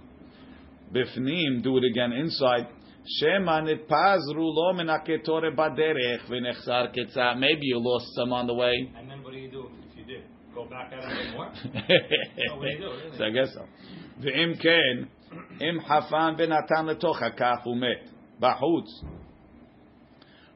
בפנים, 0.92 1.62
do 1.62 1.76
it 1.78 1.84
again 1.84 2.12
inside. 2.12 2.66
שמא 3.06 3.60
נתפזרו 3.60 4.54
לא 4.56 4.74
מן 4.76 4.88
הקטורת 4.90 5.54
בדרך 5.54 6.30
ונחסר 6.30 6.86
קצה. 6.86 7.32
Maybe 7.34 7.66
you 7.66 7.78
lost 7.78 8.06
some 8.16 8.32
on 8.32 8.46
the 8.46 8.54
way. 8.54 8.74
And 8.96 9.10
then 9.10 9.22
what 9.22 9.32
do 9.32 9.38
you 9.38 9.50
do 9.50 9.68
if 9.90 9.98
you 9.98 10.04
did? 10.04 10.24
Go 10.54 10.64
back 10.64 10.92
at 10.92 11.04
it 11.04 11.32
more? 11.34 11.46
what 11.46 12.62
do 12.62 12.68
you 12.68 12.78
do, 12.78 12.90
really? 12.90 13.18
so 13.18 13.24
I 13.24 13.30
guess 13.30 13.52
so. 13.54 13.62
ואם 14.20 14.54
כן, 14.54 15.04
אם 15.60 15.80
חפן 15.80 16.34
ונתן 16.38 16.86
לתוך 16.86 17.22
הכף 17.22 17.66
ומת, 17.66 18.10
בחוץ. 18.40 18.86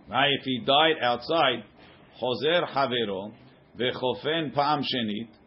Right, 0.08 0.30
if 0.40 0.44
he 0.44 0.64
died 0.64 1.02
outside, 1.02 1.62
חוזר 2.12 2.66
חברו 2.66 3.30
וחופן 3.76 4.50
פעם 4.54 4.80
שנית, 4.82 5.38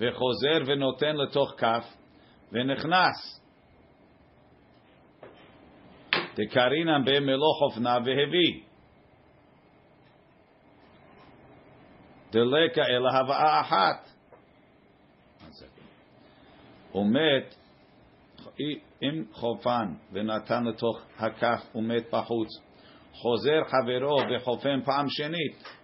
וחוזר 0.00 0.62
ונותן 0.66 1.16
לתוך 1.16 1.54
כף, 1.58 1.84
ונכנס. 2.52 3.40
דקרינן 6.34 7.04
במלוא 7.04 7.54
חופנה 7.58 7.94
והביא. 7.94 8.60
דלקה 12.32 12.82
אלא 12.86 13.08
הבאה 13.12 13.60
אחת. 13.60 14.08
ומת, 16.94 17.54
אם 19.02 19.24
חופן 19.32 19.94
ונתן 20.12 20.64
לתוך 20.64 21.02
הכף 21.18 21.76
ומת 21.76 22.04
בחוץ, 22.12 22.48
חוזר 23.12 23.64
חברו 23.64 24.16
וחופן 24.36 24.80
פעם 24.84 25.06
שנית. 25.08 25.79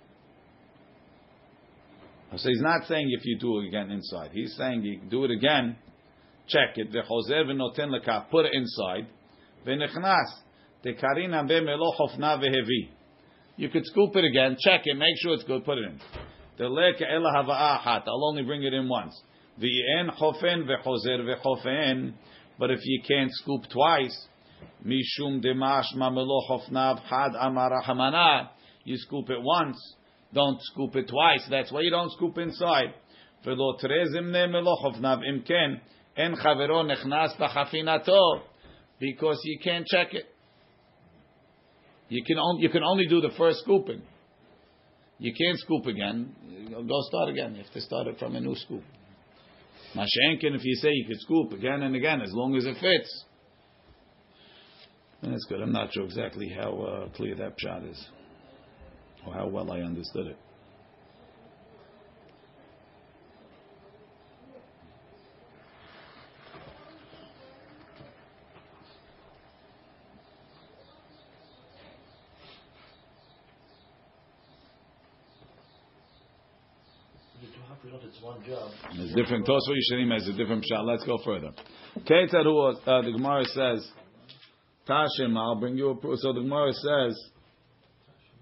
So 2.34 2.48
he's 2.48 2.60
not 2.60 2.86
saying 2.86 3.08
if 3.16 3.24
you 3.24 3.38
do 3.38 3.60
it 3.60 3.68
again 3.68 3.90
inside. 3.90 4.30
He's 4.32 4.54
saying 4.56 5.08
do 5.08 5.24
it 5.24 5.30
again, 5.30 5.76
check 6.48 6.76
it, 6.76 6.92
v'chozer 6.92 7.44
v'noten 7.44 7.90
l'ka, 7.90 8.26
put 8.30 8.46
it 8.46 8.52
inside, 8.52 9.06
v'nechnas, 9.66 10.32
tekarin 10.84 11.34
abe 11.34 11.64
melo 11.64 11.92
chofna 11.98 12.38
v'hevi. 12.38 12.90
You 13.56 13.68
could 13.68 13.86
scoop 13.86 14.16
it 14.16 14.24
again, 14.24 14.56
check 14.60 14.82
it, 14.84 14.96
make 14.96 15.14
sure 15.22 15.34
it's 15.34 15.44
good, 15.44 15.64
put 15.64 15.78
it 15.78 15.84
in. 15.84 16.00
the 16.58 16.64
Delek 16.64 17.00
ela 17.00 17.32
hava'ahat, 17.32 18.02
I'll 18.06 18.28
only 18.28 18.42
bring 18.42 18.64
it 18.64 18.74
in 18.74 18.88
once. 18.88 19.18
V'en 19.60 20.10
chofen 20.18 20.66
v'chozer 20.66 21.20
v'chofen, 21.20 22.12
but 22.58 22.70
if 22.70 22.80
you 22.82 23.02
can't 23.06 23.30
scoop 23.32 23.62
twice, 23.72 24.26
mishum 24.84 25.42
demash 25.42 25.94
mamelo 25.96 26.40
chofnav 26.50 27.00
had 27.02 27.36
amara 27.38 27.82
hamana, 27.82 28.48
you 28.84 28.96
scoop 28.98 29.30
it 29.30 29.40
once, 29.40 29.78
don't 30.33 30.57
scoop 30.61 30.95
it 30.95 31.07
twice, 31.07 31.45
that's 31.49 31.71
why 31.71 31.81
you 31.81 31.91
don't 31.91 32.11
scoop 32.11 32.37
inside. 32.37 32.93
ולא 33.45 33.75
תראה 33.79 34.05
זמנה 34.05 34.47
מלוא 34.47 34.75
חופניו, 34.75 35.17
אם 35.29 35.41
כן, 35.41 35.71
אין 36.17 36.35
חברו 36.35 36.83
נכנס 36.83 37.37
בחפינתו, 37.39 38.41
because 39.01 39.37
you 39.43 39.59
can't 39.63 39.85
check 39.85 40.13
it. 40.13 40.25
You 42.09 42.23
can, 42.27 42.37
on, 42.37 42.59
you 42.59 42.69
can 42.69 42.83
only 42.83 43.07
do 43.07 43.21
the 43.21 43.31
first 43.37 43.59
scooping. 43.61 44.01
You 45.17 45.33
can't 45.33 45.57
scoop 45.59 45.85
again. 45.85 46.35
Go 46.71 47.01
start 47.09 47.29
again. 47.29 47.55
You 47.55 47.63
have 47.63 47.73
to 47.73 47.81
start 47.81 48.07
it 48.07 48.19
from 48.19 48.35
a 48.35 48.41
new 48.41 48.55
scoop. 48.55 48.83
Mashenkin, 49.95 50.55
if 50.55 50.63
you 50.63 50.75
say 50.75 50.89
you 50.91 51.05
could 51.07 51.19
scoop 51.19 51.53
again 51.53 51.83
and 51.83 51.95
again, 51.95 52.21
as 52.21 52.31
long 52.33 52.55
as 52.55 52.65
it 52.65 52.75
fits, 52.79 53.25
then 55.21 55.31
that's 55.31 55.45
good. 55.47 55.61
I'm 55.61 55.71
not 55.71 55.93
sure 55.93 56.05
exactly 56.05 56.49
how 56.57 56.81
uh, 56.81 57.09
clear 57.15 57.35
that 57.35 57.53
shot 57.57 57.83
is, 57.83 58.07
or 59.26 59.34
how 59.34 59.46
well 59.46 59.70
I 59.72 59.80
understood 59.80 60.28
it. 60.28 60.36
The 77.40 77.46
two 77.48 77.52
If 77.86 77.92
not, 77.92 78.02
it's 78.04 78.22
one 78.22 78.44
job. 78.44 78.70
It's 78.92 79.14
different. 79.14 79.46
Tosfot 79.46 79.74
Yeshanim 79.92 80.12
has 80.12 80.28
a 80.28 80.32
different 80.32 80.64
shot. 80.64 80.84
Let's 80.86 81.04
go 81.04 81.18
further. 81.24 81.50
Ketzad 82.00 82.46
uh, 82.46 83.02
the 83.02 83.12
Gemara 83.12 83.44
says, 83.44 83.90
Tashim, 84.88 85.36
I'll 85.36 85.56
bring 85.56 85.76
you 85.76 85.90
a 85.90 85.96
proof. 85.96 86.20
So 86.20 86.32
the 86.32 86.40
Gemara 86.40 86.72
says, 86.72 87.30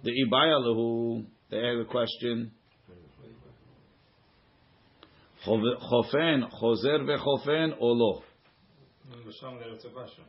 the 0.05 0.11
Ibaya 0.11 0.61
lahu, 0.61 1.25
they 1.51 1.57
have 1.57 1.79
a 1.79 1.85
question. 1.85 2.53
Chofen, 5.47 6.43
chozer 6.63 7.01
vechofen, 7.05 7.75
or 7.79 7.93
lo? 7.95 8.23
The 9.11 9.33
Sham, 9.41 9.59
there 9.59 9.73
is 9.75 9.85
a 9.85 9.89
question. 9.89 10.25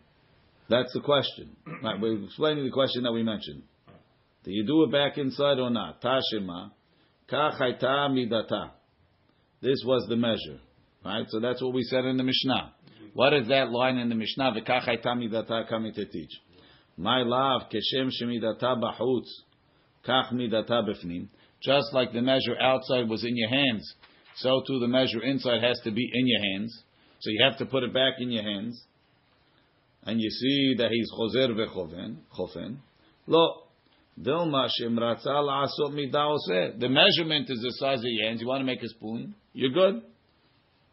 That's 0.69 0.91
the 0.93 1.01
question. 1.01 1.55
Right, 1.83 1.99
we're 1.99 2.23
explaining 2.23 2.65
the 2.65 2.71
question 2.71 3.03
that 3.03 3.11
we 3.11 3.23
mentioned. 3.23 3.63
Do 4.43 4.51
you 4.51 4.65
do 4.65 4.83
it 4.83 4.91
back 4.91 5.17
inside 5.17 5.59
or 5.59 5.69
not? 5.69 6.01
Tashima, 6.01 6.71
kach 7.29 7.59
hayta 7.59 8.09
midata. 8.09 8.71
This 9.61 9.83
was 9.85 10.05
the 10.09 10.15
measure. 10.15 10.59
Right? 11.03 11.25
So 11.29 11.39
that's 11.39 11.61
what 11.61 11.73
we 11.73 11.83
said 11.83 12.05
in 12.05 12.17
the 12.17 12.23
Mishnah. 12.23 12.73
What 13.13 13.33
is 13.33 13.47
that 13.47 13.71
line 13.71 13.97
in 13.97 14.09
the 14.09 14.15
Mishnah? 14.15 14.53
V'kach 14.53 14.87
hayta 14.87 15.07
midata 15.07 15.67
coming 15.69 15.93
to 15.93 16.05
teach. 16.05 16.31
My 16.97 17.23
love, 17.23 17.63
keshem 17.71 18.09
shemidata 18.09 18.81
bachutz, 18.81 19.27
kach 20.07 20.33
midata 20.33 20.83
befnim. 20.87 21.27
Just 21.61 21.93
like 21.93 22.13
the 22.13 22.21
measure 22.21 22.55
outside 22.59 23.09
was 23.09 23.23
in 23.23 23.35
your 23.35 23.49
hands, 23.49 23.95
so 24.37 24.61
too 24.67 24.79
the 24.79 24.87
measure 24.87 25.23
inside 25.23 25.63
has 25.63 25.79
to 25.83 25.91
be 25.91 26.09
in 26.13 26.27
your 26.27 26.41
hands. 26.41 26.83
So 27.19 27.29
you 27.31 27.43
have 27.43 27.57
to 27.59 27.65
put 27.65 27.83
it 27.83 27.93
back 27.93 28.15
in 28.19 28.29
your 28.29 28.43
hands 28.43 28.83
and 30.05 30.21
you 30.21 30.29
see 30.29 30.75
that 30.77 30.91
he's 30.91 31.11
chozer 31.11 31.49
vechoven, 31.49 32.17
chofen, 32.37 32.77
lo, 33.27 33.63
dilma 34.21 34.69
shemratza 34.79 35.25
la'asot 35.27 35.91
midah 35.91 36.79
The 36.79 36.89
measurement 36.89 37.49
is 37.49 37.59
the 37.61 37.71
size 37.79 37.99
of 37.99 38.05
your 38.05 38.27
hands. 38.27 38.41
You 38.41 38.47
want 38.47 38.61
to 38.61 38.65
make 38.65 38.83
a 38.83 38.87
spoon, 38.87 39.35
you're 39.53 39.71
good. 39.71 40.03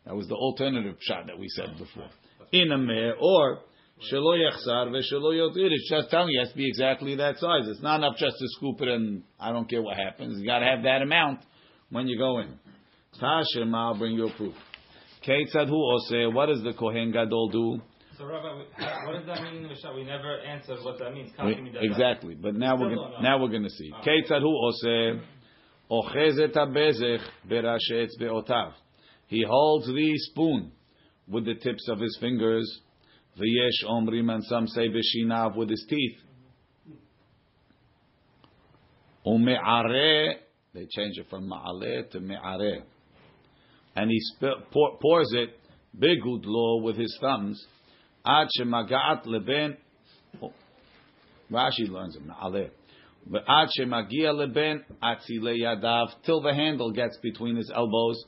That 0.06 0.16
was 0.16 0.26
the 0.26 0.34
alternative 0.34 0.96
shot 1.00 1.26
that 1.26 1.38
we 1.38 1.46
said 1.48 1.78
before. 1.78 2.08
In 2.52 2.72
a 2.72 2.78
meh, 2.78 3.12
or 3.20 3.60
shelo 4.10 4.36
yachsar 4.36 4.88
ve'shelo 4.90 5.32
yotir. 5.32 5.70
It's 5.70 5.88
just 5.88 6.10
telling 6.10 6.28
you 6.30 6.40
it 6.40 6.44
has 6.44 6.50
to 6.52 6.56
be 6.56 6.68
exactly 6.68 7.16
that 7.16 7.38
size. 7.38 7.68
It's 7.68 7.82
not 7.82 7.96
enough 8.00 8.16
just 8.16 8.36
to 8.38 8.46
scoop 8.56 8.80
it 8.80 8.88
and 8.88 9.22
I 9.38 9.52
don't 9.52 9.68
care 9.68 9.82
what 9.82 9.96
happens. 9.96 10.40
You 10.40 10.46
got 10.46 10.60
to 10.60 10.66
have 10.66 10.82
that 10.84 11.02
amount 11.02 11.40
when 11.90 12.08
you 12.08 12.18
go 12.18 12.38
in. 12.38 12.58
Tashem, 13.20 13.74
I'll 13.74 13.96
bring 13.98 14.14
you 14.14 14.28
a 14.28 14.32
proof. 14.32 14.54
Keitzad 15.26 15.68
hu 15.68 15.74
oseh. 15.74 16.32
What 16.32 16.46
does 16.46 16.62
the 16.62 16.72
kohen 16.72 17.12
gadol 17.12 17.48
do? 17.50 17.82
So, 18.18 18.26
Rabbi, 18.26 18.64
what 19.06 19.12
does 19.16 19.26
that 19.26 19.42
mean 19.42 19.64
in 19.64 19.68
the 19.68 19.92
We 19.94 20.04
never 20.04 20.38
answered 20.40 20.78
what 20.84 20.98
that 20.98 21.12
means. 21.12 21.30
We- 21.42 21.72
Exactly, 21.80 22.34
but 22.34 22.54
now 22.54 22.76
we're 22.76 22.94
gonna, 22.94 23.22
now 23.22 23.40
we're 23.40 23.48
going 23.48 23.62
to 23.62 23.70
see. 23.70 23.90
Keitzad 24.06 24.40
hu 24.40 24.48
oseh 24.48 25.20
ochez 25.90 26.38
et 26.40 26.54
habezech 26.54 27.20
berashe 27.48 28.06
etzbeotav. 28.06 28.72
He 29.28 29.44
holds 29.48 29.86
the 29.86 30.12
spoon 30.18 30.72
with 31.28 31.46
the 31.46 31.54
tips 31.54 31.88
of 31.88 32.00
his 32.00 32.16
fingers. 32.20 32.80
V'yesh 33.38 33.88
omrim 33.88 34.30
and 34.30 34.44
some 34.44 34.66
say 34.66 34.88
b'shinav 34.88 35.56
with 35.56 35.70
his 35.70 35.86
teeth. 35.88 36.18
Ume'areh, 39.26 40.34
they 40.74 40.86
change 40.90 41.18
it 41.18 41.26
from 41.30 41.48
ma'aleh 41.48 42.10
to 42.10 42.20
me'areh. 42.20 42.82
And 43.94 44.10
he 44.10 44.18
sp- 44.20 44.68
pour, 44.72 44.98
pours 45.00 45.32
it 45.32 45.58
bigudlo 45.98 46.82
with 46.82 46.96
his 46.96 47.16
thumbs. 47.20 47.64
Ad 48.24 48.48
shemagaat 48.58 49.26
leben 49.26 49.76
oh, 50.42 50.52
Rashi 51.50 51.88
learns 51.88 52.16
it, 52.16 52.26
Ma'aleh. 52.26 52.70
But 53.26 53.44
ad 53.48 53.68
shemagia 53.78 54.34
leben 54.34 54.84
atzile 55.02 55.56
yadav 55.58 56.08
till 56.24 56.40
the 56.40 56.52
handle 56.52 56.90
gets 56.92 57.18
between 57.22 57.56
his 57.56 57.70
elbows. 57.74 58.24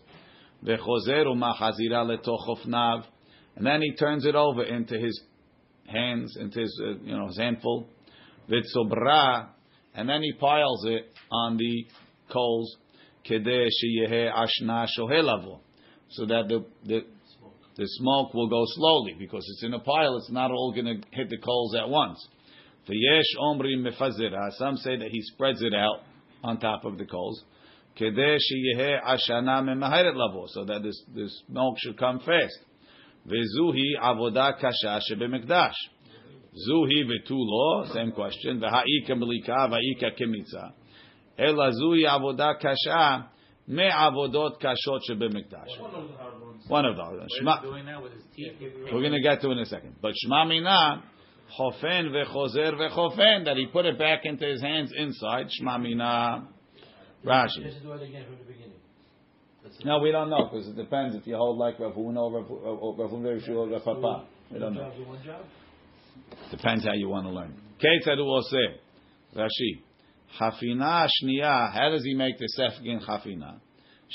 Vechozer 0.65 1.27
umachazira 1.27 2.05
letoch 2.07 2.47
and 3.57 3.67
then 3.67 3.83
he 3.83 3.95
turns 3.95 4.27
it 4.27 4.35
over 4.35 4.65
into 4.65 4.99
his 4.99 5.21
hands, 5.87 6.37
into 6.39 6.61
his 6.61 6.81
uh, 6.83 6.99
you 7.03 7.17
know 7.17 7.29
his 7.29 7.39
handful. 7.39 7.87
Vitsobra, 8.49 9.49
and 9.95 10.09
then 10.09 10.23
he 10.23 10.33
piles 10.33 10.85
it 10.87 11.13
on 11.31 11.57
the 11.57 11.87
coals. 12.33 12.77
Kedeh 13.29 13.69
sheyehe 13.69 14.31
ashna 14.33 14.87
shohelavo, 14.99 15.61
so 16.11 16.27
that 16.27 16.49
the 16.49 16.65
the 16.85 17.01
the 17.77 17.85
smoke 17.87 18.35
will 18.35 18.49
go 18.49 18.63
slowly 18.67 19.17
because 19.19 19.45
it's 19.49 19.65
in 19.65 19.75
a 19.75 19.81
pile. 19.81 20.17
It's 20.17 20.31
not 20.31 20.51
all 20.51 20.73
going 20.73 20.87
to 20.87 21.17
hit 21.17 21.29
the 21.31 21.39
coals 21.39 21.75
at 21.75 21.89
once. 21.89 22.25
V'yesh 22.89 23.41
omri 23.41 23.77
mefazira. 23.77 24.51
Some 24.59 24.77
say 24.77 24.97
that 24.97 25.09
he 25.11 25.21
spreads 25.23 25.63
it 25.63 25.75
out 25.75 26.01
on 26.43 26.61
top 26.61 26.85
of 26.85 26.99
the 26.99 27.07
coals. 27.07 27.43
Kedeh 27.99 28.37
sheyehe 28.37 29.01
ashana 29.03 29.63
memaheret 29.63 30.15
lavo, 30.15 30.47
so 30.49 30.65
that 30.65 30.83
this 30.83 31.03
the 31.15 31.31
smoke 31.47 31.77
should 31.79 31.99
come 31.99 32.19
fast. 32.19 32.59
Vezuhi 33.27 33.97
avodah 34.01 34.61
kasha 34.61 35.01
shebemekdash. 35.11 35.75
Zuhi 36.68 37.05
v'tulo, 37.05 37.93
same 37.93 38.12
question. 38.12 38.61
V'ha'ika 38.61 39.11
melika 39.11 39.68
v'ha'ika 39.68 40.18
kemitza. 40.18 40.72
Ela 41.39 41.70
zuhi 41.72 42.05
avodah 42.07 42.61
kasha 42.61 43.31
me 43.66 43.91
avodot 43.91 44.61
kashot 44.61 45.01
shebemekdash. 45.09 45.81
One 46.68 46.85
of 46.85 46.97
those. 46.97 47.29
Shema, 47.39 47.62
doing 47.62 47.87
that 47.87 48.03
with 48.03 48.12
his 48.12 48.25
teeth. 48.35 48.53
we're 48.93 49.01
going 49.01 49.12
to 49.12 49.20
get 49.20 49.41
to 49.41 49.51
it 49.51 49.53
in 49.53 49.59
a 49.59 49.66
second. 49.66 49.97
But 50.01 50.12
Shema 50.16 50.45
Mina, 50.47 51.03
Chofen 51.59 52.11
vechozer 52.11 52.72
vechofen, 52.75 53.45
that 53.45 53.57
he 53.57 53.66
put 53.66 53.85
it 53.87 53.99
back 53.99 54.20
into 54.25 54.47
his 54.47 54.62
hands 54.62 54.93
inside. 54.97 55.47
Shema 55.51 55.79
Mina, 55.79 56.49
Rashi. 57.25 57.70
Let's 59.65 59.77
do 59.79 59.81
it 59.81 59.81
again 59.81 59.81
from 59.81 59.81
the 59.81 59.81
beginning. 59.81 59.81
That's 59.81 59.81
it. 59.81 59.87
No, 59.87 59.99
we 60.01 60.12
don't 60.12 60.31
know 60.31 60.49
because 60.51 60.69
it 60.69 60.77
depends 60.77 61.17
if 61.17 61.27
you 61.27 61.37
hold 61.37 61.59
like 61.59 61.79
Rav 61.81 61.95
Huna 61.95 62.19
or 62.19 62.41
Rav 62.41 62.51
or 62.51 62.97
Rav 62.97 63.11
Huna, 63.11 63.49
Rav 63.49 63.71
Rav 63.71 63.85
Papa. 63.85 64.27
We 64.51 64.59
don't 64.59 64.75
know. 64.75 64.83
jobs 64.83 64.97
in 64.99 65.09
one 65.09 65.25
job? 65.25 65.45
Depends 66.51 66.85
how 66.85 66.93
you 66.93 67.09
want 67.09 67.27
to 67.27 67.33
learn. 67.33 67.55
Ketzadu 67.81 68.21
oseh. 68.21 68.77
Rashi. 69.37 69.83
Hafina 70.39 71.09
shniya. 71.23 71.73
How 71.73 71.91
does 71.91 72.05
he 72.05 72.15
make 72.15 72.39
the 72.39 72.49
sefgin 72.59 73.05
hafina? 73.05 73.61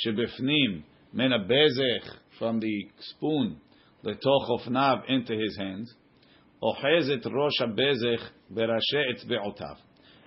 Shebefnim 0.05 0.83
min 1.13 1.33
a 1.33 1.39
bezech 1.39 2.07
from 2.37 2.59
the 2.59 2.87
spoon 2.99 3.57
letoch 4.05 4.49
ofnav 4.49 5.09
into 5.09 5.33
his 5.33 5.57
hands. 5.57 5.93
Ohezet 6.61 7.25
rosh 7.33 7.59
bezech 7.61 8.21
berashe 8.53 8.79
etzbeotav. 8.93 9.77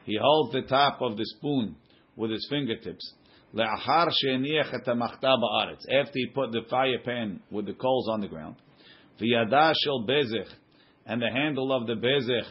He 0.05 0.19
holds 0.21 0.53
the 0.53 0.63
top 0.63 1.01
of 1.01 1.17
the 1.17 1.25
spoon 1.25 1.77
with 2.17 2.31
his 2.31 2.47
fingertips. 2.51 3.15
Le'achar 3.55 4.09
et 4.09 4.87
hamachta 4.87 5.37
ba'aretz. 5.39 5.85
After 5.91 6.13
he 6.15 6.27
put 6.27 6.53
the 6.53 6.63
fire 6.71 6.99
pan 7.05 7.41
with 7.51 7.67
the 7.67 7.75
coals 7.75 8.09
on 8.09 8.21
the 8.21 8.29
ground. 8.29 8.57
V'yada 9.21 9.75
shel 9.85 10.07
bezech 10.07 10.49
and 11.07 11.21
the 11.21 11.31
handle 11.31 11.73
of 11.73 11.87
the 11.87 11.95
bezech 11.95 12.47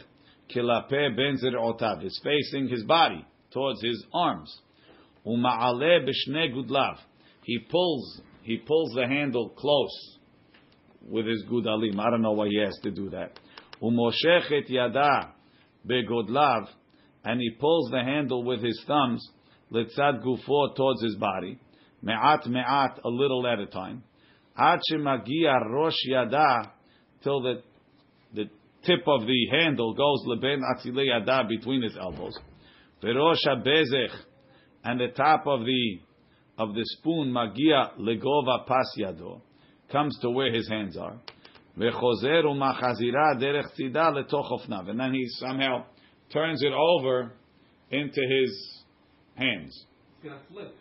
kilape 0.54 1.16
ben 1.16 1.38
zir'otav 1.42 2.04
is 2.04 2.20
facing 2.22 2.68
his 2.68 2.84
body 2.84 3.24
towards 3.52 3.82
his 3.82 4.04
arms. 4.14 4.60
Uma'ale 5.26 6.06
b'shnei 6.06 6.54
gudlav. 6.54 6.98
He 7.42 7.58
pulls 7.58 8.20
he 8.42 8.58
pulls 8.58 8.92
the 8.94 9.06
handle 9.06 9.50
close 9.50 10.18
with 11.08 11.26
his 11.26 11.44
gudalim. 11.50 11.98
I 11.98 12.10
don't 12.10 12.22
know 12.22 12.32
why 12.32 12.48
he 12.48 12.58
has 12.58 12.78
to 12.82 12.90
do 12.90 13.10
that. 13.10 13.38
Umoshech 13.82 14.52
et 14.52 14.70
yada 14.70 15.32
begodlav, 15.84 16.68
and 17.24 17.40
he 17.40 17.50
pulls 17.58 17.90
the 17.90 18.02
handle 18.04 18.44
with 18.44 18.62
his 18.62 18.80
thumbs 18.86 19.28
litzad 19.72 20.22
gufo 20.22 20.74
towards 20.76 21.02
his 21.02 21.16
body. 21.16 21.58
Me'at 22.02 22.46
me'at, 22.46 23.00
a 23.04 23.08
little 23.08 23.46
at 23.46 23.58
a 23.58 23.66
time. 23.66 24.02
Ad 24.56 24.80
shemagia 24.90 25.70
rosh 25.70 26.04
yada, 26.04 26.72
till 27.22 27.40
the 27.42 27.62
the 28.34 28.48
tip 28.84 29.06
of 29.06 29.22
the 29.26 29.46
handle 29.50 29.94
goes 29.94 30.24
leben 30.26 30.62
atzile 30.62 31.06
yada 31.06 31.44
between 31.48 31.82
his 31.82 31.96
elbows. 31.96 32.38
Verosh 33.02 33.46
bezech, 33.64 34.14
and 34.84 35.00
the 35.00 35.08
top 35.08 35.46
of 35.46 35.60
the 35.64 36.00
of 36.58 36.74
the 36.74 36.84
spoon 36.84 37.32
magia 37.32 37.92
legova 37.98 38.66
pas 38.66 38.94
yado 38.98 39.40
comes 39.90 40.18
to 40.20 40.30
where 40.30 40.52
his 40.52 40.68
hands 40.68 40.96
are. 40.96 41.18
Derech 41.78 41.94
tzida 43.78 44.12
letoch 44.12 44.50
ofnav, 44.50 44.88
and 44.90 45.00
then 45.00 45.14
he 45.14 45.26
somehow 45.38 45.84
turns 46.32 46.62
it 46.62 46.72
over 46.72 47.32
into 47.90 48.20
his 48.20 48.81
hands. 49.36 49.86
It's 50.16 50.28
gonna 50.28 50.40
flip. 50.50 50.74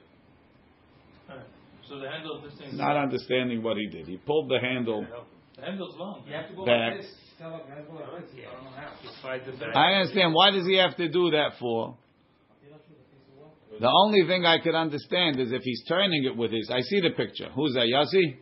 So 1.88 2.00
the 2.00 2.10
handle 2.10 2.38
of 2.38 2.44
this 2.44 2.58
thing. 2.60 2.78
Not 2.78 2.96
understanding 2.96 3.64
what 3.64 3.78
he 3.78 3.88
did. 3.88 4.08
He 4.08 4.18
pulled 4.18 4.50
the 4.50 4.60
handle. 4.60 5.06
The 5.56 5.62
handle's 5.66 5.96
long. 5.98 6.24
You 6.26 6.34
have 6.34 6.48
to 6.50 6.56
go 6.56 6.66
Back. 6.66 6.94
like 6.94 7.02
this. 7.02 7.12
Tell 7.38 7.52
him, 7.52 7.62
guys, 7.68 7.84
go 7.90 7.96
like 7.98 8.32
this. 8.32 8.46
I 8.48 8.54
don't 8.54 8.64
know 8.64 8.72
how. 8.72 8.94
Just 9.04 9.22
slide 9.22 9.42
the 9.46 9.52
back. 9.54 9.76
I 9.76 9.94
understand. 9.96 10.34
Why 10.34 10.52
does 10.52 10.66
he 10.66 10.78
have 10.78 10.96
to 10.98 11.10
do 11.10 11.32
that 11.32 11.54
for? 11.60 11.98
The 13.80 13.90
only 13.90 14.28
thing 14.28 14.46
I 14.46 14.60
could 14.60 14.76
understand 14.76 15.40
is 15.40 15.52
if 15.52 15.64
he's 15.64 15.84
turning 15.88 16.26
it 16.26 16.38
with 16.38 16.52
his. 16.52 16.70
I 16.70 16.82
see 16.82 17.02
the 17.02 17.10
picture. 17.12 17.50
Who's 17.56 17.74
that? 17.74 17.88
Yossi? 17.88 18.38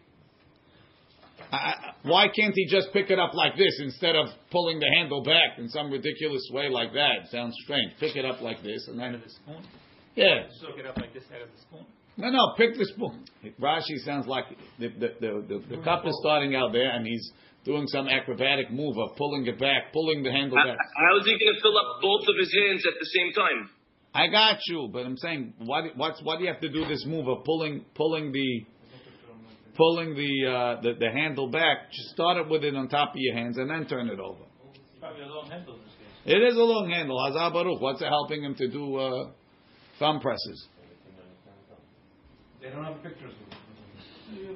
I, 1.52 1.56
I, 1.56 1.74
why 2.04 2.28
can't 2.28 2.54
he 2.54 2.68
just 2.68 2.92
pick 2.94 3.10
it 3.10 3.20
up 3.20 3.34
like 3.34 3.56
this 3.56 3.80
instead 3.82 4.16
of 4.16 4.28
pulling 4.52 4.80
the 4.80 4.88
handle 4.98 5.24
back 5.24 5.58
in 5.58 5.70
some 5.70 5.92
ridiculous 5.92 6.48
way 6.52 6.70
like 6.70 6.94
that? 6.94 7.30
Sounds 7.32 7.56
strange. 7.64 7.94
Pick 8.00 8.16
it 8.16 8.26
up 8.26 8.42
like 8.42 8.62
this 8.64 8.88
and 8.88 9.02
Out 9.02 9.14
then. 9.14 9.64
Of 10.12 10.16
the 10.16 10.22
spoon. 10.22 10.26
Yeah. 10.26 10.48
Just 10.48 10.66
pick 10.66 10.80
it 10.80 10.86
up 10.86 10.98
like 10.98 11.14
this 11.14 11.24
out 11.34 11.42
of 11.42 11.50
the 11.54 11.62
spoon. 11.62 11.86
No, 12.18 12.30
no, 12.30 12.54
pick 12.58 12.78
the 12.78 12.86
spoon. 12.86 13.24
Rashi 13.62 14.04
sounds 14.04 14.28
like 14.28 14.46
the, 14.78 14.90
the, 14.90 15.10
the, 15.22 15.32
the, 15.48 15.78
the 15.78 15.84
cup 15.84 16.06
is 16.06 16.18
starting 16.20 16.54
out 16.54 16.74
there 16.74 16.92
and 16.92 17.08
he's 17.08 17.32
doing 17.64 17.88
some 17.88 18.10
acrobatic 18.10 18.72
move 18.72 18.98
of 18.98 19.16
pulling 19.16 19.46
it 19.46 19.58
back, 19.58 19.94
pulling 19.94 20.24
the 20.24 20.32
handle 20.32 20.58
back. 20.58 20.78
how 20.98 21.18
is 21.18 21.26
he 21.26 21.32
going 21.40 21.56
to 21.56 21.62
fill 21.62 21.78
up 21.78 22.02
both 22.02 22.28
of 22.28 22.36
his 22.38 22.52
hands 22.54 22.84
at 22.86 23.00
the 23.00 23.06
same 23.06 23.32
time? 23.34 23.70
I 24.14 24.28
got 24.28 24.58
you, 24.68 24.90
but 24.92 25.06
I'm 25.06 25.18
saying, 25.18 25.54
why, 25.60 25.90
what's, 25.96 26.22
why 26.24 26.38
do 26.38 26.44
you 26.44 26.52
have 26.52 26.62
to 26.62 26.70
do 26.70 26.86
this 26.88 27.06
move 27.06 27.28
of 27.28 27.46
pulling, 27.46 27.86
pulling 27.96 28.32
the, 28.32 28.66
pulling 29.78 30.16
the, 30.16 30.50
uh, 30.50 30.82
the, 30.82 30.94
the 31.00 31.12
handle 31.12 31.50
back? 31.50 31.92
Just 31.92 32.10
start 32.10 32.38
it 32.38 32.50
with 32.50 32.64
it 32.64 32.76
on 32.76 32.90
top 32.90 33.10
of 33.10 33.18
your 33.18 33.36
hands 33.36 33.58
and 33.58 33.70
then 33.70 33.86
turn 33.88 34.10
it 34.10 34.20
over. 34.20 34.44
Probably 35.00 35.24
a 35.24 35.28
long 35.28 35.50
handle 35.50 35.76
in 35.76 35.82
this 35.82 35.94
case. 36.26 36.36
It 36.36 36.44
is 36.44 36.56
a 36.56 36.64
long 36.64 36.90
handle. 36.90 37.24
Hazar 37.24 37.54
Baruch. 37.54 37.80
What's 37.80 38.02
it 38.02 38.10
helping 38.10 38.44
him 38.44 38.56
to 38.56 38.68
do 38.68 38.96
uh, 38.98 39.32
thumb 40.00 40.20
presses? 40.20 40.68
They 42.62 42.70
don't 42.70 42.84
have 42.84 43.04
pictures 43.04 43.34
of 43.34 43.54
it. 43.54 43.60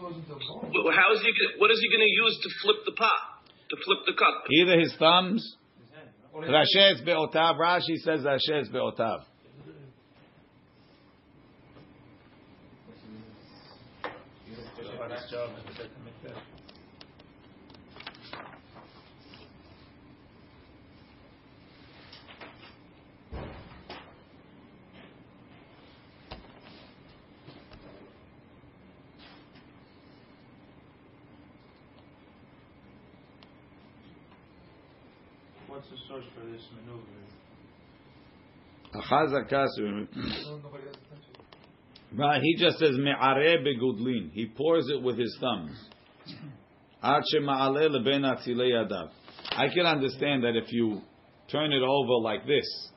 Well, 0.01 0.93
How 0.93 1.13
is 1.13 1.21
he? 1.21 1.31
Gonna, 1.31 1.59
what 1.59 1.71
is 1.71 1.79
he 1.81 1.89
going 1.89 2.07
to 2.07 2.13
use 2.13 2.39
to 2.43 2.49
flip 2.61 2.77
the 2.85 2.91
pot? 2.93 3.43
To 3.69 3.77
flip 3.85 3.99
the 4.05 4.13
cup? 4.13 4.43
Either 4.51 4.79
his 4.79 4.95
thumbs. 4.97 5.55
His 5.79 5.89
hand. 5.95 6.09
Or 6.31 6.41
Rashes 6.41 7.01
be'otav. 7.05 7.57
Rashi 7.57 7.97
says 7.97 8.23
Rashes 8.23 8.69
be'otav. 8.69 9.23
Nice 15.09 15.29
job, 15.29 15.49
Mr. 15.51 15.77
Beck. 15.77 16.33
What's 35.67 35.87
the 35.89 35.97
he 42.41 42.55
just 42.57 42.77
says 42.77 42.91
me'areh 42.97 43.63
begudlin. 43.63 44.31
He 44.33 44.45
pours 44.45 44.87
it 44.89 45.01
with 45.01 45.17
his 45.17 45.35
thumbs. 45.41 45.89
I 47.01 47.19
can 49.73 49.85
understand 49.85 50.43
that 50.43 50.55
if 50.55 50.71
you 50.71 51.01
turn 51.51 51.73
it 51.73 51.81
over 51.81 52.21
like 52.21 52.45
this, 52.45 52.89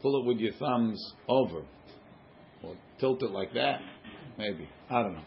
pull 0.00 0.22
it 0.22 0.26
with 0.26 0.38
your 0.38 0.52
thumbs 0.52 1.14
over, 1.26 1.62
or 2.62 2.76
tilt 3.00 3.22
it 3.22 3.30
like 3.30 3.52
that, 3.54 3.80
maybe. 4.38 4.68
I 4.90 5.02
don't 5.02 5.14
know. 5.14 5.24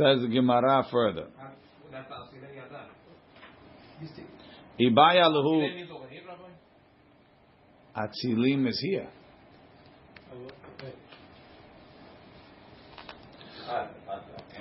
Says 0.00 0.22
the 0.22 0.28
Gemara 0.28 0.86
further. 0.90 1.26
Ibaya 4.80 5.26
atzilim 7.94 8.66
is 8.66 8.80
here. 8.80 9.08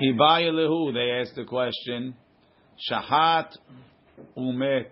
Ibaya. 0.01 0.93
They 0.93 1.21
asked 1.21 1.35
the 1.37 1.45
question. 1.45 2.15
Shahat 2.91 3.51
umet. 4.37 4.91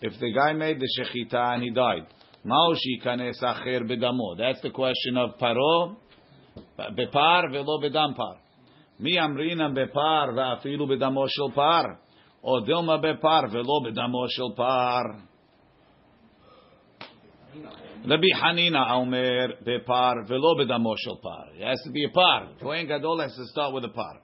If 0.00 0.18
the 0.18 0.32
guy 0.32 0.54
made 0.54 0.80
the 0.80 0.88
shechita 0.98 1.54
and 1.54 1.62
he 1.62 1.70
died, 1.72 2.06
maushi 2.46 3.04
kanes 3.04 3.42
acher 3.42 3.82
bedamo. 3.82 4.38
That's 4.38 4.62
the 4.62 4.70
question 4.70 5.18
of 5.18 5.38
paro, 5.38 5.96
bepar 6.78 7.52
velo 7.52 7.78
bedam 7.78 8.16
par. 9.01 9.01
Mi 9.01 9.17
amrinam 9.17 9.73
bepar 9.73 10.33
ve'afilu 10.35 10.87
bedamo 10.87 11.27
shel 11.27 11.53
par. 11.55 12.07
או 12.43 12.59
דילמה 12.59 12.97
בפר 12.97 13.39
ולא 13.51 13.79
בדמו 13.85 14.27
של 14.27 14.55
פר. 14.55 15.01
רבי 18.05 18.33
חנינא 18.33 18.93
אומר 18.93 19.45
בפר 19.61 20.13
ולא 20.27 20.55
בדמו 20.59 20.93
של 20.97 21.21
פר. 21.21 21.59
It 21.59 21.63
has 21.63 21.87
to 21.87 21.91
be 21.91 22.11
a 22.11 22.15
par. 22.15 22.59
כהן 22.59 22.85
גדול 22.85 23.21
has 23.21 23.35
to 23.35 23.45
start 23.53 23.73
with 23.73 23.85
a 23.85 23.95
par. 23.95 24.17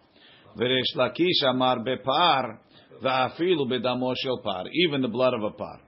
וריש 0.58 0.98
לקיש 0.98 1.44
אמר 1.50 1.74
בפר 1.86 2.42
ואפילו 3.02 3.66
בדמו 3.70 4.12
של 4.16 4.44
פר. 4.44 4.62
Even 4.62 5.02
the 5.02 5.10
blood 5.10 5.34
of 5.34 5.56
a 5.56 5.60
par. 5.60 5.80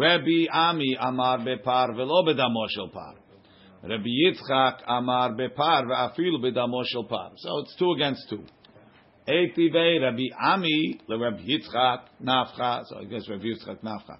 רבי 0.00 0.46
עמי 0.52 0.98
אמר 1.08 1.36
בפר 1.44 1.84
ולא 1.96 2.22
בדמו 2.26 2.68
של 2.68 2.92
פר. 2.92 3.25
Rabbi 3.89 4.09
Yitzchak 4.09 4.79
Amar 4.87 5.31
Bepar 5.31 5.85
ve'afil 5.85 6.43
b'damo 6.43 6.83
shel 6.85 7.05
par. 7.05 7.31
So 7.37 7.59
it's 7.59 7.75
two 7.77 7.91
against 7.91 8.29
two. 8.29 8.43
Eitivei 9.27 10.01
Rabbi 10.01 10.25
Ami 10.39 10.99
leRabbi 11.09 11.47
Yitzchak 11.47 11.99
Nafcha. 12.21 12.83
So 12.85 12.99
I 12.99 13.05
guess 13.05 13.29
Rabbi 13.29 13.45
Yitzchak 13.45 13.81
Nafcha. 13.83 14.17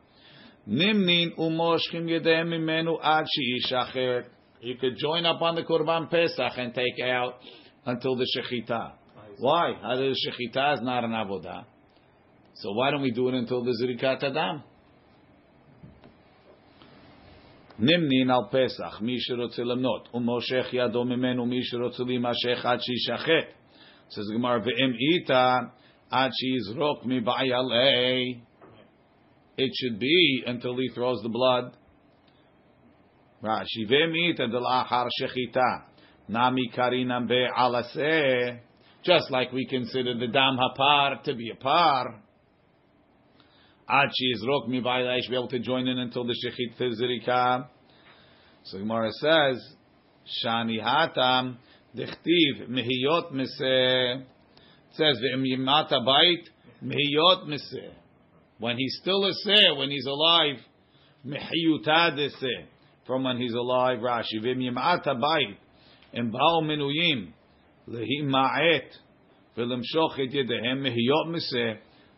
Nimnin 0.70 1.38
umoshchim 1.38 2.08
yedeim 2.08 2.54
imenu 2.54 2.98
ad 3.04 3.26
sheishacher. 3.26 4.26
You 4.62 4.76
could 4.76 4.98
join 4.98 5.26
up 5.26 5.42
on 5.42 5.56
the 5.56 5.64
Korban 5.64 6.10
Pesach 6.10 6.58
and 6.58 6.74
take 6.74 7.00
out 7.04 7.36
until 7.86 8.16
the 8.16 8.26
Shechita. 8.26 8.92
Why? 9.38 9.74
How 9.82 9.96
the 9.96 10.16
Shechita 10.16 10.76
is 10.76 10.82
not 10.82 11.04
an 11.04 11.12
avodah. 11.12 11.66
So 12.56 12.72
why 12.72 12.90
don't 12.90 13.02
we 13.02 13.12
do 13.12 13.28
it 13.30 13.36
until 13.36 13.64
the 13.64 13.72
Zirikat 13.82 14.24
Adam? 14.24 14.64
נמנין 17.79 18.31
על 18.31 18.41
פסח, 18.51 19.01
מי 19.01 19.17
שרוצה 19.21 19.63
למנות, 19.63 20.09
ומושך 20.15 20.67
ידו 20.73 21.05
ממנו 21.05 21.47
מי 21.47 21.63
שרוצה 21.63 22.03
להימשך 22.05 22.67
עד 22.67 22.79
שישחט. 22.81 23.63
Says 24.13 24.27
the 24.29 24.35
Gemara, 24.35 24.61
"Ve'em 24.61 24.95
ita 25.15 25.61
ad 26.13 26.31
sheizrok 26.39 27.07
mi 27.07 27.21
ba'yalei." 27.21 28.43
It 29.57 29.71
should 29.75 29.99
be 29.99 30.43
until 30.47 30.77
he 30.77 30.89
throws 30.95 31.23
the 31.23 31.31
blood. 31.31 31.75
Rashi, 33.43 33.87
"Ve'em 33.89 34.15
ita 34.15 34.49
delachar 34.49 35.09
shechita 35.19 35.71
nami 36.29 36.71
karinam 36.77 37.27
be'alaseh." 37.27 38.61
Just 39.03 39.31
like 39.31 39.51
we 39.53 39.67
consider 39.67 40.15
the 40.19 40.29
dam 40.29 40.59
hapar 40.59 41.23
to 41.25 41.35
be 41.35 41.51
a 41.51 41.57
par. 41.57 42.23
Ad 43.90 44.10
sheizrok 44.10 44.68
mi 44.68 44.82
ba'yalei 44.82 45.22
should 45.22 45.32
be 45.32 45.38
able 45.38 45.48
to 45.48 45.60
join 45.60 45.88
in 45.88 45.98
until 45.98 46.26
the 46.26 46.36
shechit 46.36 46.78
zirika. 46.78 47.68
So 48.64 48.80
Gemara 48.80 49.12
says, 49.14 49.76
"Shani 50.44 50.82
hatam." 50.82 51.58
Dechtiv 51.96 52.68
mehiyot. 52.70 53.32
It 53.40 54.26
says 54.92 55.22
v'imyimat 55.22 55.90
abayit 55.92 56.44
mehiyot 56.84 57.48
miseh. 57.48 57.94
When 58.60 58.78
he's 58.78 58.98
still 59.02 59.24
a 59.24 59.34
seh, 59.34 59.72
when 59.78 59.90
he's 59.90 60.06
alive, 60.06 60.58
mehiyutah 61.26 62.18
deseh. 62.18 62.66
From 63.06 63.24
when 63.24 63.38
he's 63.38 63.54
alive, 63.54 64.00
Rashi 64.00 64.42
v'imyimat 64.42 65.06
abayit 65.06 65.56
em 66.14 66.32
ba'u 66.32 66.62
menuyim 66.64 67.32
lehima'et 67.88 68.90
v'lemshoch 69.58 70.20
et 70.20 70.34
yedehem 70.34 70.82
mehiyot 70.82 71.28
miseh 71.30 71.78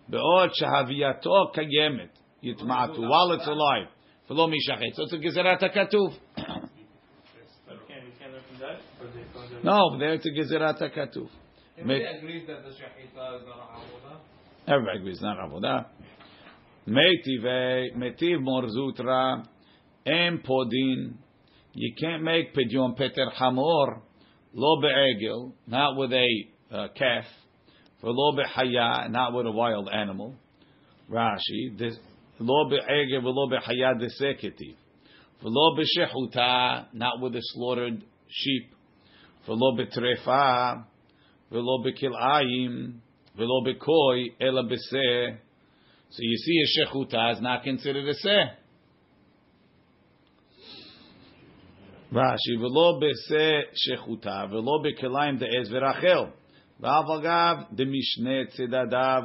be'od 0.10 0.52
shahaviyato 0.62 1.54
kayemet 1.56 2.10
yitma'atu 2.44 3.00
while 3.10 3.32
it's 3.34 3.48
alive. 3.48 3.88
V'lo 4.30 4.48
mishachet. 4.48 4.94
So 4.96 5.04
it's 5.04 5.14
a 5.14 5.18
gezerat 5.18 5.62
hakatuv. 5.62 5.92
So 5.92 6.18
we 6.36 7.78
can't, 7.88 8.06
we 8.06 8.12
can't 8.20 8.32
learn 8.34 8.44
from 8.48 8.60
that? 8.60 8.80
Or 9.02 9.08
they 9.08 9.24
from 9.34 9.50
the- 9.50 9.64
No, 9.64 9.98
there 9.98 10.14
it's 10.14 10.26
a 10.26 10.30
gezerat 10.30 10.80
hakatuv. 10.82 11.30
Everybody 11.78 12.18
agrees 12.18 12.48
that 12.48 12.64
the 12.64 12.72
Shechita 12.72 13.40
is 13.40 13.48
not 13.48 13.58
a 13.58 13.80
Avodah. 13.80 14.20
Everybody 14.68 15.00
agrees, 15.00 15.22
not 15.22 15.38
avodah. 15.38 15.86
Metive, 16.86 17.96
metiv 17.96 18.42
Mar 18.42 18.64
Zutra, 18.64 19.46
em 20.06 20.42
podin. 20.46 21.16
You 21.74 21.94
can't 22.00 22.22
make 22.24 22.54
pidyon 22.54 22.98
peter 22.98 23.30
hamor, 23.34 24.02
lo 24.54 24.82
be'egel, 24.82 25.56
not 25.68 25.96
with 25.96 26.12
a 26.12 26.28
uh, 26.72 26.88
calf, 26.98 27.26
for 28.02 28.14
V'lo 28.14 28.38
b'chaya, 28.38 29.10
not 29.12 29.34
with 29.34 29.46
a 29.46 29.52
wild 29.52 29.90
animal. 29.90 30.36
Rashi, 31.12 31.98
lo 32.40 32.70
b'ege 32.70 33.22
v'lo 33.22 33.52
b'chaya 33.52 34.00
For 35.42 35.50
V'lo 35.50 35.78
b'shechuta, 35.78 36.86
not 36.94 37.20
with 37.20 37.36
a 37.36 37.42
slaughtered 37.42 38.04
sheep. 38.30 38.70
V'lo 39.48 39.78
b'trefa, 39.78 40.86
v'lo 41.52 41.86
b'kil'ayim, 41.86 43.00
v'lo 43.38 43.68
b'koi, 43.68 44.34
ela 44.40 44.64
b'seh. 44.64 45.38
So 46.12 46.20
you 46.20 46.38
see 46.38 46.64
a 46.64 46.86
shechuta 46.86 47.34
is 47.34 47.42
not 47.42 47.64
considered 47.64 48.08
a 48.08 48.14
seh. 48.14 48.46
Rashi, 52.14 52.58
v'lo 52.58 53.02
b'seh 53.02 53.64
shechuta, 53.74 54.50
v'lo 54.50 54.86
b'kil'ayim 54.86 55.38
de'ez 55.42 55.70
v'rachel. 55.70 56.32
ורחל. 56.81 56.87
ואף 56.87 57.19
אגב, 57.19 57.57
דמשנה 57.73 58.47
צדדיו, 58.49 59.25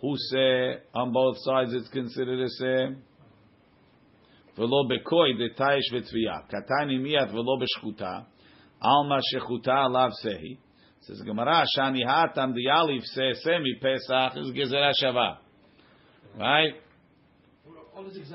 who 0.00 0.16
say 0.30 0.80
on 0.94 1.12
both 1.12 1.36
sides 1.38 1.72
it's 1.74 1.88
considered 1.88 2.40
a 2.40 2.48
say. 2.48 2.94
ולא 4.58 4.84
בקוי 4.90 5.30
דתייש 5.34 5.92
ותביעה. 5.92 6.38
קטני 6.48 6.98
מיד 6.98 7.30
ולא 7.30 7.56
בשחוטה. 7.60 8.20
עלמא 8.80 9.16
שחוטה 9.20 9.84
עליו 9.84 10.08
סהי. 10.22 10.56
Says 11.06 11.20
Gemara, 11.20 11.64
Shani 11.76 12.02
hatam 12.02 12.54
dialif 12.54 13.02
se 13.02 13.34
semi 13.42 13.74
Pesach 13.74 14.38
is 14.38 14.50
gezerah 14.52 14.92
shava. 15.02 15.36
Right? 16.38 16.74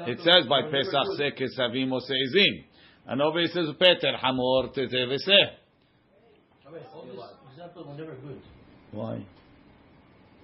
It 0.05 0.19
says 0.19 0.45
by 0.47 0.61
Pesach 0.69 1.07
se 1.17 1.31
kesavim 1.31 1.91
o 1.91 1.97
seizim. 1.97 2.63
And 3.07 3.23
over 3.23 3.39
it 3.39 3.51
says 3.51 3.69
Peter 3.79 4.15
hamor 4.21 4.67
tete 4.67 4.91
vese. 4.91 5.57
All 6.93 7.05
these 7.05 7.17
examples 7.64 7.86
were 7.86 8.04
never 8.04 8.16
good. 8.16 8.42
Why? 8.92 9.24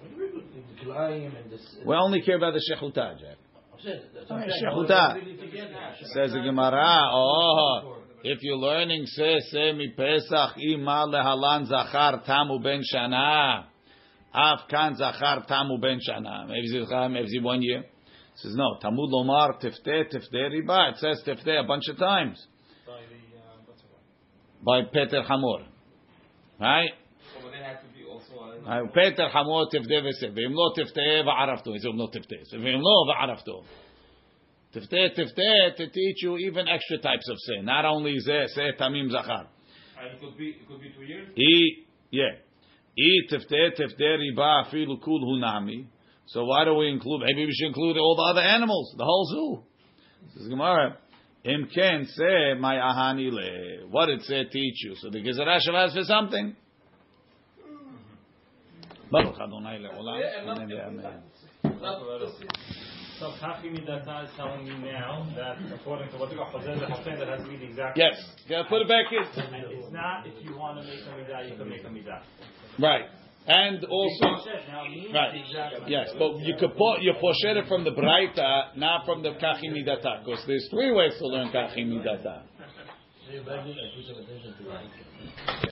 Were 0.01 0.09
never 0.09 0.31
good. 0.31 0.43
The 0.53 0.85
Kilayim 0.85 1.41
and 1.41 1.51
this. 1.51 1.77
We 1.85 1.95
only 1.95 2.21
care 2.21 2.37
about 2.37 2.53
the 2.53 2.61
shechuta, 2.61 3.19
Jack. 3.19 3.37
I'm 3.73 3.79
saying, 3.83 4.01
that's 4.13 4.29
what 4.29 4.41
I'm 4.41 4.49
saying. 4.49 4.63
shechuta. 4.63 5.15
Really 5.15 5.37
together. 5.37 5.75
Says 6.13 6.31
the 6.31 6.39
Gemara, 6.39 7.09
oh, 7.11 7.97
if 8.23 8.39
you're 8.41 8.57
learning 8.57 9.05
say, 9.05 9.39
se 9.51 9.73
mi 9.73 9.93
Pesach 9.95 10.57
ima 10.57 11.05
lehalan 11.07 11.67
zachar 11.67 12.25
tamu 12.25 12.59
ben 12.59 12.81
shana, 12.93 13.65
af 14.33 14.59
kan 14.69 14.95
zachar 14.95 15.45
tamu 15.47 15.77
ben 15.79 15.99
shana. 15.99 16.47
Maybe 16.47 16.85
maybe 17.09 17.39
one 17.41 17.61
year. 17.61 17.83
Says 18.35 18.55
no. 18.55 18.77
Tamud 18.83 19.11
lomar 19.11 19.61
tifte 19.61 20.11
tifte 20.11 20.33
riba. 20.33 20.93
It 20.93 20.97
says 20.97 21.21
tifte 21.27 21.59
a 21.59 21.67
bunch 21.67 21.83
of 21.89 21.97
times 21.97 22.43
By 22.87 23.01
the, 23.09 24.81
uh, 24.81 24.83
by? 24.83 24.89
Peter 24.91 25.21
Hamor, 25.23 25.65
right? 26.59 26.91
Said 30.13 30.35
no 30.35 32.07
tifte. 32.07 32.45
So 32.45 32.57
v'im 32.57 32.81
lo 32.81 33.05
v'arafto. 33.07 33.63
Tifte 34.75 35.17
tifte 35.17 35.75
to 35.75 35.89
teach 35.89 36.23
you 36.23 36.37
even 36.37 36.67
extra 36.67 36.97
types 36.99 37.27
of 37.29 37.37
sin. 37.39 37.65
Not 37.65 37.85
only 37.85 38.17
ze 38.19 38.47
se 38.47 38.71
tamim 38.79 39.09
zachar. 39.11 39.47
it 40.01 40.19
could 40.19 40.37
be, 40.37 40.49
it 40.49 40.67
could 40.67 40.81
be 40.81 40.91
two 40.97 41.03
years. 41.03 41.27
E 41.37 41.85
yeah. 42.11 42.37
E 42.97 43.27
tifte 43.29 43.71
tifte 43.77 44.17
riba 44.17 44.65
afilu 44.65 45.01
kul 45.01 45.21
hunami. 45.25 45.87
So 46.27 46.45
why 46.45 46.63
do 46.63 46.75
we 46.75 46.89
include? 46.89 47.23
Maybe 47.25 47.45
we 47.45 47.53
should 47.53 47.67
include 47.67 47.97
all 47.97 48.15
the 48.15 48.39
other 48.39 48.47
animals, 48.47 48.93
the 48.97 49.03
whole 49.03 49.25
zoo. 49.25 49.63
This 50.33 50.43
is 50.43 50.49
Gemara. 50.49 50.97
Im 51.43 51.67
ken 51.73 52.05
say 52.05 52.53
my 52.59 52.75
ahani 52.75 53.31
le. 53.31 53.87
What 53.89 54.05
did 54.05 54.21
say 54.21 54.45
teach 54.45 54.83
you? 54.85 54.95
So 55.01 55.09
the 55.09 55.19
Gezerah 55.19 55.59
Shavas 55.67 55.93
for 55.93 56.03
something. 56.03 56.55
Baruch 59.11 59.39
Adonai 59.39 59.77
le'olam. 59.79 60.21
Amen 60.41 60.69
ve'amen. 60.69 61.21
So 63.19 63.27
Kachi 63.39 63.69
Midata 63.69 64.25
is 64.25 64.31
telling 64.35 64.63
me 64.63 64.91
now 64.91 65.27
that 65.35 65.57
according 65.71 66.09
to 66.09 66.17
what 66.17 66.29
the 66.31 66.35
Chazal 66.35 66.79
the 66.79 66.87
Hashem 66.87 67.19
that 67.19 67.27
has 67.27 67.43
to 67.43 67.49
be 67.51 67.57
the 67.57 67.65
exact. 67.65 67.95
Yes. 67.95 68.15
Yeah, 68.47 68.63
put 68.67 68.81
it 68.81 68.87
back 68.87 69.11
in. 69.11 69.21
And 69.21 69.55
it's 69.69 69.91
not 69.91 70.25
if 70.25 70.43
you 70.43 70.57
want 70.57 70.81
to 70.81 70.87
make 70.87 71.01
a 71.05 71.11
midah, 71.13 71.51
you 71.51 71.55
can 71.55 71.69
make 71.69 71.83
a 71.83 71.89
midah. 71.89 72.21
Right. 72.79 73.05
And 73.45 73.83
also, 73.85 74.25
right. 75.13 75.43
Yes, 75.87 76.09
but 76.17 76.39
you 76.39 76.55
could 76.59 76.75
put 76.75 77.01
you 77.01 77.13
posher 77.13 77.57
it 77.57 77.67
from 77.67 77.83
the 77.83 77.91
Braita, 77.91 78.75
not 78.77 79.05
from 79.05 79.21
the 79.21 79.31
Kachi 79.31 79.69
Midata, 79.69 80.25
because 80.25 80.43
there's 80.47 80.67
three 80.71 80.91
ways 80.91 81.13
to 81.19 81.27
learn 81.27 81.49
Kachi 81.49 81.85